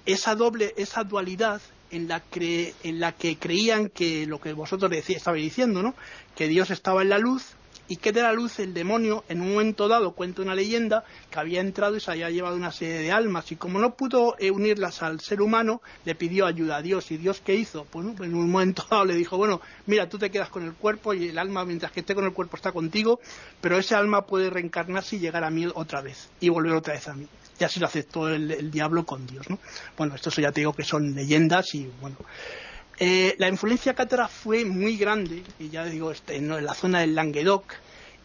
esa 0.07 0.33
doble, 0.33 0.73
esa 0.75 1.03
dualidad 1.03 1.61
en 1.91 2.07
la, 2.07 2.23
en 2.31 2.99
la 2.99 3.11
que 3.11 3.37
creían 3.37 3.89
que 3.89 4.25
lo 4.25 4.41
que 4.41 4.53
vosotros 4.53 4.91
estabais 4.91 5.43
diciendo, 5.43 5.83
¿no? 5.83 5.93
Que 6.35 6.47
Dios 6.47 6.71
estaba 6.71 7.03
en 7.03 7.09
la 7.09 7.19
luz 7.19 7.53
y 7.89 7.97
que 7.97 8.13
de 8.13 8.21
la 8.21 8.31
luz 8.31 8.59
el 8.59 8.73
demonio 8.73 9.25
en 9.27 9.41
un 9.41 9.49
momento 9.49 9.87
dado 9.87 10.13
cuenta 10.13 10.43
una 10.43 10.55
leyenda 10.55 11.03
que 11.29 11.39
había 11.39 11.59
entrado 11.59 11.97
y 11.97 11.99
se 11.99 12.11
había 12.11 12.29
llevado 12.29 12.55
una 12.55 12.71
serie 12.71 12.99
de 12.99 13.11
almas 13.11 13.51
y 13.51 13.55
como 13.55 13.79
no 13.79 13.95
pudo 13.95 14.35
eh, 14.39 14.51
unirlas 14.51 15.01
al 15.01 15.19
ser 15.19 15.41
humano 15.41 15.81
le 16.05 16.15
pidió 16.15 16.45
ayuda 16.45 16.77
a 16.77 16.81
Dios 16.81 17.11
y 17.11 17.17
Dios 17.17 17.41
qué 17.43 17.55
hizo 17.55 17.85
pues 17.85 18.05
en 18.05 18.35
un 18.35 18.49
momento 18.49 18.85
dado 18.89 19.05
le 19.05 19.15
dijo 19.15 19.37
bueno 19.37 19.59
mira 19.87 20.07
tú 20.07 20.19
te 20.19 20.29
quedas 20.29 20.49
con 20.49 20.63
el 20.63 20.73
cuerpo 20.73 21.13
y 21.13 21.29
el 21.29 21.37
alma 21.39 21.65
mientras 21.65 21.91
que 21.91 22.01
esté 22.01 22.13
con 22.13 22.25
el 22.25 22.33
cuerpo 22.33 22.55
está 22.55 22.71
contigo 22.71 23.19
pero 23.59 23.77
ese 23.77 23.95
alma 23.95 24.25
puede 24.25 24.51
reencarnarse 24.51 25.15
y 25.15 25.19
llegar 25.19 25.43
a 25.43 25.49
mí 25.49 25.65
otra 25.73 26.01
vez 26.01 26.29
y 26.39 26.49
volver 26.49 26.73
otra 26.73 26.93
vez 26.93 27.07
a 27.07 27.15
mí 27.15 27.27
y 27.59 27.63
así 27.63 27.79
lo 27.79 27.87
aceptó 27.87 28.29
el, 28.29 28.69
diablo 28.69 29.03
con 29.05 29.25
Dios 29.25 29.49
¿no? 29.49 29.57
bueno 29.97 30.13
esto 30.13 30.29
ya 30.29 30.51
te 30.51 30.61
digo 30.61 30.73
que 30.73 30.83
son 30.83 31.15
leyendas 31.15 31.73
y 31.73 31.89
bueno 31.99 32.17
eh, 32.99 33.35
la 33.37 33.47
influencia 33.47 33.93
cátara 33.93 34.27
fue 34.27 34.65
muy 34.65 34.97
grande, 34.97 35.43
y 35.57 35.69
ya 35.69 35.85
digo, 35.85 36.11
este, 36.11 36.35
en 36.35 36.49
la 36.65 36.73
zona 36.73 36.99
del 36.99 37.15
Languedoc, 37.15 37.73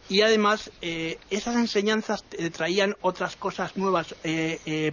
y 0.08 0.20
además 0.20 0.70
eh, 0.82 1.18
esas 1.30 1.56
enseñanzas 1.56 2.24
eh, 2.32 2.50
traían 2.50 2.94
otras 3.00 3.36
cosas 3.36 3.76
nuevas. 3.76 4.14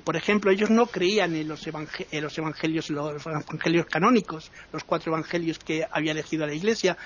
por 0.06 0.15
ejemplo, 0.15 0.52
ellos 0.52 0.70
no 0.70 0.86
creían 0.86 1.36
en 1.36 1.50
los, 1.50 1.67
en 1.67 2.24
los, 2.24 2.38
evangelios, 2.38 2.89
los 2.89 3.26
evangelios 3.26 3.86
canónicos, 3.88 4.52
los 4.72 4.86
cuatro 4.86 5.12
evangelios 5.12 5.60
que 5.60 5.86
había 5.91 6.13
elegido 6.13 6.48
la 6.48 6.54
Iglesia. 6.54 6.98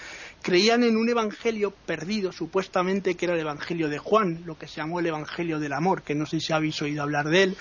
Creían 0.46 0.84
en 0.84 0.96
un 0.96 1.10
evangelio 1.10 1.72
perdido, 1.72 2.32
supuestamente 2.32 3.16
que 3.16 3.26
era 3.26 3.34
el 3.34 3.40
evangelio 3.40 3.90
de 3.90 3.98
Juan, 3.98 4.44
lo 4.46 4.60
que 4.60 4.68
se 4.68 4.76
llamó 4.76 5.00
el 5.00 5.08
evangelio 5.08 5.60
del 5.60 5.74
amor, 5.74 6.04
que 6.04 6.14
no 6.14 6.28
sé 6.28 6.40
si 6.40 6.54
habéis 6.54 6.80
oído 6.84 7.02
hablar 7.02 7.30
de 7.30 7.42
él, 7.42 7.58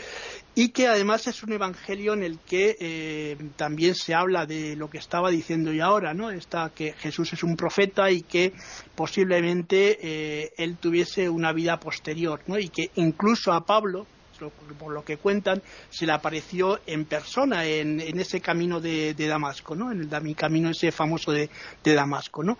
y 0.54 0.68
que 0.68 0.86
además 0.86 1.26
es 1.26 1.42
un 1.42 1.54
evangelio 1.54 2.12
en 2.12 2.22
el 2.22 2.38
que 2.40 2.76
eh, 2.78 3.38
también 3.56 3.94
se 3.94 4.12
habla 4.12 4.44
de 4.44 4.76
lo 4.76 4.90
que 4.90 4.98
estaba 4.98 5.30
diciendo 5.30 5.72
yo 5.72 5.82
ahora, 5.82 6.12
¿no? 6.12 6.30
Está 6.30 6.72
que 6.74 6.92
Jesús 6.92 7.32
es 7.32 7.42
un 7.42 7.56
profeta 7.56 8.10
y 8.10 8.20
que 8.20 8.52
posiblemente 8.94 9.98
eh, 10.02 10.52
él 10.58 10.76
tuviese 10.76 11.30
una 11.30 11.54
vida 11.54 11.80
posterior, 11.80 12.42
¿no? 12.46 12.58
Y 12.58 12.68
que 12.68 12.90
incluso 12.96 13.54
a 13.54 13.64
Pablo, 13.64 14.06
por 14.78 14.92
lo 14.92 15.04
que 15.04 15.16
cuentan, 15.16 15.62
se 15.90 16.06
le 16.06 16.12
apareció 16.12 16.80
en 16.86 17.04
persona 17.04 17.64
en, 17.64 18.00
ese 18.00 18.40
camino 18.40 18.80
de, 18.80 19.14
Damasco, 19.14 19.74
¿no? 19.74 19.92
En 19.92 20.00
el, 20.00 20.36
camino 20.36 20.70
ese 20.70 20.92
famoso 20.92 21.32
de, 21.32 21.48
Damasco, 21.82 22.42
¿no? 22.42 22.58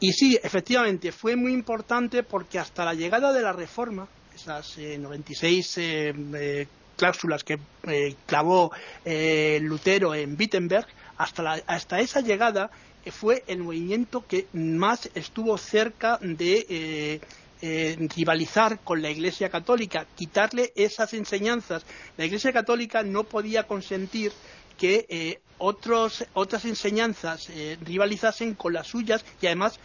Y 0.00 0.12
sí, 0.12 0.38
efectivamente, 0.42 1.12
fue 1.12 1.36
muy 1.36 1.52
importante 1.52 2.22
porque 2.22 2.58
hasta 2.58 2.84
la 2.84 2.94
llegada 2.94 3.32
de 3.32 3.42
la 3.42 3.52
Reforma, 3.52 4.06
esas 4.34 4.76
96 4.76 5.74
eh, 5.78 6.66
cláusulas 6.96 7.44
que 7.44 7.58
eh, 7.84 8.14
clavó 8.26 8.72
eh, 9.04 9.58
Lutero 9.62 10.14
en 10.14 10.36
Wittenberg, 10.38 10.86
hasta, 11.16 11.62
hasta 11.66 12.00
esa 12.00 12.20
llegada 12.20 12.70
eh, 13.04 13.10
fue 13.10 13.44
el 13.46 13.60
movimiento 13.60 14.26
que 14.26 14.46
más 14.52 15.10
estuvo 15.14 15.56
cerca 15.58 16.18
de 16.20 17.20
rivalizar 17.60 18.80
con 18.80 19.00
la 19.00 19.10
Iglesia 19.10 19.48
Católica, 19.48 20.06
quitarle 20.16 20.72
esas 20.76 21.14
enseñanzas. 21.14 21.84
La 22.16 22.26
Iglesia 22.26 22.52
Católica 22.52 23.02
no 23.02 23.24
podía 23.24 23.66
consentir 23.66 24.32
que 24.76 25.40
otras 25.58 26.64
enseñanzas 26.64 27.48
rivalizasen 27.80 28.54
con 28.54 28.74
las 28.74 28.88
suyas 28.88 29.24
y 29.40 29.46
además 29.46 29.78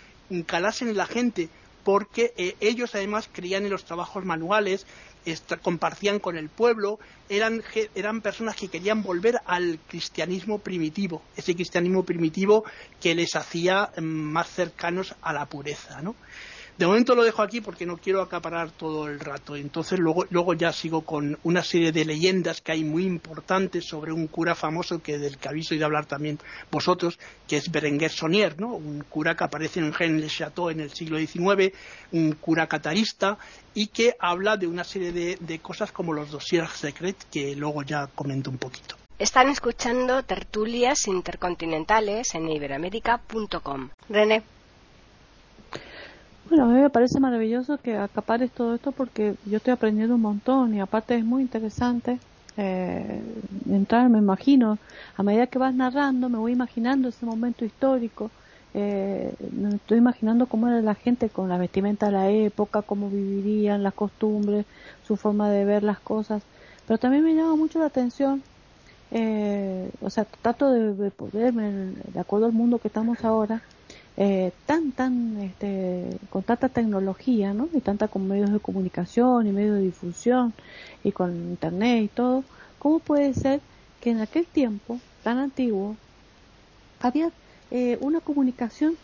calasen 0.46 0.90
en 0.90 0.98
la 0.98 1.06
gente 1.06 1.50
porque 1.84 2.34
ellos 2.60 2.94
además 2.96 3.30
creían 3.32 3.64
en 3.64 3.72
los 3.72 3.86
trabajos 3.86 4.26
manuales, 4.26 4.86
compartían 5.62 6.20
con 6.20 6.38
el 6.38 6.50
pueblo, 6.50 7.00
eran, 7.30 7.64
eran 7.96 8.22
personas 8.22 8.56
que 8.56 8.68
querían 8.68 9.04
volver 9.04 9.40
al 9.46 9.80
cristianismo 9.88 10.60
primitivo, 10.60 11.22
ese 11.36 11.56
cristianismo 11.56 12.04
primitivo 12.04 12.64
que 13.00 13.16
les 13.16 13.36
hacía 13.36 13.92
mm, 13.98 14.02
más 14.02 14.50
cercanos 14.50 15.16
a 15.22 15.34
la 15.34 15.46
pureza, 15.46 16.02
¿no? 16.02 16.16
De 16.80 16.88
momento 16.88 17.14
lo 17.14 17.26
dejo 17.26 17.42
aquí 17.42 17.60
porque 17.60 17.86
no 17.86 17.98
quiero 17.98 18.22
acaparar 18.22 18.72
todo 18.72 19.10
el 19.10 19.20
rato. 19.20 19.58
Entonces 19.58 20.00
luego, 20.00 20.26
luego 20.30 20.54
ya 20.54 20.72
sigo 20.72 21.02
con 21.02 21.38
una 21.44 21.62
serie 21.62 21.92
de 21.92 22.06
leyendas 22.06 22.62
que 22.62 22.72
hay 22.72 22.86
muy 22.86 23.04
importantes 23.04 23.84
sobre 23.84 24.14
un 24.14 24.28
cura 24.28 24.56
famoso 24.56 25.04
que 25.04 25.18
del 25.18 25.38
que 25.38 25.50
habéis 25.50 25.70
oído 25.74 25.88
hablar 25.88 26.06
también 26.06 26.40
vosotros, 26.72 27.20
que 27.50 27.58
es 27.58 27.70
Berenguer 27.70 28.12
Sonier, 28.12 28.62
¿no? 28.62 28.76
un 28.76 29.04
cura 29.10 29.36
que 29.36 29.44
aparece 29.44 29.82
en 29.82 29.92
Rennes 29.92 30.34
Chateau 30.34 30.70
en 30.70 30.80
el 30.80 30.92
siglo 30.92 31.18
XIX, 31.18 31.76
un 32.14 32.32
cura 32.40 32.68
catarista 32.68 33.38
y 33.74 33.88
que 33.88 34.16
habla 34.18 34.56
de 34.56 34.68
una 34.68 34.86
serie 34.86 35.12
de, 35.12 35.38
de 35.38 35.60
cosas 35.60 35.92
como 35.92 36.14
los 36.14 36.32
dossiers 36.32 36.72
secrets 36.72 37.26
que 37.30 37.58
luego 37.58 37.84
ya 37.84 38.08
comento 38.08 38.50
un 38.50 38.58
poquito. 38.58 38.96
Están 39.18 39.50
escuchando 39.50 40.24
tertulias 40.24 41.10
intercontinentales 41.10 42.36
en 42.36 42.48
iberamérica.com. 42.48 43.90
René. 44.08 44.59
Bueno, 46.50 46.66
a 46.66 46.68
mí 46.68 46.80
me 46.82 46.90
parece 46.90 47.20
maravilloso 47.20 47.78
que 47.80 47.96
acapares 47.98 48.52
todo 48.54 48.74
esto 48.74 48.92
porque 48.94 49.38
yo 49.44 49.58
estoy 49.58 49.74
aprendiendo 49.74 50.16
un 50.16 50.22
montón 50.22 50.74
y 50.74 50.80
aparte 50.82 51.16
es 51.16 51.24
muy 51.24 51.44
interesante 51.44 52.24
eh, 52.56 53.24
entrar, 53.68 54.10
me 54.10 54.18
imagino, 54.18 54.80
a 55.16 55.22
medida 55.24 55.46
que 55.48 55.60
vas 55.60 55.76
narrando, 55.76 56.28
me 56.30 56.40
voy 56.40 56.52
imaginando 56.54 57.10
ese 57.10 57.26
momento 57.28 57.66
histórico, 57.66 58.34
eh, 58.74 59.36
me 59.52 59.76
estoy 59.76 60.00
imaginando 60.00 60.48
cómo 60.50 60.68
era 60.68 60.82
la 60.82 60.96
gente 60.96 61.32
con 61.32 61.50
la 61.50 61.60
vestimenta 61.60 62.08
de 62.08 62.12
la 62.14 62.30
época, 62.32 62.82
cómo 62.82 63.12
vivirían, 63.12 63.84
las 63.84 63.94
costumbres, 63.94 64.66
su 65.02 65.18
forma 65.18 65.52
de 65.52 65.66
ver 65.66 65.84
las 65.84 66.02
cosas, 66.02 66.48
pero 66.86 66.98
también 66.98 67.24
me 67.24 67.36
llama 67.36 67.56
mucho 67.56 67.78
la 67.80 67.86
atención, 67.88 68.44
eh, 69.12 69.92
o 70.00 70.10
sea, 70.10 70.26
trato 70.26 70.72
de, 70.72 70.94
de 70.96 71.12
poderme, 71.12 71.94
de 72.06 72.20
acuerdo 72.20 72.46
al 72.48 72.54
mundo 72.54 72.80
que 72.80 72.88
estamos 72.90 73.24
ahora, 73.24 73.64
eh, 74.18 74.52
tan, 74.66 74.92
tan, 74.92 75.38
este, 75.42 76.18
con 76.30 76.44
tanta 76.44 76.70
tecnología, 76.70 77.54
¿no? 77.54 77.70
Y 77.74 77.80
tanta 77.80 78.08
con 78.08 78.28
medios 78.28 78.52
de 78.52 78.60
comunicación 78.60 79.48
y 79.48 79.52
medios 79.52 79.78
de 79.78 79.84
difusión 79.84 80.54
y 81.04 81.12
con 81.12 81.36
internet 81.36 82.04
y 82.04 82.08
todo, 82.10 82.44
¿cómo 82.80 83.00
puede 83.00 83.34
ser 83.34 83.62
que 84.02 84.12
en 84.12 84.20
aquel 84.20 84.46
tiempo 84.46 85.00
tan 85.24 85.38
antiguo 85.38 85.96
había 87.00 87.32
eh, 87.72 87.98
una 88.02 88.20
comunicación, 88.20 88.96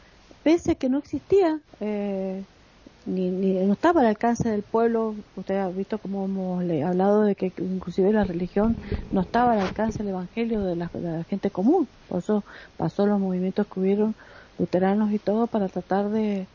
pese 0.44 0.72
a 0.72 0.76
que 0.76 0.90
no 0.90 0.98
existía, 0.98 1.60
eh, 1.80 2.44
ni, 3.06 3.30
ni, 3.30 3.54
no 3.66 3.74
estaba 3.74 4.02
al 4.02 4.08
alcance 4.08 4.50
del 4.50 4.64
pueblo, 4.64 5.16
usted 5.36 5.58
ha 5.58 5.70
visto 5.70 6.00
como 6.00 6.26
hemos 6.26 6.64
hablado 6.84 7.24
de 7.24 7.36
que 7.36 7.54
inclusive 7.60 8.12
la 8.12 8.24
religión 8.24 8.76
no 9.12 9.22
estaba 9.22 9.54
al 9.54 9.60
alcance 9.60 10.00
del 10.00 10.10
evangelio 10.10 10.64
de 10.64 10.76
la, 10.76 10.90
de 10.94 11.18
la 11.18 11.24
gente 11.26 11.52
común, 11.52 11.88
por 12.10 12.20
eso 12.20 12.44
pasó 12.78 13.06
los 13.06 13.20
movimientos 13.20 13.68
que 13.68 13.80
hubieron 13.80 14.16
luteranos 14.60 15.12
y 15.12 15.20
todo 15.20 15.48
para 15.48 15.68
tratar 15.68 16.10
de, 16.10 16.48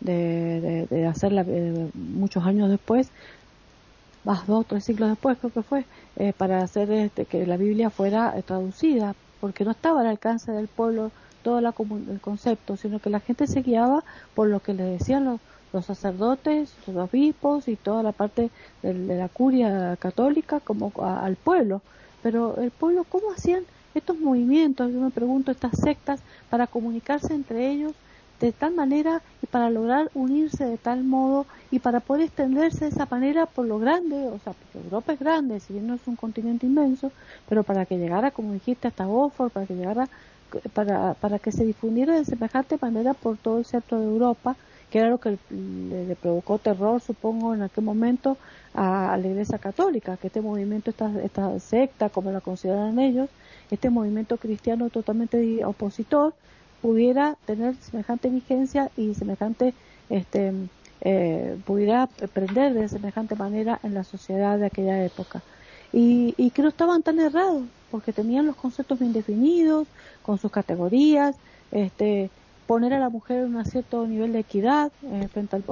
de, 0.00 0.86
de, 0.90 1.06
hacerla 1.06 1.44
eh, 1.46 1.90
muchos 1.94 2.44
años 2.44 2.70
después, 2.70 3.10
más 4.24 4.46
dos, 4.46 4.66
tres 4.66 4.84
siglos 4.84 5.08
después 5.08 5.38
creo 5.38 5.52
que 5.52 5.62
fue, 5.62 5.84
eh, 6.16 6.32
para 6.36 6.62
hacer 6.62 6.90
este, 6.90 7.24
que 7.24 7.46
la 7.46 7.56
Biblia 7.56 7.90
fuera 7.90 8.34
eh, 8.36 8.42
traducida, 8.42 9.14
porque 9.40 9.64
no 9.64 9.70
estaba 9.70 10.00
al 10.00 10.06
alcance 10.06 10.52
del 10.52 10.68
pueblo 10.68 11.10
todo 11.42 11.60
la, 11.60 11.74
el 12.10 12.20
concepto, 12.20 12.76
sino 12.76 12.98
que 12.98 13.10
la 13.10 13.20
gente 13.20 13.46
se 13.46 13.62
guiaba 13.62 14.02
por 14.34 14.48
lo 14.48 14.60
que 14.60 14.74
le 14.74 14.82
decían 14.82 15.24
los, 15.24 15.40
los 15.72 15.86
sacerdotes, 15.86 16.74
los 16.86 16.96
obispos 17.10 17.68
y 17.68 17.76
toda 17.76 18.02
la 18.02 18.12
parte 18.12 18.50
de, 18.82 18.94
de 18.94 19.16
la 19.16 19.28
curia 19.28 19.96
católica 19.96 20.60
como 20.60 20.92
a, 21.00 21.24
al 21.24 21.36
pueblo. 21.36 21.80
Pero 22.22 22.56
el 22.56 22.72
pueblo, 22.72 23.04
¿cómo 23.04 23.30
hacían 23.32 23.64
estos 23.98 24.18
movimientos, 24.18 24.92
yo 24.92 25.00
me 25.00 25.10
pregunto, 25.10 25.50
estas 25.50 25.78
sectas, 25.78 26.20
para 26.50 26.66
comunicarse 26.66 27.34
entre 27.34 27.70
ellos 27.70 27.92
de 28.40 28.52
tal 28.52 28.74
manera 28.74 29.20
y 29.42 29.46
para 29.46 29.68
lograr 29.70 30.10
unirse 30.14 30.64
de 30.64 30.78
tal 30.78 31.02
modo 31.02 31.46
y 31.70 31.80
para 31.80 32.00
poder 32.00 32.26
extenderse 32.26 32.84
de 32.84 32.90
esa 32.90 33.06
manera 33.10 33.46
por 33.46 33.66
lo 33.66 33.78
grande, 33.78 34.16
o 34.28 34.38
sea, 34.38 34.52
porque 34.52 34.84
Europa 34.84 35.12
es 35.12 35.18
grande, 35.18 35.60
si 35.60 35.72
bien 35.72 35.86
no 35.86 35.94
es 35.94 36.06
un 36.06 36.16
continente 36.16 36.66
inmenso, 36.66 37.10
pero 37.48 37.64
para 37.64 37.84
que 37.84 37.98
llegara, 37.98 38.30
como 38.30 38.52
dijiste, 38.52 38.88
hasta 38.88 39.08
Oxford, 39.08 39.50
para 39.50 39.66
que 39.66 39.74
llegara, 39.74 40.08
para, 40.72 41.14
para 41.14 41.38
que 41.38 41.52
se 41.52 41.64
difundiera 41.64 42.14
de 42.14 42.24
semejante 42.24 42.78
manera 42.80 43.14
por 43.14 43.36
todo 43.36 43.58
el 43.58 43.64
centro 43.64 43.98
de 43.98 44.06
Europa, 44.06 44.56
que 44.90 45.00
era 45.00 45.10
lo 45.10 45.18
que 45.18 45.36
le, 45.50 46.16
provocó 46.16 46.58
terror, 46.58 47.00
supongo, 47.00 47.54
en 47.54 47.62
aquel 47.62 47.84
momento 47.84 48.38
a, 48.72 49.12
a, 49.12 49.16
la 49.18 49.26
Iglesia 49.26 49.58
Católica, 49.58 50.16
que 50.16 50.28
este 50.28 50.40
movimiento, 50.40 50.90
esta, 50.90 51.10
esta 51.22 51.60
secta, 51.60 52.08
como 52.08 52.30
la 52.30 52.40
consideran 52.40 52.98
ellos, 52.98 53.28
este 53.70 53.90
movimiento 53.90 54.36
cristiano 54.36 54.90
totalmente 54.90 55.64
opositor 55.64 56.34
pudiera 56.80 57.36
tener 57.46 57.74
semejante 57.76 58.28
vigencia 58.28 58.90
y 58.96 59.14
semejante 59.14 59.74
este 60.10 60.52
eh, 61.00 61.56
pudiera 61.64 62.08
prender 62.32 62.74
de 62.74 62.88
semejante 62.88 63.36
manera 63.36 63.78
en 63.82 63.94
la 63.94 64.02
sociedad 64.04 64.58
de 64.58 64.66
aquella 64.66 65.04
época. 65.04 65.42
Y, 65.92 66.34
y 66.36 66.50
que 66.50 66.62
no 66.62 66.68
estaban 66.68 67.02
tan 67.02 67.18
errados 67.18 67.62
porque 67.90 68.12
tenían 68.12 68.46
los 68.46 68.56
conceptos 68.56 68.98
bien 68.98 69.12
definidos 69.12 69.88
con 70.22 70.38
sus 70.38 70.50
categorías 70.50 71.36
este 71.70 72.30
poner 72.66 72.92
a 72.92 72.98
la 72.98 73.08
mujer 73.08 73.44
en 73.44 73.56
un 73.56 73.64
cierto 73.64 74.06
nivel 74.06 74.32
de 74.32 74.40
equidad 74.40 74.92
eh, 75.02 75.28
frente 75.28 75.56
al 75.56 75.64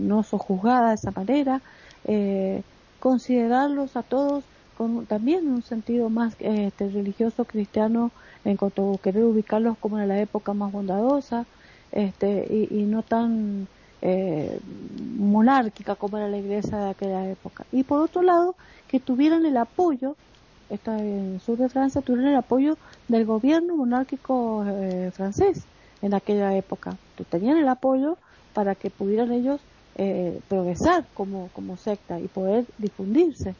no 0.00 0.22
sojuzgada 0.22 0.88
de 0.88 0.94
esa 0.94 1.10
manera 1.10 1.60
eh, 2.04 2.62
considerarlos 2.98 3.96
a 3.96 4.02
todos 4.02 4.44
con 4.76 5.06
también 5.06 5.48
un 5.48 5.62
sentido 5.62 6.10
más 6.10 6.36
este, 6.38 6.88
religioso 6.90 7.44
cristiano 7.44 8.10
en 8.44 8.56
cuanto 8.56 8.94
a 8.94 8.98
querer 8.98 9.24
ubicarlos 9.24 9.78
como 9.78 9.98
en 9.98 10.08
la 10.08 10.20
época 10.20 10.52
más 10.52 10.70
bondadosa 10.70 11.46
este, 11.92 12.68
y, 12.70 12.82
no 12.82 13.02
tan 13.02 13.68
eh, 14.02 14.60
monárquica 15.18 15.94
como 15.94 16.18
era 16.18 16.28
la 16.28 16.38
iglesia 16.38 16.78
de 16.78 16.90
aquella 16.90 17.28
época. 17.30 17.64
Y 17.72 17.84
por 17.84 18.00
otro 18.02 18.22
lado, 18.22 18.54
que 18.88 19.00
tuvieran 19.00 19.46
el 19.46 19.56
apoyo, 19.56 20.16
está 20.68 20.98
en 20.98 21.34
el 21.34 21.40
sur 21.40 21.56
de 21.56 21.68
Francia, 21.68 22.02
tuvieran 22.02 22.32
el 22.32 22.36
apoyo 22.36 22.76
del 23.08 23.24
gobierno 23.24 23.76
monárquico 23.76 24.64
eh, 24.66 25.10
francés 25.14 25.64
en 26.02 26.14
aquella 26.14 26.54
época. 26.56 26.96
Tenían 27.30 27.56
el 27.56 27.68
apoyo 27.68 28.18
para 28.52 28.74
que 28.74 28.90
pudieran 28.90 29.32
ellos 29.32 29.60
eh, 29.96 30.38
progresar 30.48 31.06
como, 31.14 31.48
como 31.54 31.76
secta 31.78 32.20
y 32.20 32.28
poder 32.28 32.66
difundirse 32.78 33.54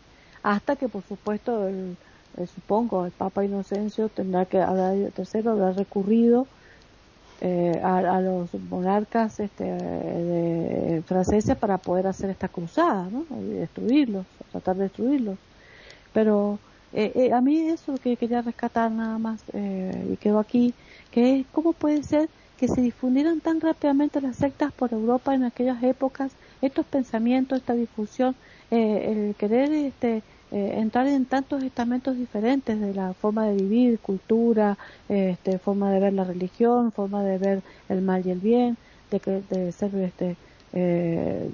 hasta 0.46 0.76
que 0.76 0.88
por 0.88 1.02
supuesto 1.02 1.66
el, 1.66 1.96
el, 2.36 2.48
supongo 2.48 3.04
el 3.04 3.10
Papa 3.10 3.44
Inocencio 3.44 4.08
tendrá 4.08 4.44
que 4.44 4.60
habrá 4.60 4.94
tercero 5.10 5.50
habrá 5.50 5.72
recurrido 5.72 6.46
eh, 7.40 7.80
a, 7.82 7.98
a, 7.98 8.20
los 8.20 8.54
monarcas 8.70 9.40
este, 9.40 9.64
de, 9.64 11.02
franceses 11.04 11.56
para 11.56 11.78
poder 11.78 12.06
hacer 12.06 12.30
esta 12.30 12.46
cruzada 12.48 13.08
¿no? 13.10 13.26
y 13.40 13.54
destruirlos 13.54 14.24
tratar 14.52 14.76
de 14.76 14.84
destruirlos 14.84 15.36
pero 16.12 16.60
eh, 16.92 17.10
eh, 17.16 17.32
a 17.32 17.40
mí 17.40 17.58
eso 17.68 17.92
lo 17.92 17.98
que 17.98 18.16
quería 18.16 18.40
rescatar 18.40 18.90
nada 18.92 19.18
más 19.18 19.42
eh, 19.52 20.10
y 20.12 20.16
quedo 20.16 20.38
aquí 20.38 20.74
que 21.10 21.40
es 21.40 21.46
cómo 21.50 21.72
puede 21.72 22.04
ser 22.04 22.28
que 22.56 22.68
se 22.68 22.80
difundieran 22.80 23.40
tan 23.40 23.60
rápidamente 23.60 24.20
las 24.20 24.36
sectas 24.36 24.72
por 24.72 24.92
Europa 24.92 25.34
en 25.34 25.42
aquellas 25.42 25.82
épocas 25.82 26.30
estos 26.62 26.86
pensamientos 26.86 27.58
esta 27.58 27.74
difusión 27.74 28.36
el 28.70 29.34
querer 29.36 29.70
este 29.72 30.22
eh, 30.52 30.74
entrar 30.76 31.06
en 31.08 31.24
tantos 31.24 31.62
estamentos 31.62 32.16
diferentes 32.16 32.80
de 32.80 32.94
la 32.94 33.14
forma 33.14 33.46
de 33.46 33.56
vivir, 33.56 33.98
cultura, 33.98 34.78
este, 35.08 35.58
forma 35.58 35.90
de 35.90 36.00
ver 36.00 36.12
la 36.12 36.24
religión, 36.24 36.92
forma 36.92 37.24
de 37.24 37.38
ver 37.38 37.62
el 37.88 38.02
mal 38.02 38.24
y 38.26 38.30
el 38.30 38.38
bien, 38.38 38.76
de, 39.10 39.20
que, 39.20 39.42
de 39.50 39.72
ser 39.72 39.94
este, 39.96 40.36
eh, 40.72 41.50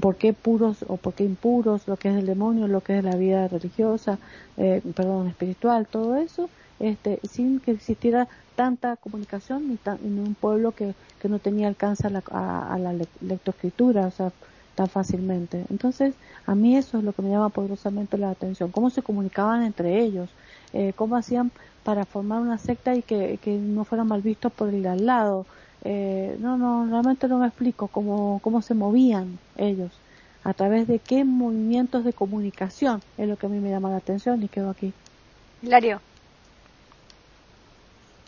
por 0.00 0.16
qué 0.16 0.32
puros 0.32 0.84
o 0.88 0.96
por 0.96 1.14
qué 1.14 1.24
impuros, 1.24 1.86
lo 1.88 1.96
que 1.96 2.08
es 2.10 2.16
el 2.16 2.26
demonio, 2.26 2.68
lo 2.68 2.80
que 2.80 2.98
es 2.98 3.04
la 3.04 3.16
vida 3.16 3.48
religiosa, 3.48 4.18
eh, 4.56 4.82
perdón, 4.94 5.28
espiritual, 5.28 5.86
todo 5.86 6.16
eso, 6.16 6.48
este, 6.78 7.20
sin 7.28 7.60
que 7.60 7.72
existiera 7.72 8.28
tanta 8.54 8.96
comunicación 8.96 9.68
ni, 9.68 9.76
tan, 9.76 9.98
en 10.04 10.18
un 10.20 10.34
pueblo 10.34 10.72
que, 10.72 10.94
que 11.18 11.28
no 11.28 11.38
tenía 11.38 11.68
alcance 11.68 12.06
a 12.06 12.10
la, 12.10 12.22
a, 12.30 12.74
a 12.74 12.78
la 12.78 12.94
lectoescritura, 13.20 14.06
o 14.06 14.10
sea, 14.10 14.32
tan 14.76 14.88
fácilmente. 14.88 15.64
Entonces, 15.70 16.14
a 16.46 16.54
mí 16.54 16.76
eso 16.76 16.98
es 16.98 17.04
lo 17.04 17.12
que 17.12 17.22
me 17.22 17.30
llama 17.30 17.48
poderosamente 17.48 18.18
la 18.18 18.30
atención, 18.30 18.70
cómo 18.70 18.90
se 18.90 19.02
comunicaban 19.02 19.64
entre 19.64 20.00
ellos, 20.00 20.30
eh, 20.72 20.92
cómo 20.94 21.16
hacían 21.16 21.50
para 21.82 22.04
formar 22.04 22.40
una 22.40 22.58
secta 22.58 22.94
y 22.94 23.02
que, 23.02 23.38
que 23.42 23.56
no 23.56 23.84
fueran 23.84 24.06
mal 24.06 24.22
vistos 24.22 24.52
por 24.52 24.68
el 24.68 24.82
de 24.82 24.88
al 24.90 25.06
lado. 25.06 25.46
Eh, 25.82 26.36
no, 26.40 26.56
no, 26.56 26.86
realmente 26.88 27.26
no 27.26 27.38
me 27.38 27.46
explico 27.46 27.88
cómo, 27.88 28.40
cómo 28.42 28.60
se 28.62 28.74
movían 28.74 29.38
ellos, 29.56 29.92
a 30.44 30.52
través 30.52 30.86
de 30.86 30.98
qué 30.98 31.24
movimientos 31.24 32.04
de 32.04 32.12
comunicación 32.12 33.02
es 33.18 33.28
lo 33.28 33.36
que 33.36 33.46
a 33.46 33.48
mí 33.48 33.58
me 33.58 33.70
llama 33.70 33.90
la 33.90 33.96
atención 33.96 34.42
y 34.42 34.48
quedo 34.48 34.70
aquí. 34.70 34.92
Hilario. 35.62 36.00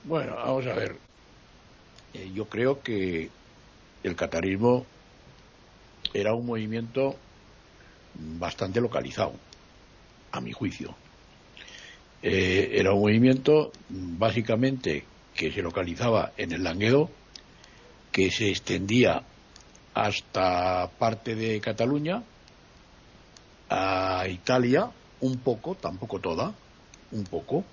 Bueno, 0.05 0.35
vamos 0.37 0.67
a 0.67 0.75
ver. 0.75 0.97
Eh, 2.15 2.31
yo 2.35 2.47
creo 2.47 2.81
que 2.83 3.29
el 4.03 4.17
catarismo 4.17 4.87
era 6.13 6.35
un 6.35 6.47
movimiento 6.47 7.17
bastante 8.15 8.81
localizado, 8.81 9.33
a 10.33 10.41
mi 10.41 10.53
juicio. 10.53 10.95
Eh, 12.23 12.71
era 12.75 12.93
un 12.93 13.01
movimiento 13.01 13.73
básicamente 13.89 15.05
que 15.35 15.53
se 15.53 15.63
localizaba 15.63 16.33
en 16.37 16.53
el 16.53 16.65
Languedo, 16.65 17.11
que 18.11 18.31
se 18.31 18.49
extendía 18.49 19.23
hasta 19.95 20.91
parte 20.99 21.35
de 21.35 21.61
Cataluña, 21.61 22.23
a 23.71 24.27
Italia, 24.29 24.91
un 25.21 25.39
poco, 25.39 25.75
tampoco 25.75 26.21
toda, 26.21 26.55
un 27.13 27.25
poco, 27.25 27.65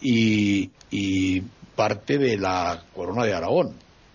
y, 0.00 0.70
y 0.90 1.40
parte 1.74 2.18
de 2.18 2.36
la 2.36 2.84
corona 2.94 3.24
de 3.24 3.34
Aragón, 3.34 3.74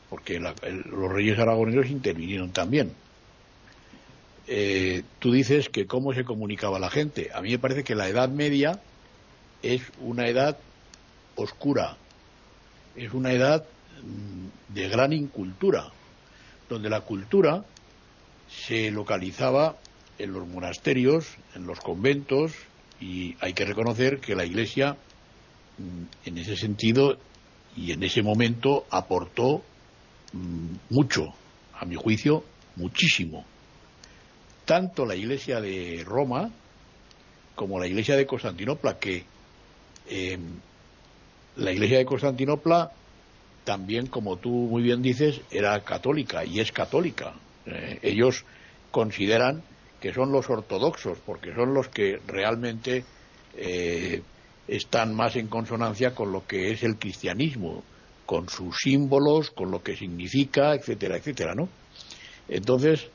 porque 0.10 0.40
la, 0.40 0.54
los 0.70 1.12
reyes 1.12 1.38
aragoneses 1.40 1.92
intervinieron 1.92 2.52
también 2.52 2.94
eh, 4.48 5.04
tú 5.20 5.32
dices 5.32 5.70
que 5.70 5.88
cómo 5.88 6.14
se 6.14 6.26
comunicaba 6.26 6.80
la 6.80 6.90
gente. 6.90 7.30
A 7.34 7.42
mí 7.42 7.52
me 7.52 7.60
parece 7.60 7.84
que 7.84 7.96
la 7.96 8.08
Edad 8.08 8.30
Media 8.30 8.80
es 9.62 9.82
una 10.02 10.28
edad 10.28 10.58
oscura, 11.36 11.96
es 12.96 13.14
una 13.14 13.32
edad 13.32 13.66
mm, 14.04 14.74
de 14.74 14.90
gran 14.90 15.14
incultura, 15.14 15.92
donde 16.70 16.90
la 16.90 17.02
cultura 17.02 17.64
se 18.50 18.92
localizaba 18.92 19.78
en 20.20 20.34
los 20.34 20.48
monasterios, 20.48 21.26
en 21.56 21.66
los 21.66 21.80
conventos 21.80 22.54
Y 23.00 23.36
hay 23.42 23.54
que 23.54 23.66
reconocer 23.66 24.20
que 24.20 24.36
la 24.36 24.46
Iglesia, 24.46 24.96
mm, 25.78 26.28
en 26.28 26.38
ese 26.38 26.56
sentido 26.56 27.18
y 27.76 27.92
en 27.92 28.04
ese 28.04 28.22
momento, 28.22 28.86
aportó 28.90 29.62
mm, 30.34 30.76
mucho, 30.90 31.34
a 31.74 31.86
mi 31.86 31.96
juicio, 31.96 32.44
muchísimo. 32.76 33.46
Tanto 34.66 35.06
la 35.06 35.16
Iglesia 35.16 35.60
de 35.62 36.04
Roma 36.06 36.50
como 37.56 37.80
la 37.80 37.88
Iglesia 37.88 38.16
de 38.16 38.26
Constantinopla, 38.26 38.98
que 38.98 39.24
eh, 40.10 40.38
la 41.58 41.72
Iglesia 41.72 41.98
de 41.98 42.06
Constantinopla 42.06 42.92
también, 43.64 44.08
como 44.08 44.38
tú 44.38 44.50
muy 44.50 44.82
bien 44.82 45.02
dices, 45.02 45.42
era 45.52 45.80
católica 45.82 46.44
y 46.46 46.60
es 46.60 46.72
católica. 46.72 47.34
Eh, 47.66 48.00
ellos 48.02 48.46
consideran 48.92 49.64
que 50.02 50.14
son 50.14 50.32
los 50.32 50.50
ortodoxos, 50.50 51.18
porque 51.26 51.54
son 51.54 51.74
los 51.74 51.88
que 51.88 52.20
realmente 52.28 53.06
eh, 53.56 54.22
están 54.68 55.16
más 55.16 55.36
en 55.38 55.48
consonancia 55.48 56.14
con 56.14 56.32
lo 56.32 56.46
que 56.46 56.72
es 56.72 56.84
el 56.84 56.98
cristianismo, 56.98 57.84
con 58.26 58.50
sus 58.50 58.78
símbolos, 58.80 59.52
con 59.52 59.72
lo 59.72 59.82
que 59.82 59.96
significa, 59.96 60.74
etcétera, 60.74 61.18
etcétera, 61.18 61.56
¿no? 61.56 61.70
Entonces, 62.50 63.08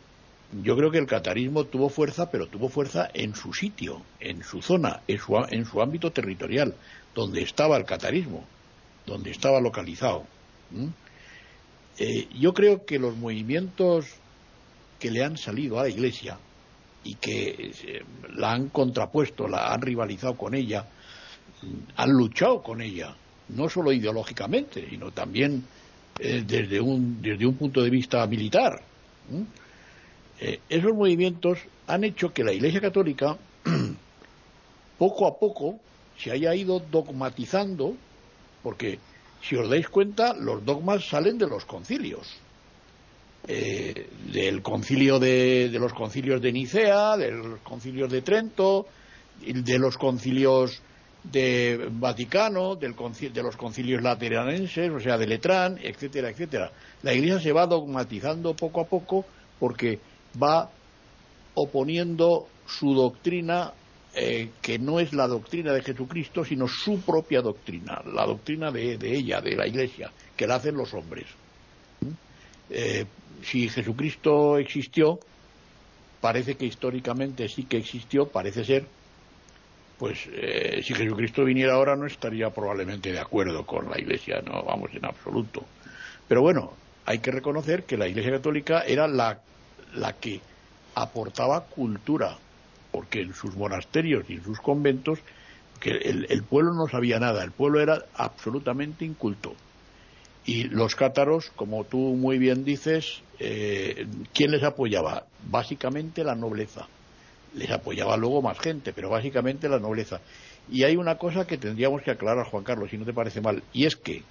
yo 0.62 0.76
creo 0.76 0.90
que 0.90 0.98
el 0.98 1.06
catarismo 1.06 1.64
tuvo 1.64 1.88
fuerza, 1.88 2.30
pero 2.30 2.46
tuvo 2.46 2.68
fuerza 2.68 3.08
en 3.12 3.34
su 3.34 3.52
sitio, 3.52 4.02
en 4.18 4.42
su 4.42 4.62
zona, 4.62 5.00
en 5.06 5.18
su, 5.18 5.36
en 5.50 5.64
su 5.66 5.82
ámbito 5.82 6.10
territorial, 6.10 6.74
donde 7.14 7.42
estaba 7.42 7.76
el 7.76 7.84
catarismo, 7.84 8.44
donde 9.06 9.30
estaba 9.30 9.60
localizado. 9.60 10.24
Eh, 11.98 12.28
yo 12.38 12.54
creo 12.54 12.86
que 12.86 12.98
los 12.98 13.16
movimientos 13.16 14.06
que 14.98 15.10
le 15.10 15.22
han 15.22 15.36
salido 15.36 15.78
a 15.78 15.82
la 15.82 15.88
Iglesia 15.88 16.38
y 17.04 17.14
que 17.16 17.72
eh, 17.84 18.02
la 18.34 18.52
han 18.52 18.68
contrapuesto, 18.68 19.48
la 19.48 19.72
han 19.72 19.82
rivalizado 19.82 20.36
con 20.36 20.54
ella, 20.54 20.86
han 21.96 22.10
luchado 22.10 22.62
con 22.62 22.80
ella, 22.80 23.14
no 23.48 23.68
solo 23.68 23.92
ideológicamente, 23.92 24.88
sino 24.88 25.10
también 25.10 25.64
eh, 26.18 26.42
desde, 26.46 26.80
un, 26.80 27.20
desde 27.20 27.46
un 27.46 27.56
punto 27.56 27.82
de 27.82 27.90
vista 27.90 28.26
militar. 28.26 28.82
Esos 30.40 30.94
movimientos 30.94 31.58
han 31.86 32.04
hecho 32.04 32.32
que 32.32 32.44
la 32.44 32.52
Iglesia 32.52 32.80
Católica, 32.80 33.36
poco 34.98 35.26
a 35.26 35.38
poco, 35.38 35.80
se 36.18 36.30
haya 36.30 36.54
ido 36.54 36.80
dogmatizando, 36.80 37.94
porque 38.62 38.98
si 39.42 39.56
os 39.56 39.68
dais 39.68 39.88
cuenta, 39.88 40.34
los 40.34 40.64
dogmas 40.64 41.08
salen 41.08 41.38
de 41.38 41.46
los 41.46 41.64
concilios. 41.64 42.28
Eh, 43.46 44.10
del 44.32 44.62
concilio 44.62 45.18
de, 45.18 45.70
los 45.80 45.94
concilios 45.94 46.42
de 46.42 46.52
Nicea, 46.52 47.16
de 47.16 47.30
los 47.30 47.60
concilios 47.60 48.10
de 48.10 48.20
Trento, 48.20 48.86
de 49.40 49.78
los 49.78 49.96
concilios 49.96 50.82
de 51.22 51.88
Vaticano, 51.92 52.74
del 52.74 52.94
de 53.32 53.42
los 53.42 53.56
concilios 53.56 54.02
lateranenses, 54.02 54.90
o 54.90 55.00
sea, 55.00 55.16
de 55.16 55.26
Letrán, 55.26 55.78
etcétera, 55.82 56.30
etcétera. 56.30 56.72
La 57.02 57.14
Iglesia 57.14 57.40
se 57.40 57.52
va 57.52 57.66
dogmatizando 57.66 58.54
poco 58.54 58.80
a 58.80 58.86
poco 58.86 59.24
porque 59.58 59.98
va 60.40 60.70
oponiendo 61.54 62.46
su 62.66 62.94
doctrina 62.94 63.72
eh, 64.14 64.50
que 64.62 64.78
no 64.78 65.00
es 65.00 65.12
la 65.12 65.26
doctrina 65.26 65.72
de 65.72 65.82
Jesucristo, 65.82 66.44
sino 66.44 66.66
su 66.66 67.00
propia 67.02 67.40
doctrina, 67.40 68.02
la 68.12 68.26
doctrina 68.26 68.70
de, 68.70 68.98
ella, 69.02 69.40
de 69.40 69.54
la 69.54 69.66
Iglesia, 69.66 70.10
que 70.36 70.46
la 70.46 70.56
hacen 70.56 70.76
los 70.76 70.92
hombres. 70.94 71.26
¿Mm? 72.00 72.10
Eh, 72.70 73.04
si 73.42 73.68
Jesucristo 73.68 74.58
existió, 74.58 75.20
parece 76.20 76.56
que 76.56 76.66
históricamente 76.66 77.48
sí 77.48 77.64
que 77.64 77.76
existió, 77.76 78.28
parece 78.28 78.64
ser, 78.64 78.86
pues 79.98 80.28
eh, 80.32 80.80
si 80.82 80.94
Jesucristo 80.94 81.44
viniera 81.44 81.74
ahora 81.74 81.94
no 81.94 82.06
estaría 82.06 82.50
probablemente 82.50 83.12
de 83.12 83.20
acuerdo 83.20 83.66
con 83.66 83.90
la 83.90 84.00
Iglesia, 84.00 84.40
no 84.44 84.62
vamos 84.62 84.90
en 84.94 85.04
absoluto. 85.04 85.64
Pero 86.26 86.42
bueno, 86.42 86.72
hay 87.04 87.18
que 87.18 87.30
reconocer 87.30 87.84
que 87.84 87.96
la 87.96 88.08
Iglesia 88.08 88.32
Católica 88.32 88.82
era 88.82 89.06
la 89.06 89.40
que 90.20 90.40
aportaba 90.94 91.64
cultura, 91.64 92.36
porque 92.90 93.22
en 93.22 93.34
sus 93.34 93.56
monasterios 93.56 94.28
y 94.28 94.34
en 94.34 94.44
sus 94.44 94.60
conventos 94.60 95.20
que 95.80 95.90
el, 95.90 96.42
pueblo 96.42 96.74
no 96.74 96.88
sabía 96.88 97.20
nada, 97.20 97.44
el 97.44 97.52
pueblo 97.52 97.80
era 97.80 98.04
absolutamente 98.14 99.04
inculto. 99.04 99.54
Y 100.44 100.64
los 100.64 100.96
cátaros, 100.96 101.50
como 101.54 101.84
tú 101.84 101.98
muy 101.98 102.38
bien 102.38 102.64
dices, 102.64 103.22
eh, 103.38 104.06
¿quién 104.34 104.50
les 104.50 104.62
apoyaba? 104.62 105.26
Básicamente 105.48 106.24
la 106.24 106.34
nobleza. 106.34 106.88
Les 107.54 107.70
apoyaba 107.70 108.16
luego 108.16 108.42
más 108.42 108.58
gente, 108.58 108.92
pero 108.92 109.10
básicamente 109.10 109.68
la 109.68 109.78
nobleza. 109.78 110.20
Y 110.70 110.84
hay 110.84 110.96
una 110.96 111.16
cosa 111.16 111.46
que 111.46 111.58
tendríamos 111.58 112.02
que 112.02 112.10
aclarar, 112.10 112.46
Juan 112.46 112.64
Carlos, 112.64 112.90
si 112.90 112.98
no 112.98 113.04
te 113.04 113.12
parece 113.12 113.40
mal, 113.40 113.62
y 113.72 113.86
es 113.86 113.96
que 113.96 114.22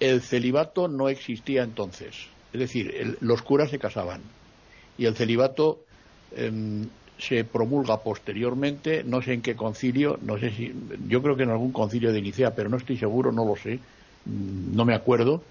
el 0.00 0.20
celibato 0.20 0.88
no 0.88 1.08
existía 1.08 1.62
entonces. 1.62 2.28
Es 2.52 2.60
decir, 2.60 3.16
los 3.20 3.42
curas 3.42 3.70
se 3.70 3.78
casaban 3.78 4.20
y 4.96 5.06
el 5.06 5.14
celibato 5.14 5.78
em, 6.34 6.88
se 7.18 7.44
promulga 7.44 8.02
posteriormente, 8.02 9.02
no 9.04 9.22
sé 9.22 9.34
en 9.34 9.42
qué 9.42 9.54
concilio, 9.54 10.18
no 10.22 10.38
sé 10.38 10.50
si, 10.50 10.72
yo 11.08 11.22
creo 11.22 11.36
que 11.36 11.42
en 11.42 11.50
algún 11.50 11.72
concilio 11.72 12.12
de 12.12 12.22
Nicea, 12.22 12.54
pero 12.54 12.68
no 12.68 12.76
estoy 12.76 12.96
seguro, 12.96 13.32
no 13.32 13.44
lo 13.44 13.56
sé, 13.56 13.80
mm, 14.24 14.74
no 14.74 14.84
me 14.84 14.94
acuerdo, 14.94 15.42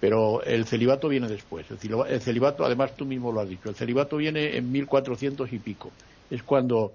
pero 0.00 0.42
el 0.42 0.66
celibato 0.66 1.08
viene 1.08 1.28
después. 1.28 1.66
El 1.70 2.20
celibato, 2.20 2.64
además 2.64 2.96
tú 2.96 3.04
mismo 3.06 3.30
lo 3.30 3.40
has 3.40 3.48
dicho, 3.48 3.68
el 3.68 3.76
celibato 3.76 4.16
viene 4.16 4.56
en 4.56 4.72
1400 4.72 5.52
y 5.52 5.58
pico. 5.60 5.92
Es 6.28 6.42
cuando 6.42 6.92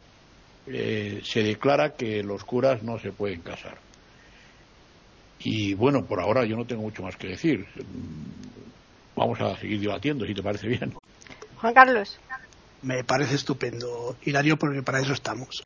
eh, 0.68 1.22
se 1.24 1.42
declara 1.42 1.96
que 1.96 2.22
los 2.22 2.44
curas 2.44 2.84
no 2.84 3.00
se 3.00 3.14
pueden 3.14 3.40
casar. 3.42 3.78
Y 5.40 5.74
bueno, 5.76 6.04
por 6.06 6.20
ahora 6.20 6.46
yo 6.46 6.58
no 6.58 6.66
tengo 6.66 6.82
mucho 6.82 7.02
más 7.02 7.16
que 7.16 7.30
decir. 7.30 7.66
Vamos 9.18 9.42
a 9.42 9.58
seguir 9.58 9.82
debatiendo, 9.82 10.26
si 10.26 10.34
te 10.34 10.44
parece 10.44 10.68
bien. 10.68 10.94
Juan 11.60 11.74
Carlos 11.74 12.20
me 12.84 13.04
parece 13.04 13.36
estupendo, 13.36 14.16
Hilario, 14.24 14.58
porque 14.58 14.84
para 14.84 15.00
eso 15.00 15.14
estamos. 15.14 15.64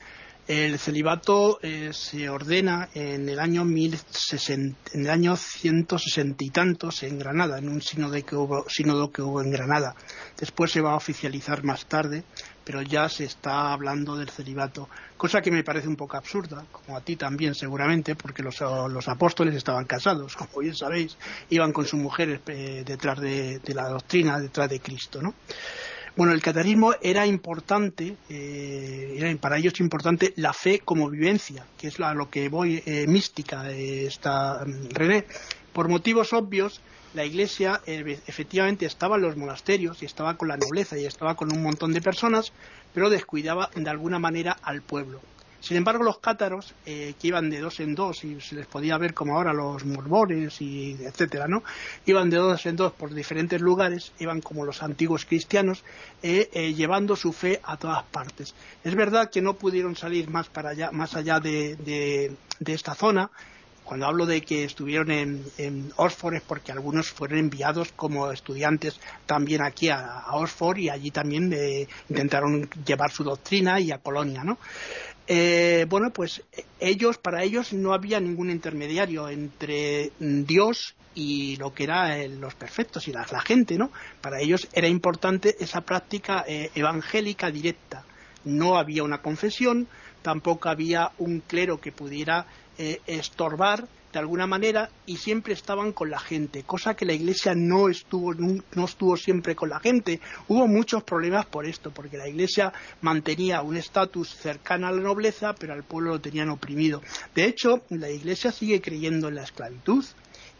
El 0.47 0.79
celibato 0.79 1.59
eh, 1.61 1.91
se 1.93 2.29
ordena 2.29 2.89
en 2.95 3.29
el 3.29 3.39
año 3.39 3.61
en 3.61 4.75
el 4.93 5.09
año 5.09 5.35
160 5.35 6.43
y 6.43 6.49
tantos 6.49 7.03
en 7.03 7.19
Granada, 7.19 7.59
en 7.59 7.69
un 7.69 7.81
sínodo 7.81 8.13
que, 8.25 8.35
hubo, 8.35 8.67
sínodo 8.67 9.11
que 9.11 9.21
hubo 9.21 9.41
en 9.41 9.51
Granada. 9.51 9.95
Después 10.37 10.71
se 10.71 10.81
va 10.81 10.93
a 10.93 10.95
oficializar 10.95 11.63
más 11.63 11.85
tarde, 11.85 12.23
pero 12.63 12.81
ya 12.81 13.09
se 13.09 13.25
está 13.25 13.73
hablando 13.73 14.15
del 14.15 14.29
celibato, 14.29 14.87
cosa 15.17 15.41
que 15.41 15.51
me 15.51 15.63
parece 15.63 15.87
un 15.87 15.95
poco 15.95 16.17
absurda, 16.17 16.63
como 16.71 16.97
a 16.97 17.01
ti 17.01 17.15
también 17.15 17.55
seguramente, 17.55 18.15
porque 18.15 18.43
los, 18.43 18.61
apóstoles 19.07 19.55
estaban 19.55 19.85
casados, 19.85 20.35
como 20.35 20.59
bien 20.59 20.75
sabéis, 20.75 21.17
iban 21.49 21.73
con 21.73 21.85
sus 21.85 21.99
mujeres 21.99 22.41
eh, 22.47 22.83
detrás 22.85 23.19
de, 23.19 23.59
la 23.73 23.89
doctrina, 23.89 24.39
detrás 24.39 24.69
de 24.69 24.79
Cristo, 24.79 25.21
¿no? 25.21 25.33
Bueno, 26.15 26.33
el 26.33 26.41
catarismo 26.41 26.93
era 27.01 27.25
importante, 27.25 28.17
eh, 28.29 29.15
era 29.17 29.33
para 29.39 29.57
ellos 29.57 29.79
importante 29.79 30.33
la 30.35 30.51
fe 30.51 30.79
como 30.79 31.09
vivencia, 31.09 31.65
que 31.77 31.87
es 31.87 31.99
a 32.01 32.13
lo 32.13 32.29
que 32.29 32.49
voy 32.49 32.83
eh, 32.85 33.07
mística, 33.07 33.71
esta 33.71 34.65
mm, 34.65 34.89
René. 34.89 35.25
Por 35.71 35.87
motivos 35.87 36.33
obvios, 36.33 36.81
la 37.13 37.25
iglesia 37.25 37.81
efectivamente 37.85 38.85
estaba 38.85 39.15
en 39.15 39.23
los 39.23 39.37
monasterios 39.37 40.01
y 40.01 40.05
estaba 40.05 40.37
con 40.37 40.47
la 40.47 40.57
nobleza 40.57 40.97
y 40.97 41.05
estaba 41.05 41.35
con 41.35 41.51
un 41.51 41.61
montón 41.61 41.93
de 41.93 42.01
personas, 42.01 42.53
pero 42.93 43.09
descuidaba 43.09 43.69
de 43.75 43.89
alguna 43.89 44.19
manera 44.19 44.57
al 44.61 44.81
pueblo. 44.81 45.21
Sin 45.61 45.77
embargo, 45.77 46.03
los 46.03 46.17
cátaros, 46.17 46.73
eh, 46.87 47.13
que 47.21 47.27
iban 47.27 47.51
de 47.51 47.59
dos 47.59 47.79
en 47.79 47.93
dos, 47.93 48.23
y 48.23 48.41
se 48.41 48.55
les 48.55 48.65
podía 48.65 48.97
ver 48.97 49.13
como 49.13 49.35
ahora 49.35 49.53
los 49.53 49.85
mormones, 49.85 50.59
y 50.59 50.97
etcétera, 50.99 51.47
¿no? 51.47 51.63
Iban 52.07 52.31
de 52.31 52.37
dos 52.37 52.65
en 52.65 52.75
dos 52.75 52.93
por 52.93 53.13
diferentes 53.13 53.61
lugares, 53.61 54.11
iban 54.17 54.41
como 54.41 54.65
los 54.65 54.81
antiguos 54.81 55.25
cristianos, 55.25 55.83
eh, 56.23 56.49
eh, 56.53 56.73
llevando 56.73 57.15
su 57.15 57.31
fe 57.31 57.61
a 57.63 57.77
todas 57.77 58.03
partes. 58.05 58.55
Es 58.83 58.95
verdad 58.95 59.29
que 59.29 59.43
no 59.43 59.53
pudieron 59.53 59.95
salir 59.95 60.31
más, 60.31 60.49
para 60.49 60.71
allá, 60.71 60.89
más 60.91 61.15
allá 61.15 61.39
de, 61.39 62.35
esta 62.65 62.95
zona, 62.95 63.29
cuando 63.83 64.05
hablo 64.05 64.25
de 64.25 64.41
que 64.41 64.63
estuvieron 64.63 65.11
en, 65.11 65.43
en, 65.57 65.91
Oxford 65.97 66.35
es 66.35 66.41
porque 66.41 66.71
algunos 66.71 67.09
fueron 67.09 67.39
enviados 67.39 67.91
como 67.93 68.31
estudiantes 68.31 68.99
también 69.25 69.61
aquí 69.61 69.89
a, 69.89 70.23
Oxford 70.31 70.77
y 70.77 70.89
allí 70.89 71.11
también 71.11 71.53
intentaron 72.09 72.69
llevar 72.85 73.11
su 73.11 73.23
doctrina 73.23 73.79
y 73.79 73.91
a 73.91 73.97
Colonia, 73.97 74.43
¿no? 74.43 74.57
Eh, 75.27 75.85
bueno, 75.87 76.11
pues 76.11 76.43
ellos, 76.79 77.17
para 77.17 77.43
ellos 77.43 77.73
no 77.73 77.93
había 77.93 78.19
ningún 78.19 78.49
intermediario 78.49 79.29
entre 79.29 80.11
Dios 80.19 80.95
y 81.13 81.55
lo 81.57 81.73
que 81.73 81.83
eran 81.83 82.41
los 82.41 82.55
perfectos 82.55 83.07
y 83.07 83.11
la, 83.13 83.25
gente, 83.41 83.77
¿no? 83.77 83.91
Para 84.21 84.41
ellos 84.41 84.67
era 84.73 84.87
importante 84.87 85.55
esa 85.59 85.81
práctica 85.81 86.43
eh, 86.47 86.71
evangélica 86.75 87.51
directa. 87.51 88.03
No 88.43 88.77
había 88.77 89.03
una 89.03 89.21
confesión, 89.21 89.87
tampoco 90.21 90.69
había 90.69 91.11
un 91.17 91.39
clero 91.41 91.79
que 91.79 91.91
pudiera 91.91 92.45
eh, 92.77 93.01
estorbar 93.07 93.87
de 94.11 94.19
alguna 94.19 94.45
manera 94.45 94.89
y 95.05 95.17
siempre 95.17 95.53
estaban 95.53 95.93
con 95.93 96.09
la 96.09 96.19
gente, 96.19 96.63
cosa 96.63 96.95
que 96.95 97.05
la 97.05 97.13
Iglesia 97.13 97.53
no 97.55 97.89
estuvo, 97.89 98.33
no 98.33 98.85
estuvo 98.85 99.15
siempre 99.15 99.55
con 99.55 99.69
la 99.69 99.79
gente. 99.79 100.19
Hubo 100.47 100.67
muchos 100.67 101.03
problemas 101.03 101.45
por 101.45 101.65
esto, 101.65 101.91
porque 101.91 102.17
la 102.17 102.27
Iglesia 102.27 102.73
mantenía 103.01 103.61
un 103.61 103.77
estatus 103.77 104.29
cercano 104.35 104.87
a 104.87 104.91
la 104.91 105.01
nobleza, 105.01 105.53
pero 105.53 105.73
al 105.73 105.83
pueblo 105.83 106.11
lo 106.11 106.21
tenían 106.21 106.49
oprimido. 106.49 107.01
De 107.33 107.45
hecho, 107.45 107.83
la 107.89 108.09
Iglesia 108.09 108.51
sigue 108.51 108.81
creyendo 108.81 109.29
en 109.29 109.35
la 109.35 109.43
esclavitud 109.43 110.03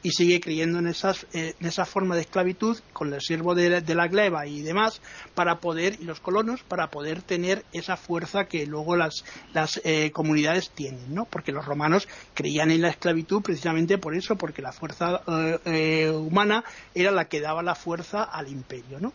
y 0.04 0.12
sigue 0.12 0.40
creyendo 0.40 0.80
en, 0.80 0.88
esas, 0.88 1.28
eh, 1.34 1.54
en 1.60 1.68
esa 1.68 1.86
forma 1.86 2.16
de 2.16 2.22
esclavitud 2.22 2.80
con 2.94 3.14
el 3.14 3.22
siervo 3.22 3.56
de, 3.56 3.82
la 3.82 4.08
gleba 4.08 4.48
y 4.48 4.62
demás 4.62 5.02
para 5.36 5.60
poder 5.60 5.98
y 6.00 6.06
los 6.06 6.20
colonos 6.20 6.64
para 6.64 6.90
poder 6.90 7.22
tener 7.22 7.66
esa 7.74 7.98
fuerza 7.98 8.46
que 8.46 8.66
luego 8.66 8.96
las, 8.96 9.26
las 9.54 9.82
eh, 9.84 10.12
comunidades 10.12 10.72
tienen 10.72 11.14
no 11.14 11.26
porque 11.26 11.52
los 11.52 11.66
romanos 11.66 12.08
creían 12.34 12.72
en 12.72 12.82
la 12.82 12.90
esclavitud 12.90 13.42
precisamente 13.42 13.98
por 13.98 14.16
eso 14.16 14.36
porque 14.36 14.62
la 14.62 14.72
fuerza 14.72 15.22
eh, 15.66 16.10
humana 16.10 16.64
era 16.96 17.12
la 17.12 17.26
que 17.26 17.42
daba 17.42 17.62
la 17.62 17.76
fuerza 17.76 18.24
al 18.24 18.48
imperio 18.50 19.00
no 19.00 19.14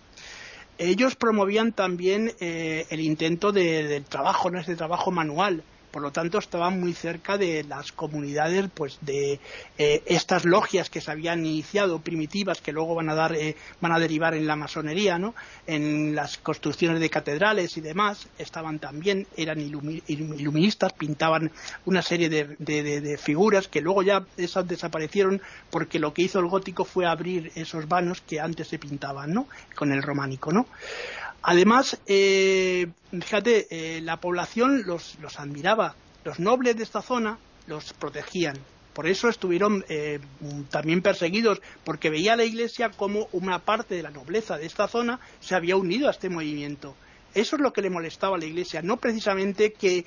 ellos 0.79 1.17
promovían 1.17 1.73
también 1.73 2.35
el 2.39 3.01
intento 3.01 3.51
del 3.51 4.05
trabajo 4.05 4.51
no 4.51 4.61
es 4.61 4.67
de 4.67 4.77
trabajo 4.77 5.11
manual 5.11 5.65
por 5.97 6.03
lo 6.03 6.13
tanto 6.13 6.37
estaban 6.39 6.79
muy 6.79 6.93
cerca 6.93 7.39
de 7.39 7.65
las 7.65 7.91
comunidades 7.91 8.69
pues 8.75 8.99
de 9.01 9.41
eh, 9.79 10.03
estas 10.05 10.45
logias 10.45 10.91
que 10.91 11.01
se 11.01 11.11
habían 11.11 11.47
iniciado 11.47 12.01
primitivas 12.01 12.61
que 12.61 12.71
luego 12.71 12.95
van 12.95 13.09
a 13.09 13.15
dar 13.15 13.35
eh, 13.35 13.57
van 13.81 13.93
a 13.93 13.99
derivar 13.99 14.35
en 14.35 14.47
la 14.47 14.57
masonería 14.57 15.19
no 15.19 15.35
en 15.67 16.15
las 16.15 16.37
construcciones 16.37 17.01
de 17.01 17.09
catedrales 17.09 17.79
y 17.79 17.81
demás 17.81 18.29
estaban 18.37 18.79
también 18.79 19.27
eran 19.39 19.59
iluministas 19.59 20.93
pintaban 20.93 21.51
una 21.87 22.03
serie 22.03 22.29
de, 22.29 23.17
figuras 23.17 23.67
que 23.67 23.81
luego 23.81 24.03
ya 24.03 24.23
esas 24.37 24.69
desaparecieron 24.69 25.41
porque 25.71 25.99
lo 25.99 26.13
que 26.13 26.21
hizo 26.21 26.41
el 26.41 26.47
gótico 26.49 26.85
fue 26.85 27.07
abrir 27.07 27.53
esos 27.55 27.89
vanos 27.89 28.21
que 28.21 28.39
antes 28.39 28.69
se 28.69 28.79
pintaban 28.79 29.33
no 29.33 29.49
con 29.75 29.93
el 29.93 30.03
románico 30.03 30.53
no 30.53 30.67
Además, 31.49 32.01
eh, 32.09 32.89
fíjate, 33.13 33.69
eh, 33.71 34.01
la 34.01 34.17
población 34.17 34.83
los, 34.85 35.17
admiraba. 35.37 35.95
Los 36.25 36.41
nobles 36.41 36.77
de 36.77 36.83
esta 36.83 37.03
zona 37.03 37.39
los 37.69 37.93
protegían. 37.93 38.57
Por 38.93 39.07
eso 39.07 39.29
estuvieron 39.29 39.85
eh, 39.89 40.19
también 40.71 41.03
perseguidos, 41.03 41.63
porque 41.85 42.11
veía 42.11 42.33
a 42.33 42.37
la 42.37 42.43
Iglesia 42.43 42.91
como 42.91 43.29
una 43.31 43.61
parte 43.61 43.95
de 43.95 44.03
la 44.03 44.11
nobleza 44.11 44.59
de 44.59 44.67
esta 44.67 44.89
zona 44.89 45.21
se 45.39 45.55
había 45.55 45.77
unido 45.77 46.09
a 46.09 46.11
este 46.11 46.29
movimiento. 46.29 46.97
Eso 47.33 47.55
es 47.55 47.63
lo 47.63 47.73
que 47.73 47.83
le 47.83 47.91
molestaba 47.91 48.35
a 48.35 48.41
la 48.41 48.47
Iglesia, 48.47 48.83
no 48.83 48.97
precisamente 48.97 49.73
que 49.73 50.05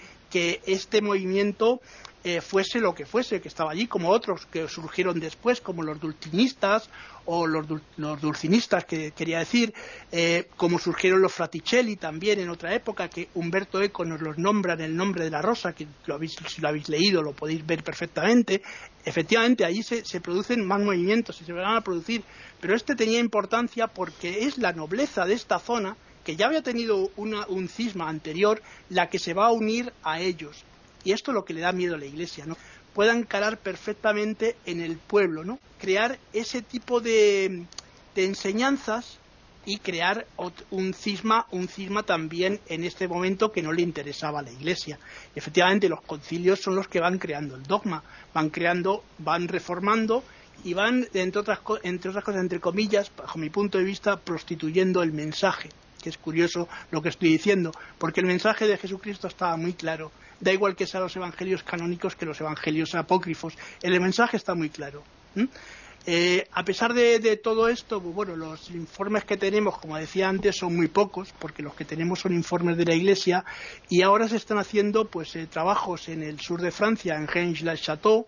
este 0.66 1.02
movimiento 1.02 1.80
eh, 2.22 2.42
fuese 2.42 2.82
lo 2.82 2.94
que 2.94 3.06
fuese, 3.06 3.40
que 3.40 3.48
estaba 3.48 3.72
allí, 3.72 3.88
como 3.88 4.10
otros 4.10 4.46
que 4.46 4.68
surgieron 4.68 5.22
después, 5.22 5.62
como 5.62 5.84
los 5.84 6.02
dulcinistas 6.02 6.90
o 7.26 7.48
los, 7.48 7.66
dulcinistas, 7.98 8.84
que 8.84 9.12
quería 9.12 9.40
decir, 9.40 9.74
eh, 10.12 10.50
como 10.58 10.80
surgieron 10.80 11.22
los 11.22 11.32
fraticelli 11.32 11.96
también 11.96 12.40
en 12.40 12.50
otra 12.50 12.74
época, 12.74 13.08
que 13.08 13.30
Humberto 13.36 13.82
Eco 13.82 14.04
nos 14.04 14.20
los 14.20 14.38
nombra 14.38 14.74
en 14.74 14.82
el 14.82 14.98
nombre 14.98 15.24
de 15.24 15.30
la 15.30 15.42
rosa, 15.42 15.74
que 15.74 15.88
lo 16.08 16.16
habéis, 16.16 16.36
si 16.48 16.60
lo 16.60 16.68
habéis 16.68 16.90
leído 16.90 17.22
lo 17.22 17.32
podéis 17.32 17.66
ver 17.66 17.84
perfectamente. 17.84 18.62
Efectivamente, 19.06 19.64
allí 19.64 19.82
se, 19.82 20.04
producen 20.20 20.66
más 20.66 20.82
movimientos 20.82 21.40
y 21.42 21.46
se 21.46 21.54
van 21.54 21.78
a 21.78 21.82
producir, 21.82 22.24
pero 22.60 22.76
este 22.76 22.96
tenía 22.96 23.20
importancia 23.20 23.88
porque 23.88 24.44
es 24.44 24.58
la 24.58 24.74
nobleza 24.74 25.26
de 25.26 25.36
esta 25.36 25.60
zona 25.60 25.96
que 26.26 26.36
ya 26.36 26.48
había 26.48 26.62
tenido 26.62 27.10
un 27.16 27.70
cisma 27.70 28.10
anterior, 28.10 28.62
la 28.90 29.10
que 29.10 29.20
se 29.20 29.34
va 29.34 29.48
a 29.48 29.52
unir 29.52 29.94
a 30.04 30.20
ellos 30.20 30.66
y 31.04 31.12
esto 31.12 31.32
es 31.32 31.36
lo 31.36 31.46
que 31.46 31.54
le 31.54 31.62
da 31.62 31.72
miedo 31.72 31.96
a 31.96 32.00
la 32.00 32.06
Iglesia, 32.06 32.46
¿no? 32.46 32.58
pueda 32.94 33.14
encarar 33.14 33.58
perfectamente 33.58 34.56
en 34.66 34.82
el 34.82 34.98
pueblo, 34.98 35.44
¿no? 35.44 35.60
Crear 35.80 36.20
ese 36.34 36.62
tipo 36.62 37.00
de, 37.00 37.64
enseñanzas 38.16 39.18
y 39.66 39.78
crear 39.78 40.26
un 40.72 40.94
cisma, 40.94 41.48
un 41.52 41.70
cisma 41.70 42.04
también 42.04 42.60
en 42.68 42.84
este 42.84 43.08
momento 43.08 43.54
que 43.54 43.62
no 43.62 43.72
le 43.72 43.84
interesaba 43.84 44.40
a 44.40 44.42
la 44.42 44.52
Iglesia. 44.52 45.00
efectivamente, 45.36 45.88
los 45.88 46.02
concilios 46.02 46.60
son 46.60 46.76
los 46.76 46.90
que 46.90 47.00
van 47.00 47.20
creando 47.20 47.56
el 47.56 47.64
dogma, 47.64 48.04
van 48.34 48.50
creando, 48.50 49.06
van 49.20 49.48
reformando 49.48 50.22
y 50.66 50.74
van, 50.74 51.08
entre 51.14 51.40
otras, 51.40 51.60
entre 51.84 52.10
otras 52.10 52.26
cosas, 52.26 52.42
entre 52.42 52.60
comillas, 52.60 53.10
bajo 53.16 53.40
mi 53.40 53.50
punto 53.50 53.78
de 53.78 53.86
vista, 53.86 54.18
prostituyendo 54.18 55.02
el 55.02 55.14
mensaje, 55.14 55.70
que 56.02 56.10
es 56.10 56.18
curioso 56.18 56.68
lo 56.92 57.02
que 57.02 57.08
estoy 57.08 57.30
diciendo, 57.30 57.72
porque 57.98 58.20
el 58.20 58.26
mensaje 58.26 58.68
de 58.68 58.78
Jesucristo 58.78 59.30
estaba 59.30 59.56
muy 59.56 59.72
claro 59.72 60.12
da 60.40 60.52
igual 60.52 60.76
que 60.76 60.88
sean 60.88 61.04
los 61.04 61.16
evangelios 61.16 61.64
canónicos 61.64 62.16
que 62.16 62.26
los 62.26 62.40
evangelios 62.40 62.96
apócrifos. 62.96 63.58
El 63.82 64.00
mensaje 64.00 64.38
está 64.38 64.56
muy 64.56 64.70
claro. 64.70 65.04
Eh, 66.06 66.48
a 66.54 66.64
pesar 66.64 66.94
de, 66.94 67.38
todo 67.38 67.68
esto, 67.68 68.02
pues 68.02 68.16
bueno, 68.16 68.36
los 68.36 68.72
informes 68.72 69.26
que 69.26 69.38
tenemos, 69.38 69.78
como 69.78 69.98
decía 69.98 70.30
antes, 70.30 70.56
son 70.58 70.76
muy 70.76 70.88
pocos, 70.88 71.34
porque 71.38 71.62
los 71.62 71.76
que 71.76 71.86
tenemos 71.86 72.22
son 72.22 72.34
informes 72.34 72.78
de 72.78 72.86
la 72.86 72.96
Iglesia, 72.96 73.44
y 73.90 74.02
ahora 74.02 74.28
se 74.28 74.38
están 74.38 74.58
haciendo 74.58 75.06
pues 75.06 75.36
eh, 75.36 75.46
trabajos 75.46 76.10
en 76.10 76.24
el 76.24 76.40
sur 76.40 76.62
de 76.62 76.72
Francia, 76.72 77.16
en 77.16 77.28
Rennes-la-Château, 77.28 78.26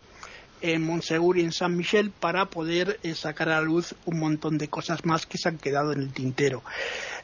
en 0.62 0.84
Montsegur 0.84 1.40
y 1.40 1.42
en 1.42 1.52
San 1.52 1.76
Michel, 1.76 2.12
para 2.12 2.46
poder 2.46 3.00
eh, 3.02 3.16
sacar 3.16 3.50
a 3.50 3.56
la 3.56 3.62
luz 3.62 3.96
un 4.06 4.20
montón 4.20 4.58
de 4.60 4.68
cosas 4.68 5.04
más 5.06 5.26
que 5.26 5.40
se 5.40 5.50
han 5.50 5.58
quedado 5.58 5.92
en 5.94 6.02
el 6.02 6.14
tintero. 6.14 6.62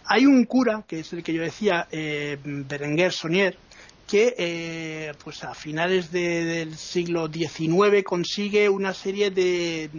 Hay 0.06 0.26
un 0.26 0.46
cura, 0.46 0.86
que 0.88 1.02
es 1.02 1.14
el 1.14 1.22
que 1.22 1.34
yo 1.34 1.42
decía, 1.44 1.88
Berenguer 1.92 3.12
Sonier, 3.12 3.58
que 4.08 4.34
eh, 4.38 5.14
pues 5.22 5.44
a 5.44 5.54
finales 5.54 6.12
del 6.12 6.78
siglo 6.78 7.28
XIX 7.28 8.04
consigue 8.06 8.70
una 8.70 8.94
serie 8.94 9.32
de, 9.32 9.90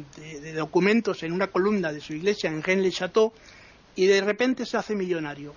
documentos 0.56 1.22
en 1.22 1.32
una 1.32 1.48
columna 1.48 1.92
de 1.92 2.00
su 2.00 2.14
iglesia 2.14 2.48
en 2.48 2.62
Rennes-le-Château 2.62 3.32
y 3.94 4.06
de 4.06 4.22
repente 4.22 4.64
se 4.64 4.78
hace 4.78 4.94
millonario. 4.94 5.54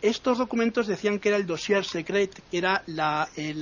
Estos 0.00 0.38
documentos 0.38 0.86
decían 0.86 1.18
que 1.18 1.28
era 1.28 1.38
el 1.38 1.46
dossier 1.46 1.84
secret, 1.84 2.42
que 2.50 2.58
era 2.58 2.82
eh, 3.36 3.54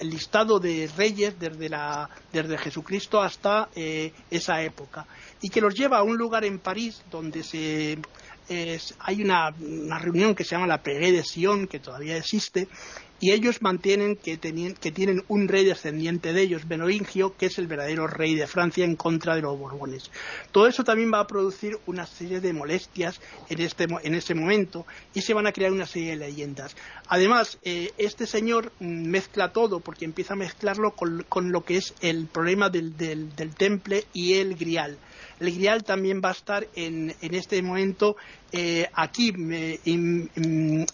el 0.00 0.10
listado 0.10 0.58
de 0.58 0.88
reyes 0.96 1.34
desde, 1.38 2.58
Jesucristo 2.58 3.20
hasta 3.20 3.70
eh, 3.74 4.12
esa 4.30 4.62
época, 4.62 5.06
y 5.40 5.48
que 5.48 5.60
los 5.60 5.74
lleva 5.74 5.98
a 5.98 6.02
un 6.02 6.16
lugar 6.16 6.44
en 6.44 6.58
París 6.58 7.02
donde 7.10 7.42
se 7.42 7.98
hay 8.98 9.22
una, 9.22 9.52
reunión 10.00 10.34
que 10.34 10.42
se 10.42 10.56
llama 10.56 10.66
la 10.66 10.82
Pegué 10.82 11.12
de 11.12 11.22
Sion, 11.22 11.68
que 11.68 11.78
todavía 11.78 12.16
existe, 12.16 12.66
y 13.20 13.32
ellos 13.32 13.60
mantienen 13.60 14.16
que, 14.16 14.38
que, 14.38 14.92
tienen 14.92 15.22
un 15.28 15.46
rey 15.46 15.64
descendiente 15.64 16.32
de 16.32 16.40
ellos, 16.40 16.64
Merovingio, 16.66 17.36
que 17.36 17.46
es 17.46 17.58
el 17.58 17.66
verdadero 17.66 18.06
rey 18.06 18.34
de 18.34 18.46
Francia 18.46 18.84
en 18.84 18.96
contra 18.96 19.34
de 19.34 19.42
los 19.42 19.58
Borbones. 19.58 20.10
Todo 20.52 20.66
eso 20.66 20.84
también 20.84 21.12
va 21.12 21.20
a 21.20 21.26
producir 21.26 21.78
una 21.86 22.06
serie 22.06 22.40
de 22.40 22.54
molestias 22.54 23.20
en, 23.50 23.60
este, 23.60 23.86
en 24.02 24.14
ese 24.14 24.34
momento 24.34 24.86
y 25.12 25.20
se 25.20 25.34
van 25.34 25.46
a 25.46 25.52
crear 25.52 25.70
una 25.70 25.86
serie 25.86 26.10
de 26.10 26.16
leyendas. 26.16 26.74
Además, 27.08 27.58
eh, 27.62 27.92
este 27.98 28.26
señor 28.26 28.72
mezcla 28.80 29.52
todo 29.52 29.80
porque 29.80 30.06
empieza 30.06 30.32
a 30.32 30.36
mezclarlo 30.36 30.94
con, 30.94 31.52
lo 31.52 31.64
que 31.64 31.76
es 31.76 31.94
el 32.00 32.26
problema 32.26 32.70
del, 32.70 32.94
temple 33.56 34.04
y 34.14 34.34
el 34.34 34.56
grial 34.56 34.96
el 35.40 35.54
grial 35.54 35.84
también 35.84 36.20
va 36.22 36.28
a 36.30 36.32
estar 36.32 36.66
en, 36.74 37.14
este 37.20 37.62
momento 37.62 38.16
eh, 38.52 38.88
aquí 38.92 39.32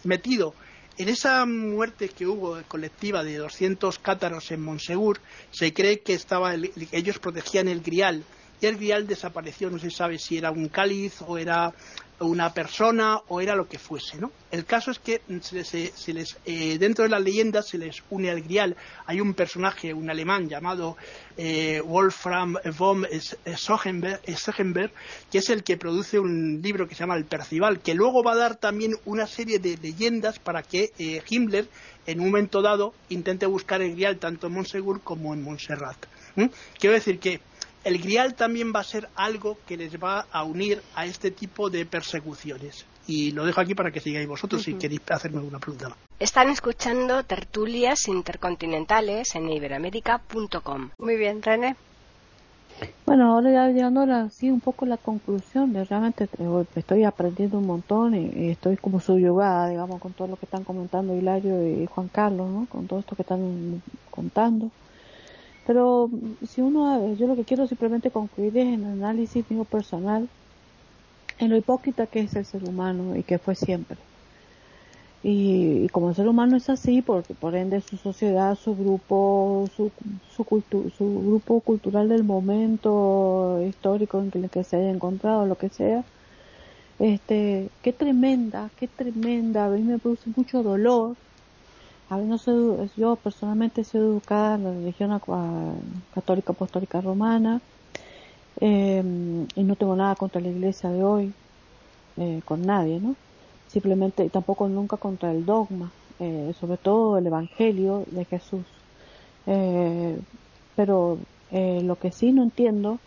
metido 0.04 0.54
en 0.98 1.08
esa 1.08 1.44
muerte 1.44 2.08
que 2.08 2.26
hubo 2.26 2.60
colectiva 2.68 3.22
de 3.22 3.36
200 3.36 3.98
cátaros 3.98 4.50
en 4.50 4.62
Monsegur, 4.62 5.20
se 5.50 5.72
cree 5.72 6.00
que 6.00 6.14
estaba 6.14 6.54
ellos 6.54 7.18
protegían 7.18 7.68
el 7.68 7.82
grial. 7.82 8.24
Y 8.60 8.66
el 8.66 8.76
grial 8.76 9.06
desapareció, 9.06 9.68
no 9.68 9.78
se 9.78 9.90
sabe 9.90 10.18
si 10.18 10.38
era 10.38 10.50
un 10.50 10.68
cáliz 10.68 11.20
o 11.26 11.36
era 11.36 11.74
una 12.20 12.52
persona 12.52 13.20
o 13.28 13.40
era 13.40 13.54
lo 13.54 13.68
que 13.68 13.78
fuese, 13.78 14.18
¿no? 14.18 14.32
El 14.50 14.64
caso 14.64 14.90
es 14.90 14.98
que 14.98 15.20
se 15.40 16.14
les, 16.14 16.38
eh, 16.46 16.78
dentro 16.78 17.04
de 17.04 17.10
las 17.10 17.22
leyendas 17.22 17.68
se 17.68 17.78
les 17.78 18.02
une 18.10 18.30
al 18.30 18.42
grial. 18.42 18.76
Hay 19.04 19.20
un 19.20 19.34
personaje, 19.34 19.92
un 19.92 20.08
alemán 20.08 20.48
llamado 20.48 20.96
eh, 21.36 21.82
Wolfram 21.84 22.56
von 22.76 23.06
Sochenberg, 23.56 24.92
que 25.30 25.38
es 25.38 25.50
el 25.50 25.62
que 25.62 25.76
produce 25.76 26.18
un 26.18 26.60
libro 26.62 26.88
que 26.88 26.94
se 26.94 27.00
llama 27.00 27.16
El 27.16 27.26
Percival, 27.26 27.80
que 27.80 27.94
luego 27.94 28.22
va 28.22 28.32
a 28.32 28.36
dar 28.36 28.56
también 28.56 28.96
una 29.04 29.26
serie 29.26 29.58
de 29.58 29.76
leyendas 29.76 30.38
para 30.38 30.62
que 30.62 30.92
eh, 30.98 31.22
Himmler, 31.28 31.68
en 32.06 32.20
un 32.20 32.26
momento 32.26 32.62
dado, 32.62 32.94
intente 33.08 33.46
buscar 33.46 33.82
el 33.82 33.92
grial 33.92 34.18
tanto 34.18 34.46
en 34.46 34.54
Montsegur 34.54 35.02
como 35.02 35.34
en 35.34 35.42
Montserrat. 35.42 35.96
Quiero 36.78 36.94
decir 36.94 37.18
que 37.18 37.40
el 37.86 37.98
grial 38.02 38.34
también 38.34 38.72
va 38.74 38.80
a 38.80 38.84
ser 38.84 39.08
algo 39.14 39.58
que 39.64 39.76
les 39.76 39.96
va 40.02 40.26
a 40.32 40.42
unir 40.42 40.82
a 40.96 41.06
este 41.06 41.30
tipo 41.30 41.70
de 41.70 41.86
persecuciones. 41.86 42.84
Y 43.06 43.30
lo 43.30 43.46
dejo 43.46 43.60
aquí 43.60 43.76
para 43.76 43.92
que 43.92 44.00
sigáis 44.00 44.26
vosotros 44.26 44.64
si 44.64 44.74
queréis 44.74 45.02
hacerme 45.08 45.38
alguna 45.38 45.60
pregunta. 45.60 45.96
Están 46.18 46.48
escuchando 46.50 47.22
tertulias 47.22 48.08
intercontinentales 48.08 49.36
en 49.36 49.48
iberamérica.com. 49.48 50.90
Muy 50.98 51.16
bien, 51.16 51.40
René. 51.40 51.76
Bueno, 53.06 53.32
ahora 53.32 53.52
ya 53.52 53.68
llegando 53.68 54.00
a 54.02 54.30
sí, 54.30 54.50
un 54.50 54.60
poco 54.60 54.84
la 54.84 54.96
conclusión, 54.96 55.72
de 55.72 55.84
realmente 55.84 56.28
estoy 56.74 57.04
aprendiendo 57.04 57.58
un 57.58 57.66
montón 57.66 58.16
y, 58.16 58.50
estoy 58.50 58.76
como 58.78 58.98
subyugada, 58.98 59.68
digamos, 59.68 60.00
con 60.00 60.12
todo 60.12 60.26
lo 60.26 60.36
que 60.36 60.46
están 60.46 60.64
comentando 60.64 61.16
Hilario 61.16 61.64
y 61.64 61.86
Juan 61.86 62.08
Carlos, 62.08 62.50
¿no? 62.50 62.66
Con 62.66 62.88
todo 62.88 62.98
esto 62.98 63.14
que 63.14 63.22
están 63.22 63.80
contando. 64.10 64.72
Pero 65.66 66.08
si 66.46 66.60
uno, 66.60 67.14
yo 67.14 67.26
lo 67.26 67.36
que 67.36 67.44
quiero 67.44 67.66
simplemente 67.66 68.10
concluir 68.10 68.56
es 68.56 68.66
en 68.66 68.84
análisis 68.84 69.50
mío 69.50 69.64
personal, 69.64 70.28
en 71.38 71.50
lo 71.50 71.56
hipócrita 71.56 72.06
que 72.06 72.20
es 72.20 72.34
el 72.36 72.44
ser 72.44 72.64
humano 72.64 73.16
y 73.16 73.22
que 73.22 73.38
fue 73.38 73.54
siempre. 73.54 73.98
Y, 75.22 75.88
como 75.88 76.10
el 76.10 76.14
ser 76.14 76.28
humano 76.28 76.56
es 76.56 76.70
así, 76.70 77.02
porque 77.02 77.34
por 77.34 77.56
ende 77.56 77.80
su 77.80 77.96
sociedad, 77.96 78.54
su 78.56 78.76
grupo, 78.76 79.68
su, 79.74 79.90
su, 80.30 80.44
su 80.96 81.20
grupo 81.26 81.60
cultural 81.60 82.08
del 82.08 82.22
momento 82.22 83.60
histórico 83.66 84.20
en 84.20 84.30
el 84.44 84.50
que 84.50 84.62
se 84.62 84.76
haya 84.76 84.90
encontrado, 84.90 85.46
lo 85.46 85.56
que 85.56 85.68
sea, 85.68 86.04
este, 86.98 87.70
qué 87.82 87.92
tremenda, 87.92 88.70
qué 88.76 88.88
tremenda, 88.88 89.66
a 89.66 89.70
mí 89.70 89.82
me 89.82 89.98
produce 89.98 90.30
mucho 90.34 90.62
dolor. 90.62 91.16
A 92.08 92.16
mí 92.16 92.24
no 92.24 92.38
soy, 92.38 92.88
yo 92.96 93.16
personalmente 93.16 93.82
soy 93.84 94.00
educada 94.00 94.54
en 94.54 94.64
la 94.64 94.70
religión 94.70 95.20
católica 96.14 96.52
apostólica 96.52 97.00
romana 97.00 97.60
em, 98.60 99.46
y 99.54 99.62
no 99.64 99.74
tengo 99.76 99.96
nada 99.96 100.14
contra 100.14 100.40
la 100.40 100.48
iglesia 100.48 100.90
de 100.90 101.02
hoy, 101.02 101.32
eh, 102.16 102.40
con 102.44 102.62
nadie, 102.62 103.00
¿no? 103.00 103.16
Simplemente, 103.68 104.24
y 104.24 104.28
tampoco 104.28 104.68
nunca 104.68 104.96
contra 104.96 105.32
el 105.32 105.44
dogma, 105.44 105.90
eh, 106.20 106.54
sobre 106.58 106.76
todo 106.78 107.18
el 107.18 107.26
evangelio 107.26 108.04
de 108.10 108.24
Jesús. 108.24 108.64
Eh, 109.46 110.18
pero 110.76 111.18
lo 111.50 111.96
que 111.96 112.10
sí 112.12 112.32
no 112.32 112.42
entiendo, 112.42 112.98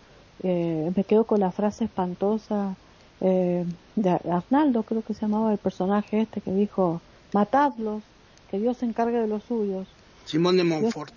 me 0.42 1.04
quedo 1.08 1.26
con 1.26 1.40
la 1.42 1.52
frase 1.52 1.86
espantosa 1.86 2.76
eh, 3.22 3.66
de 3.96 4.10
Arnaldo, 4.10 4.84
creo 4.84 5.04
que 5.04 5.14
se 5.14 5.22
llamaba 5.22 5.52
el 5.52 5.58
personaje 5.58 6.22
este 6.22 6.42
que 6.42 6.52
dijo, 6.52 7.02
matadlos, 7.34 8.04
que 8.50 8.60
Dios 8.60 8.78
se 8.78 8.86
encargue 8.86 9.20
de 9.20 9.28
los 9.28 9.44
suyos. 9.44 9.88
Simón 10.26 10.58
de 10.58 10.64
Montfort. 10.64 11.14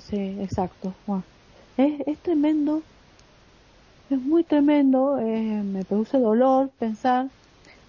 sí, 0.00 0.36
exacto. 0.40 0.94
es, 1.76 2.18
tremendo, 2.18 2.82
es 4.10 4.18
muy 4.18 4.44
tremendo, 4.44 5.18
eh, 5.18 5.62
me 5.62 5.84
produce 5.84 6.18
dolor 6.18 6.70
pensar 6.78 7.28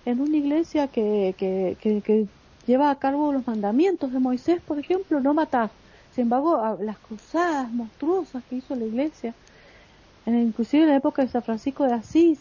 en 0.06 0.22
una 0.22 0.38
iglesia 0.38 0.88
que, 0.88 1.36
que, 1.38 1.78
que, 1.82 2.28
lleva 2.68 2.90
a 2.90 2.96
cabo 2.96 3.32
los 3.32 3.46
mandamientos 3.46 4.12
de 4.12 4.20
Moisés, 4.20 4.60
por 4.60 4.80
ejemplo, 4.80 5.20
no 5.20 5.34
matar. 5.36 5.70
Sin 6.16 6.24
embargo, 6.24 6.78
las 6.82 6.98
cruzadas 6.98 7.72
monstruosas 7.72 8.44
que 8.50 8.56
hizo 8.56 8.76
la 8.76 8.86
iglesia, 8.86 9.36
inclusive 10.26 10.84
en 10.84 10.90
la 10.90 10.96
época 10.96 11.22
de 11.22 11.28
San 11.28 11.44
Francisco 11.44 11.84
de 11.84 11.94
Asís, 11.94 12.40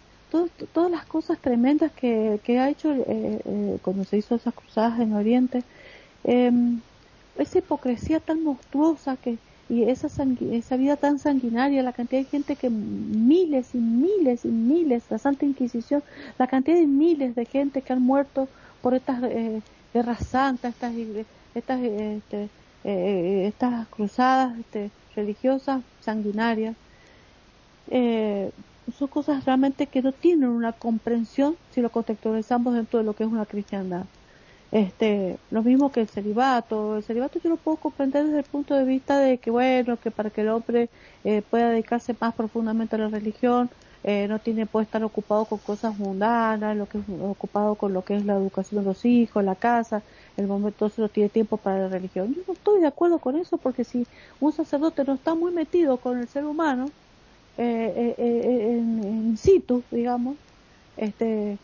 todas 0.72 0.90
las 0.90 1.04
cosas 1.04 1.38
tremendas 1.38 1.92
que, 1.92 2.40
ha 2.58 2.68
hecho 2.68 2.92
eh, 2.92 3.04
eh, 3.44 3.78
cuando 3.82 4.04
se 4.04 4.16
hizo 4.16 4.34
esas 4.34 4.54
cruzadas 4.54 4.98
en 5.00 5.12
Oriente, 5.12 5.62
em, 6.24 6.80
esa 7.38 7.58
hipocresía 7.58 8.20
tan 8.20 8.42
monstruosa 8.42 9.16
que 9.16 9.38
y 9.68 9.84
esa, 9.84 10.08
esa 10.52 10.76
vida 10.76 10.96
tan 10.96 11.18
sanguinaria, 11.18 11.82
la 11.82 11.92
cantidad 11.92 12.20
de 12.20 12.28
gente 12.28 12.56
que 12.56 12.68
miles 12.68 13.74
y 13.74 13.78
miles 13.78 14.44
y 14.44 14.48
miles, 14.48 15.04
la 15.08 15.18
Santa 15.18 15.46
Inquisición, 15.46 16.02
la 16.38 16.46
cantidad 16.46 16.76
de 16.76 16.86
miles 16.86 17.34
de 17.34 17.46
gente 17.46 17.80
que 17.80 17.92
han 17.92 18.02
muerto 18.02 18.46
por 18.82 18.94
estas 18.94 19.22
eh, 19.22 19.62
guerras 19.94 20.26
santas, 20.26 20.74
estas 20.74 20.94
estas 21.54 21.80
este, 21.80 22.50
estas 22.84 23.88
cruzadas 23.88 24.58
este, 24.58 24.90
religiosas 25.16 25.82
sanguinarias. 26.00 26.76
Eh, 27.88 28.50
son 28.98 29.08
cosas 29.08 29.44
realmente 29.44 29.86
que 29.86 30.02
no 30.02 30.12
tienen 30.12 30.50
una 30.50 30.72
comprensión 30.72 31.56
si 31.70 31.80
lo 31.80 31.90
contextualizamos 31.90 32.74
dentro 32.74 32.98
de 32.98 33.04
lo 33.06 33.14
que 33.14 33.24
es 33.24 33.30
una 33.30 33.46
cristiandad. 33.46 34.04
Este, 34.74 35.38
lo 35.52 35.62
mismo 35.62 35.92
que 35.92 36.00
el 36.00 36.08
celibato. 36.08 36.96
El 36.96 37.04
celibato 37.04 37.38
yo 37.38 37.48
lo 37.50 37.56
puedo 37.56 37.76
comprender 37.76 38.24
desde 38.24 38.38
el 38.40 38.44
punto 38.44 38.74
de 38.74 38.84
vista 38.84 39.18
de 39.18 39.38
que, 39.38 39.50
bueno, 39.50 39.98
que 40.00 40.10
para 40.10 40.30
que 40.30 40.40
el 40.40 40.48
hombre 40.48 40.90
eh, 41.24 41.42
pueda 41.48 41.70
dedicarse 41.70 42.14
más 42.20 42.34
profundamente 42.34 42.96
a 42.96 42.98
la 42.98 43.08
religión, 43.08 43.70
eh, 44.02 44.26
no 44.28 44.38
tiene 44.40 44.66
puede 44.66 44.84
estar 44.84 45.02
ocupado 45.04 45.44
con 45.46 45.58
cosas 45.60 45.96
mundanas, 45.98 46.76
lo 46.76 46.86
que 46.86 46.98
es 46.98 47.04
ocupado 47.22 47.76
con 47.76 47.92
lo 47.92 48.04
que 48.04 48.16
es 48.16 48.24
la 48.26 48.34
educación 48.34 48.82
de 48.82 48.86
los 48.88 49.04
hijos, 49.04 49.44
la 49.44 49.54
casa, 49.54 50.02
el 50.36 50.46
momento 50.48 50.90
no 50.96 51.08
tiene 51.08 51.30
tiempo 51.30 51.56
para 51.56 51.78
la 51.78 51.88
religión. 51.88 52.34
Yo 52.34 52.42
no 52.46 52.54
estoy 52.54 52.80
de 52.80 52.88
acuerdo 52.88 53.18
con 53.20 53.36
eso 53.36 53.58
porque 53.58 53.84
si 53.84 54.06
un 54.40 54.52
sacerdote 54.52 55.04
no 55.04 55.14
está 55.14 55.34
muy 55.36 55.52
metido 55.52 55.98
con 55.98 56.18
el 56.18 56.28
ser 56.28 56.44
humano, 56.44 56.90
eh, 57.56 57.92
eh, 57.96 58.14
eh, 58.18 58.78
en, 58.78 59.36
situ, 59.36 59.84
digamos, 59.90 60.36
este, 60.96 61.58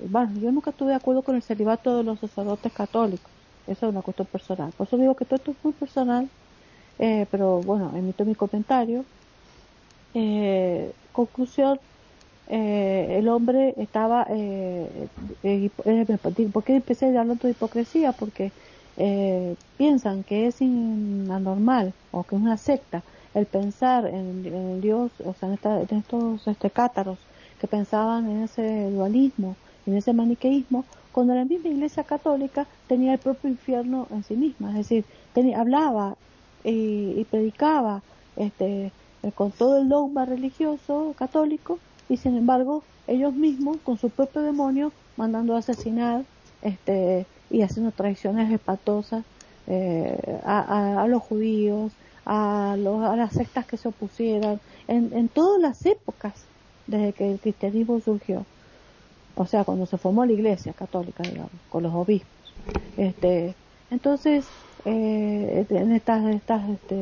bueno, 0.00 0.38
yo 0.40 0.52
nunca 0.52 0.70
estuve 0.70 0.90
de 0.90 0.96
acuerdo 0.96 1.22
con 1.22 1.36
el 1.36 1.42
celibato 1.42 1.96
de 1.96 2.04
los 2.04 2.20
sacerdotes 2.20 2.72
católicos, 2.72 3.32
eso 3.66 3.86
es 3.86 3.92
una 3.92 4.02
cuestión 4.02 4.26
personal, 4.28 4.72
por 4.72 4.86
eso 4.86 4.96
digo 4.96 5.14
que 5.16 5.24
todo 5.24 5.36
esto 5.36 5.52
es 5.52 5.58
muy 5.64 5.72
personal, 5.74 6.28
pero 6.98 7.62
bueno, 7.62 7.92
emito 7.96 8.24
mi 8.24 8.34
comentario. 8.34 9.04
conclusión, 11.12 11.80
el 12.46 13.28
hombre 13.28 13.74
estaba, 13.76 14.26
¿por 16.52 16.64
qué 16.64 16.76
empecé 16.76 17.06
hablando 17.06 17.46
de 17.46 17.50
hipocresía? 17.50 18.12
Porque 18.12 18.52
piensan 19.76 20.24
que 20.24 20.46
es 20.46 20.60
anormal 20.62 21.94
o 22.10 22.24
que 22.24 22.36
es 22.36 22.42
una 22.42 22.56
secta 22.56 23.04
el 23.34 23.46
pensar 23.46 24.06
en, 24.06 24.80
Dios, 24.80 25.12
o 25.24 25.34
sea, 25.34 25.48
en, 25.48 25.54
estos 25.98 26.46
este, 26.48 26.70
cátaros 26.70 27.18
que 27.58 27.68
pensaban 27.68 28.28
en 28.28 28.42
ese 28.42 28.90
dualismo, 28.90 29.56
en 29.88 29.96
ese 29.96 30.12
maniqueísmo, 30.12 30.84
cuando 31.12 31.34
la 31.34 31.46
misma 31.46 31.70
Iglesia 31.70 32.04
Católica 32.04 32.66
tenía 32.86 33.14
el 33.14 33.18
propio 33.18 33.48
infierno 33.48 34.06
en 34.10 34.22
sí 34.22 34.36
misma, 34.36 34.70
es 34.70 34.88
decir, 34.88 35.04
hablaba 35.56 36.16
y, 36.62 37.24
predicaba 37.30 38.02
este, 38.36 38.92
eh, 39.22 39.32
con 39.34 39.50
todo 39.50 39.78
el 39.78 39.88
dogma 39.88 40.26
religioso 40.26 41.14
católico 41.16 41.78
y 42.08 42.16
sin 42.16 42.36
embargo 42.36 42.82
ellos 43.06 43.32
mismos 43.32 43.78
con 43.84 43.96
su 43.96 44.10
propio 44.10 44.42
demonio 44.42 44.92
mandando 45.16 45.54
a 45.54 45.60
asesinar 45.60 46.24
este, 46.62 47.26
y 47.50 47.62
haciendo 47.62 47.92
traiciones 47.92 48.52
espantosas 48.52 49.24
eh, 49.68 50.40
a, 50.44 51.06
los 51.08 51.22
judíos, 51.22 51.92
a, 52.26 52.72
a 52.72 53.16
las 53.16 53.32
sectas 53.32 53.64
que 53.66 53.76
se 53.76 53.88
opusieran, 53.88 54.60
en, 54.86 55.10
en 55.14 55.28
todas 55.28 55.60
las 55.60 55.86
épocas 55.86 56.34
desde 56.86 57.12
que 57.12 57.32
el 57.32 57.38
cristianismo 57.38 58.00
surgió. 58.00 58.44
O 59.38 59.46
sea, 59.46 59.62
cuando 59.62 59.86
se 59.86 59.98
formó 59.98 60.26
la 60.26 60.32
iglesia 60.32 60.72
católica, 60.72 61.22
digamos, 61.22 61.52
con 61.70 61.84
los 61.84 61.94
obispos. 61.94 62.54
Este, 62.96 63.54
entonces, 63.88 64.44
eh, 64.84 65.64
en 65.70 65.92
estas, 65.92 66.26
estas 66.34 66.68
este, 66.68 66.96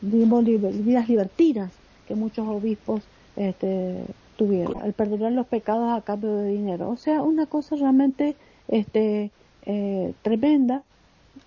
vidas 0.00 1.08
libertinas 1.08 1.72
que 2.06 2.14
muchos 2.14 2.46
obispos 2.46 3.02
este, 3.34 4.04
tuvieron, 4.36 4.80
al 4.82 4.92
perdonar 4.92 5.32
los 5.32 5.48
pecados 5.48 5.92
a 5.92 6.02
cambio 6.02 6.36
de 6.36 6.50
dinero. 6.50 6.88
O 6.90 6.96
sea, 6.96 7.22
una 7.22 7.46
cosa 7.46 7.74
realmente 7.74 8.36
este, 8.68 9.32
eh, 9.66 10.14
tremenda 10.22 10.84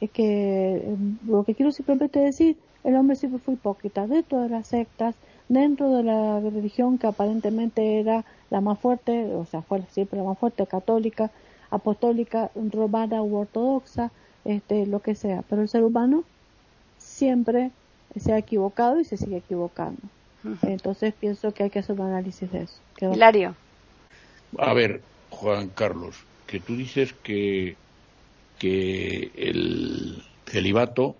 es 0.01 0.11
que 0.11 0.93
lo 1.25 1.45
que 1.45 1.55
quiero 1.55 1.71
simplemente 1.71 2.19
decir, 2.19 2.57
el 2.83 2.95
hombre 2.95 3.15
siempre 3.15 3.39
fue 3.39 3.53
hipócrita 3.53 4.07
dentro 4.07 4.41
de 4.41 4.49
las 4.49 4.67
sectas, 4.67 5.15
dentro 5.49 5.95
de 5.95 6.03
la 6.03 6.39
religión 6.39 6.97
que 6.97 7.07
aparentemente 7.07 7.99
era 7.99 8.25
la 8.49 8.61
más 8.61 8.79
fuerte, 8.79 9.33
o 9.33 9.45
sea, 9.45 9.61
fue 9.61 9.81
siempre 9.91 10.19
la 10.19 10.25
más 10.25 10.37
fuerte, 10.37 10.65
católica, 10.67 11.31
apostólica, 11.69 12.51
romana 12.55 13.21
u 13.21 13.35
ortodoxa, 13.35 14.11
este, 14.45 14.85
lo 14.85 15.01
que 15.01 15.15
sea. 15.15 15.43
Pero 15.49 15.61
el 15.61 15.69
ser 15.69 15.83
humano 15.83 16.23
siempre 16.97 17.71
se 18.15 18.33
ha 18.33 18.37
equivocado 18.37 18.99
y 18.99 19.05
se 19.05 19.17
sigue 19.17 19.37
equivocando. 19.37 20.01
Entonces 20.61 21.13
pienso 21.13 21.51
que 21.53 21.63
hay 21.63 21.69
que 21.69 21.79
hacer 21.79 21.99
un 21.99 22.07
análisis 22.07 22.49
de 22.51 22.63
eso. 22.63 22.79
Hilario. 23.13 23.55
A 24.57 24.73
ver, 24.73 25.01
Juan 25.29 25.67
Carlos, 25.69 26.15
que 26.45 26.59
tú 26.59 26.75
dices 26.75 27.13
que 27.13 27.75
que 28.57 29.31
el 29.35 30.23
celibato 30.45 31.15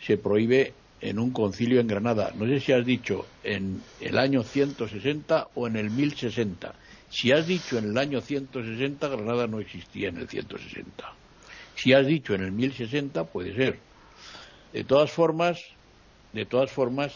se 0.00 0.18
prohíbe 0.18 0.74
en 1.02 1.18
un 1.18 1.32
concilio 1.32 1.80
en 1.80 1.88
Granada. 1.88 2.32
No 2.36 2.46
sé 2.46 2.60
si 2.60 2.72
has 2.72 2.86
dicho 2.86 3.26
en 3.42 3.82
el 4.00 4.18
año 4.18 4.44
160 4.44 5.48
o 5.54 5.66
en 5.66 5.76
el 5.76 5.90
1060. 5.90 6.74
Si 7.10 7.32
has 7.32 7.46
dicho 7.46 7.76
en 7.76 7.86
el 7.86 7.98
año 7.98 8.20
160, 8.20 9.08
Granada 9.08 9.48
no 9.48 9.58
existía 9.58 10.08
en 10.08 10.18
el 10.18 10.28
160. 10.28 11.12
Si 11.74 11.92
has 11.92 12.06
dicho 12.06 12.34
en 12.34 12.42
el 12.42 12.52
1060, 12.52 13.24
puede 13.24 13.54
ser. 13.54 13.80
De 14.72 14.84
todas 14.84 15.10
formas, 15.10 15.60
de 16.32 16.46
todas 16.46 16.70
formas, 16.70 17.12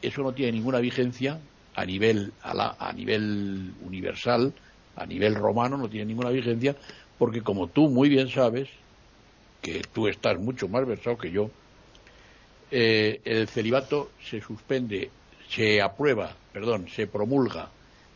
eso 0.00 0.22
no 0.22 0.32
tiene 0.32 0.52
ninguna 0.52 0.78
vigencia 0.78 1.40
a 1.74 1.84
nivel, 1.84 2.32
a 2.42 2.92
nivel 2.94 3.74
universal, 3.80 4.54
a 4.94 5.04
nivel 5.04 5.34
romano, 5.34 5.76
no 5.76 5.88
tiene 5.88 6.06
ninguna 6.06 6.30
vigencia, 6.30 6.76
porque 7.18 7.42
como 7.42 7.68
tú 7.68 7.88
muy 7.88 8.08
bien 8.08 8.28
sabes, 8.28 8.68
que 9.60 9.82
tú 9.92 10.06
estás 10.06 10.38
mucho 10.38 10.68
más 10.68 10.86
versado 10.86 11.18
que 11.18 11.30
yo, 11.30 11.50
eh, 12.70 13.20
el 13.24 13.48
celibato 13.48 14.10
se 14.22 14.40
suspende, 14.40 15.10
se 15.48 15.80
aprueba, 15.80 16.30
perdón, 16.52 16.88
se 16.88 17.06
promulga 17.06 17.68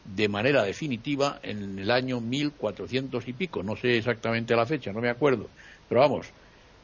de 0.05 0.29
manera 0.29 0.63
definitiva 0.63 1.41
en 1.43 1.79
el 1.79 1.91
año 1.91 2.21
1400 2.21 3.27
y 3.27 3.33
pico, 3.33 3.63
no 3.63 3.75
sé 3.77 3.97
exactamente 3.97 4.55
la 4.55 4.67
fecha, 4.67 4.93
no 4.93 5.01
me 5.01 5.09
acuerdo, 5.09 5.49
pero 5.89 6.01
vamos, 6.03 6.27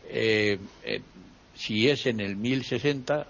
eh, 0.08 0.58
eh, 0.84 1.00
si 1.54 1.88
es 1.88 2.06
en 2.06 2.20
el 2.20 2.36
1060, 2.36 3.26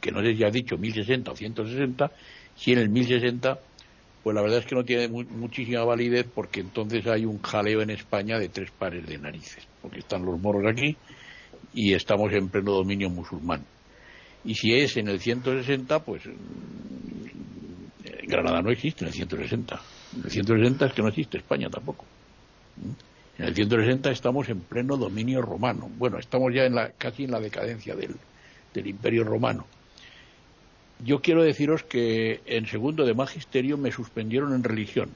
que 0.00 0.10
no 0.10 0.22
sé 0.22 0.34
si 0.34 0.44
ha 0.44 0.50
dicho 0.50 0.78
1060 0.78 1.30
o 1.30 1.36
160, 1.36 2.10
si 2.56 2.72
en 2.72 2.78
el 2.78 2.88
1060, 2.88 3.60
pues 4.22 4.34
la 4.34 4.42
verdad 4.42 4.58
es 4.58 4.66
que 4.66 4.74
no 4.74 4.84
tiene 4.84 5.08
muchísima 5.08 5.84
validez 5.84 6.26
porque 6.34 6.60
entonces 6.60 7.06
hay 7.06 7.24
un 7.26 7.40
jaleo 7.40 7.82
en 7.82 7.90
España 7.90 8.38
de 8.38 8.48
tres 8.48 8.70
pares 8.72 9.06
de 9.06 9.18
narices, 9.18 9.68
porque 9.80 10.00
están 10.00 10.24
los 10.24 10.40
moros 10.40 10.64
aquí 10.66 10.96
y 11.72 11.94
estamos 11.94 12.32
en 12.32 12.48
pleno 12.48 12.72
dominio 12.72 13.10
musulmán. 13.10 13.64
Y 14.44 14.54
si 14.54 14.74
es 14.74 14.96
en 14.96 15.08
el 15.08 15.20
160, 15.20 16.02
pues 16.04 16.22
Granada 18.26 18.62
no 18.62 18.70
existe 18.70 19.04
en 19.04 19.08
el 19.08 19.14
160. 19.14 19.80
En 20.16 20.24
el 20.24 20.30
160 20.30 20.86
es 20.86 20.92
que 20.92 21.02
no 21.02 21.08
existe 21.08 21.38
España 21.38 21.68
tampoco. 21.68 22.04
En 23.38 23.44
el 23.44 23.54
160 23.54 24.10
estamos 24.10 24.48
en 24.48 24.60
pleno 24.60 24.96
dominio 24.96 25.42
romano. 25.42 25.90
Bueno, 25.98 26.18
estamos 26.18 26.52
ya 26.54 26.64
en 26.64 26.74
la, 26.74 26.90
casi 26.92 27.24
en 27.24 27.32
la 27.32 27.40
decadencia 27.40 27.94
del, 27.94 28.16
del 28.72 28.86
Imperio 28.86 29.24
Romano. 29.24 29.66
Yo 31.02 31.20
quiero 31.20 31.42
deciros 31.42 31.82
que 31.82 32.40
en 32.46 32.66
segundo 32.66 33.04
de 33.04 33.14
magisterio 33.14 33.78
me 33.78 33.90
suspendieron 33.90 34.54
en 34.54 34.62
religión 34.62 35.10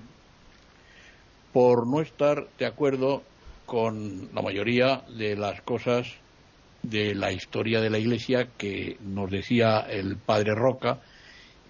por 1.52 1.86
no 1.86 2.00
estar 2.00 2.48
de 2.58 2.66
acuerdo 2.66 3.22
con 3.66 4.30
la 4.34 4.42
mayoría 4.42 5.02
de 5.16 5.36
las 5.36 5.60
cosas 5.62 6.06
de 6.84 7.14
la 7.14 7.32
historia 7.32 7.80
de 7.80 7.90
la 7.90 7.98
Iglesia 7.98 8.48
que 8.56 8.96
nos 9.00 9.30
decía 9.30 9.80
el 9.80 10.16
padre 10.16 10.54
Roca 10.54 10.98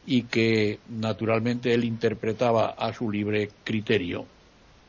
y 0.06 0.22
que 0.22 0.78
naturalmente 0.88 1.72
él 1.72 1.84
interpretaba 1.84 2.70
a 2.70 2.92
su 2.92 3.10
libre 3.10 3.50
criterio 3.64 4.26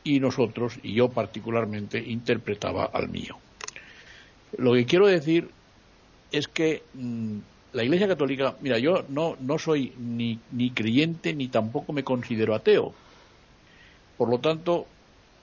y 0.04 0.20
nosotros, 0.20 0.78
y 0.82 0.94
yo 0.94 1.08
particularmente, 1.08 1.98
interpretaba 1.98 2.84
al 2.84 3.08
mío. 3.08 3.36
Lo 4.56 4.74
que 4.74 4.84
quiero 4.86 5.06
decir 5.06 5.48
es 6.30 6.46
que 6.46 6.82
mm, 6.94 7.38
la 7.72 7.84
Iglesia 7.84 8.06
Católica, 8.06 8.54
mira, 8.60 8.78
yo 8.78 9.04
no, 9.08 9.36
no 9.40 9.58
soy 9.58 9.92
ni, 9.98 10.38
ni 10.52 10.70
creyente 10.70 11.34
ni 11.34 11.48
tampoco 11.48 11.92
me 11.92 12.04
considero 12.04 12.54
ateo. 12.54 12.94
Por 14.16 14.30
lo 14.30 14.38
tanto, 14.38 14.86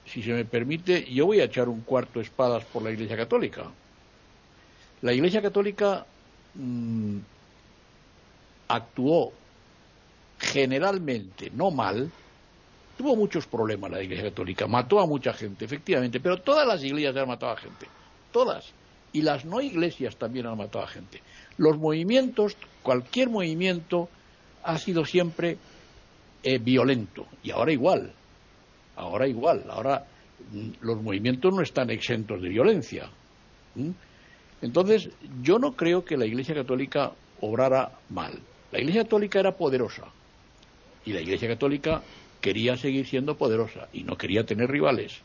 si 0.05 0.23
se 0.23 0.33
me 0.33 0.45
permite, 0.45 1.11
yo 1.13 1.25
voy 1.25 1.41
a 1.41 1.45
echar 1.45 1.67
un 1.69 1.81
cuarto 1.81 2.21
espadas 2.21 2.63
por 2.65 2.83
la 2.83 2.91
Iglesia 2.91 3.17
Católica. 3.17 3.69
La 5.03 5.11
Iglesia 5.11 5.41
Católica 5.41 6.05
mm, 6.55 7.17
actuó 8.69 9.33
generalmente 10.39 11.51
no 11.53 11.71
mal, 11.71 12.09
tuvo 12.97 13.15
muchos 13.17 13.45
problemas 13.45 13.91
la 13.91 14.01
Iglesia 14.01 14.29
Católica, 14.29 14.65
mató 14.65 15.01
a 15.01 15.05
mucha 15.05 15.33
gente, 15.33 15.65
efectivamente, 15.65 16.21
pero 16.21 16.41
todas 16.41 16.65
las 16.65 16.81
iglesias 16.85 17.17
han 17.17 17.27
matado 17.27 17.51
a 17.51 17.57
gente, 17.57 17.85
todas. 18.31 18.71
Y 19.11 19.21
las 19.21 19.43
no 19.43 19.59
iglesias 19.59 20.15
también 20.15 20.47
han 20.47 20.57
matado 20.57 20.85
a 20.85 20.87
gente. 20.87 21.21
Los 21.57 21.77
movimientos, 21.77 22.55
cualquier 22.81 23.29
movimiento, 23.29 24.07
ha 24.63 24.77
sido 24.77 25.03
siempre 25.03 25.57
eh, 26.43 26.59
violento. 26.59 27.27
Y 27.43 27.51
ahora 27.51 27.73
igual. 27.73 28.13
Ahora 28.95 29.27
igual. 29.27 29.65
Ahora 29.69 30.05
mm, 30.51 30.69
los 30.81 31.01
movimientos 31.01 31.53
no 31.53 31.61
están 31.61 31.89
exentos 31.91 32.41
de 32.41 32.49
violencia. 32.49 33.09
Entonces, 34.63 35.09
yo 35.41 35.59
no 35.59 35.75
creo 35.75 36.05
que 36.05 36.15
la 36.15 36.25
Iglesia 36.25 36.55
Católica 36.55 37.11
obrara 37.41 37.91
mal. 38.09 38.39
La 38.71 38.79
Iglesia 38.79 39.03
Católica 39.03 39.41
era 39.41 39.57
poderosa 39.57 40.05
y 41.05 41.11
la 41.11 41.19
Iglesia 41.19 41.49
Católica 41.49 42.01
quería 42.39 42.77
seguir 42.77 43.05
siendo 43.05 43.35
poderosa 43.35 43.89
y 43.91 44.03
no 44.03 44.17
quería 44.17 44.45
tener 44.45 44.71
rivales. 44.71 45.19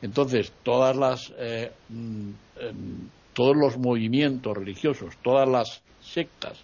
Entonces, 0.00 0.54
todas 0.62 0.96
las, 0.96 1.34
eh, 1.38 1.70
mm, 1.90 2.30
em, 2.60 3.08
todos 3.34 3.54
los 3.54 3.76
movimientos 3.76 4.56
religiosos, 4.56 5.14
todas 5.22 5.46
las 5.46 5.82
sectas 6.00 6.58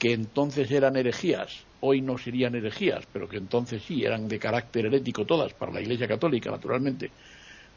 que 0.00 0.14
entonces 0.14 0.68
eran 0.72 0.96
herejías, 0.96 1.64
hoy 1.80 2.00
no 2.00 2.18
serían 2.18 2.56
herejías, 2.56 3.04
pero 3.12 3.28
que 3.28 3.36
entonces 3.36 3.84
sí 3.84 4.04
eran 4.04 4.26
de 4.26 4.40
carácter 4.40 4.86
herético 4.86 5.24
todas 5.24 5.52
para 5.54 5.72
la 5.72 5.80
Iglesia 5.80 6.08
Católica, 6.08 6.50
naturalmente, 6.50 7.10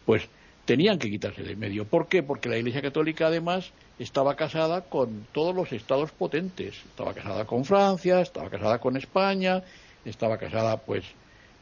pues 0.05 0.27
tenían 0.69 0.99
que 0.99 1.09
quitarse 1.09 1.41
de 1.41 1.55
medio. 1.55 1.85
¿Por 1.85 2.07
qué? 2.07 2.21
Porque 2.21 2.47
la 2.47 2.55
Iglesia 2.55 2.83
Católica 2.83 3.25
además 3.25 3.71
estaba 3.97 4.35
casada 4.35 4.81
con 4.81 5.25
todos 5.31 5.55
los 5.55 5.71
estados 5.71 6.11
potentes. 6.11 6.75
Estaba 6.85 7.15
casada 7.15 7.45
con 7.45 7.65
Francia, 7.65 8.21
estaba 8.21 8.51
casada 8.51 8.77
con 8.77 8.95
España, 8.95 9.63
estaba 10.05 10.37
casada 10.37 10.77
pues 10.77 11.05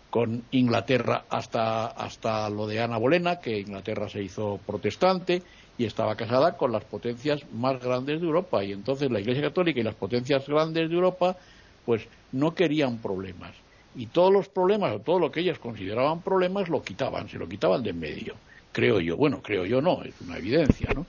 con 0.10 0.43
Inglaterra 0.51 1.24
hasta, 1.30 1.86
hasta 1.86 2.49
lo 2.49 2.68
de 2.68 2.82
Ana 2.82 2.97
Bolena, 2.97 3.39
que 3.39 3.62
Inglaterra 3.62 4.10
se 4.10 4.22
hizo 4.22 4.60
protestante, 4.66 5.41
y 5.78 5.86
estaba 5.86 6.18
casada 6.18 6.58
con 6.58 6.74
las 6.74 6.84
potencias 6.84 7.49
más 7.53 7.82
grandes 7.82 8.20
de 8.20 8.28
Europa. 8.28 8.62
Y 8.62 8.74
entonces 8.74 9.10
la 9.10 9.22
Iglesia 9.22 9.43
Católica 9.43 9.80
y 9.80 9.84
las 9.84 9.95
potencias 9.95 10.45
grandes 10.49 10.89
de 10.89 10.95
Europa, 10.95 11.38
pues 11.86 12.05
no 12.34 12.53
querían 12.53 12.97
problemas. 12.97 13.53
Y 13.95 14.08
todos 14.08 14.34
los 14.34 14.49
problemas, 14.49 14.93
o 14.93 14.99
todo 14.99 15.18
lo 15.18 15.32
que 15.32 15.39
ellas 15.39 15.60
consideraban 15.60 16.20
problemas, 16.20 16.68
lo 16.68 16.84
quitaban, 16.84 17.30
se 17.30 17.38
lo 17.38 17.47
quitaban 17.47 17.84
de 17.84 17.91
en 17.91 17.99
medio. 18.01 18.36
Creo 18.72 18.99
yo. 18.99 19.18
Bueno, 19.18 19.41
creo 19.41 19.65
yo 19.65 19.82
no, 19.82 20.03
es 20.03 20.13
una 20.22 20.38
evidencia, 20.38 20.89
¿no? 20.93 21.05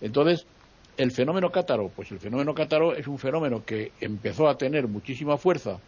Entonces, 0.00 0.46
el 0.96 1.12
fenómeno 1.12 1.50
cátaro, 1.50 1.90
pues 1.94 2.10
el 2.10 2.18
fenómeno 2.18 2.54
cátaro 2.54 2.94
es 2.94 3.06
un 3.06 3.18
fenómeno 3.18 3.64
que 3.64 3.92
empezó 4.00 4.48
a 4.48 4.56
tener 4.56 4.88
muchísima 4.88 5.36
fuerza 5.36 5.78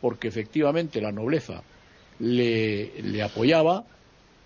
porque 0.00 0.28
efectivamente 0.28 1.00
la 1.00 1.12
nobleza 1.12 1.62
le, 2.18 3.22
apoyaba 3.22 3.84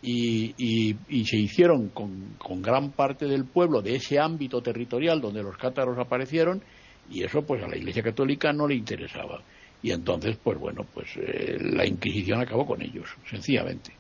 y, 0.03 0.95
se 1.25 1.37
hicieron 1.37 1.89
con, 1.89 2.63
gran 2.63 2.93
parte 2.93 3.27
del 3.27 3.45
pueblo 3.45 3.83
de 3.83 3.97
ese 3.97 4.19
ámbito 4.19 4.63
territorial 4.63 5.21
donde 5.21 5.43
los 5.43 5.57
cátaros 5.57 5.99
aparecieron 5.99 6.63
y 7.11 7.25
eso 7.25 7.43
pues 7.43 7.63
a 7.63 7.69
la 7.69 7.77
Iglesia 7.77 8.03
Católica 8.03 8.53
no 8.53 8.67
le 8.69 8.75
interesaba. 8.75 9.43
Y 9.83 9.93
entonces, 9.93 10.37
pues 10.43 10.59
bueno, 10.59 10.85
pues 10.93 11.09
eh, 11.17 11.59
la 11.61 11.87
Inquisición 11.87 12.41
acabó 12.41 12.67
con 12.67 12.83
ellos, 12.83 13.09
sencillamente. 13.29 13.93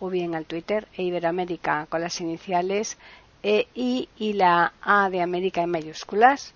o 0.00 0.10
bien 0.10 0.34
al 0.34 0.44
Twitter 0.46 0.88
eiberoamerica 0.96 1.86
con 1.88 2.00
las 2.02 2.20
iniciales 2.20 2.98
E, 3.42 3.66
I 3.74 4.08
y 4.16 4.32
la 4.34 4.72
A 4.80 5.10
de 5.10 5.20
América 5.20 5.62
en 5.62 5.70
mayúsculas. 5.70 6.54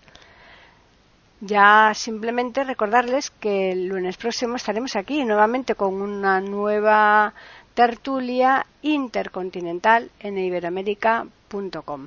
Ya 1.41 1.93
simplemente 1.95 2.64
recordarles 2.64 3.30
que 3.30 3.72
el 3.72 3.89
lunes 3.89 4.16
próximo 4.16 4.57
estaremos 4.57 4.97
aquí 4.97 5.24
nuevamente 5.24 5.74
con 5.74 6.01
una 6.01 6.41
nueva 6.41 7.34
tertulia 7.74 8.66
intercontinental 8.80 10.11
en 10.20 10.39
iberoamérica.com. 10.39 12.07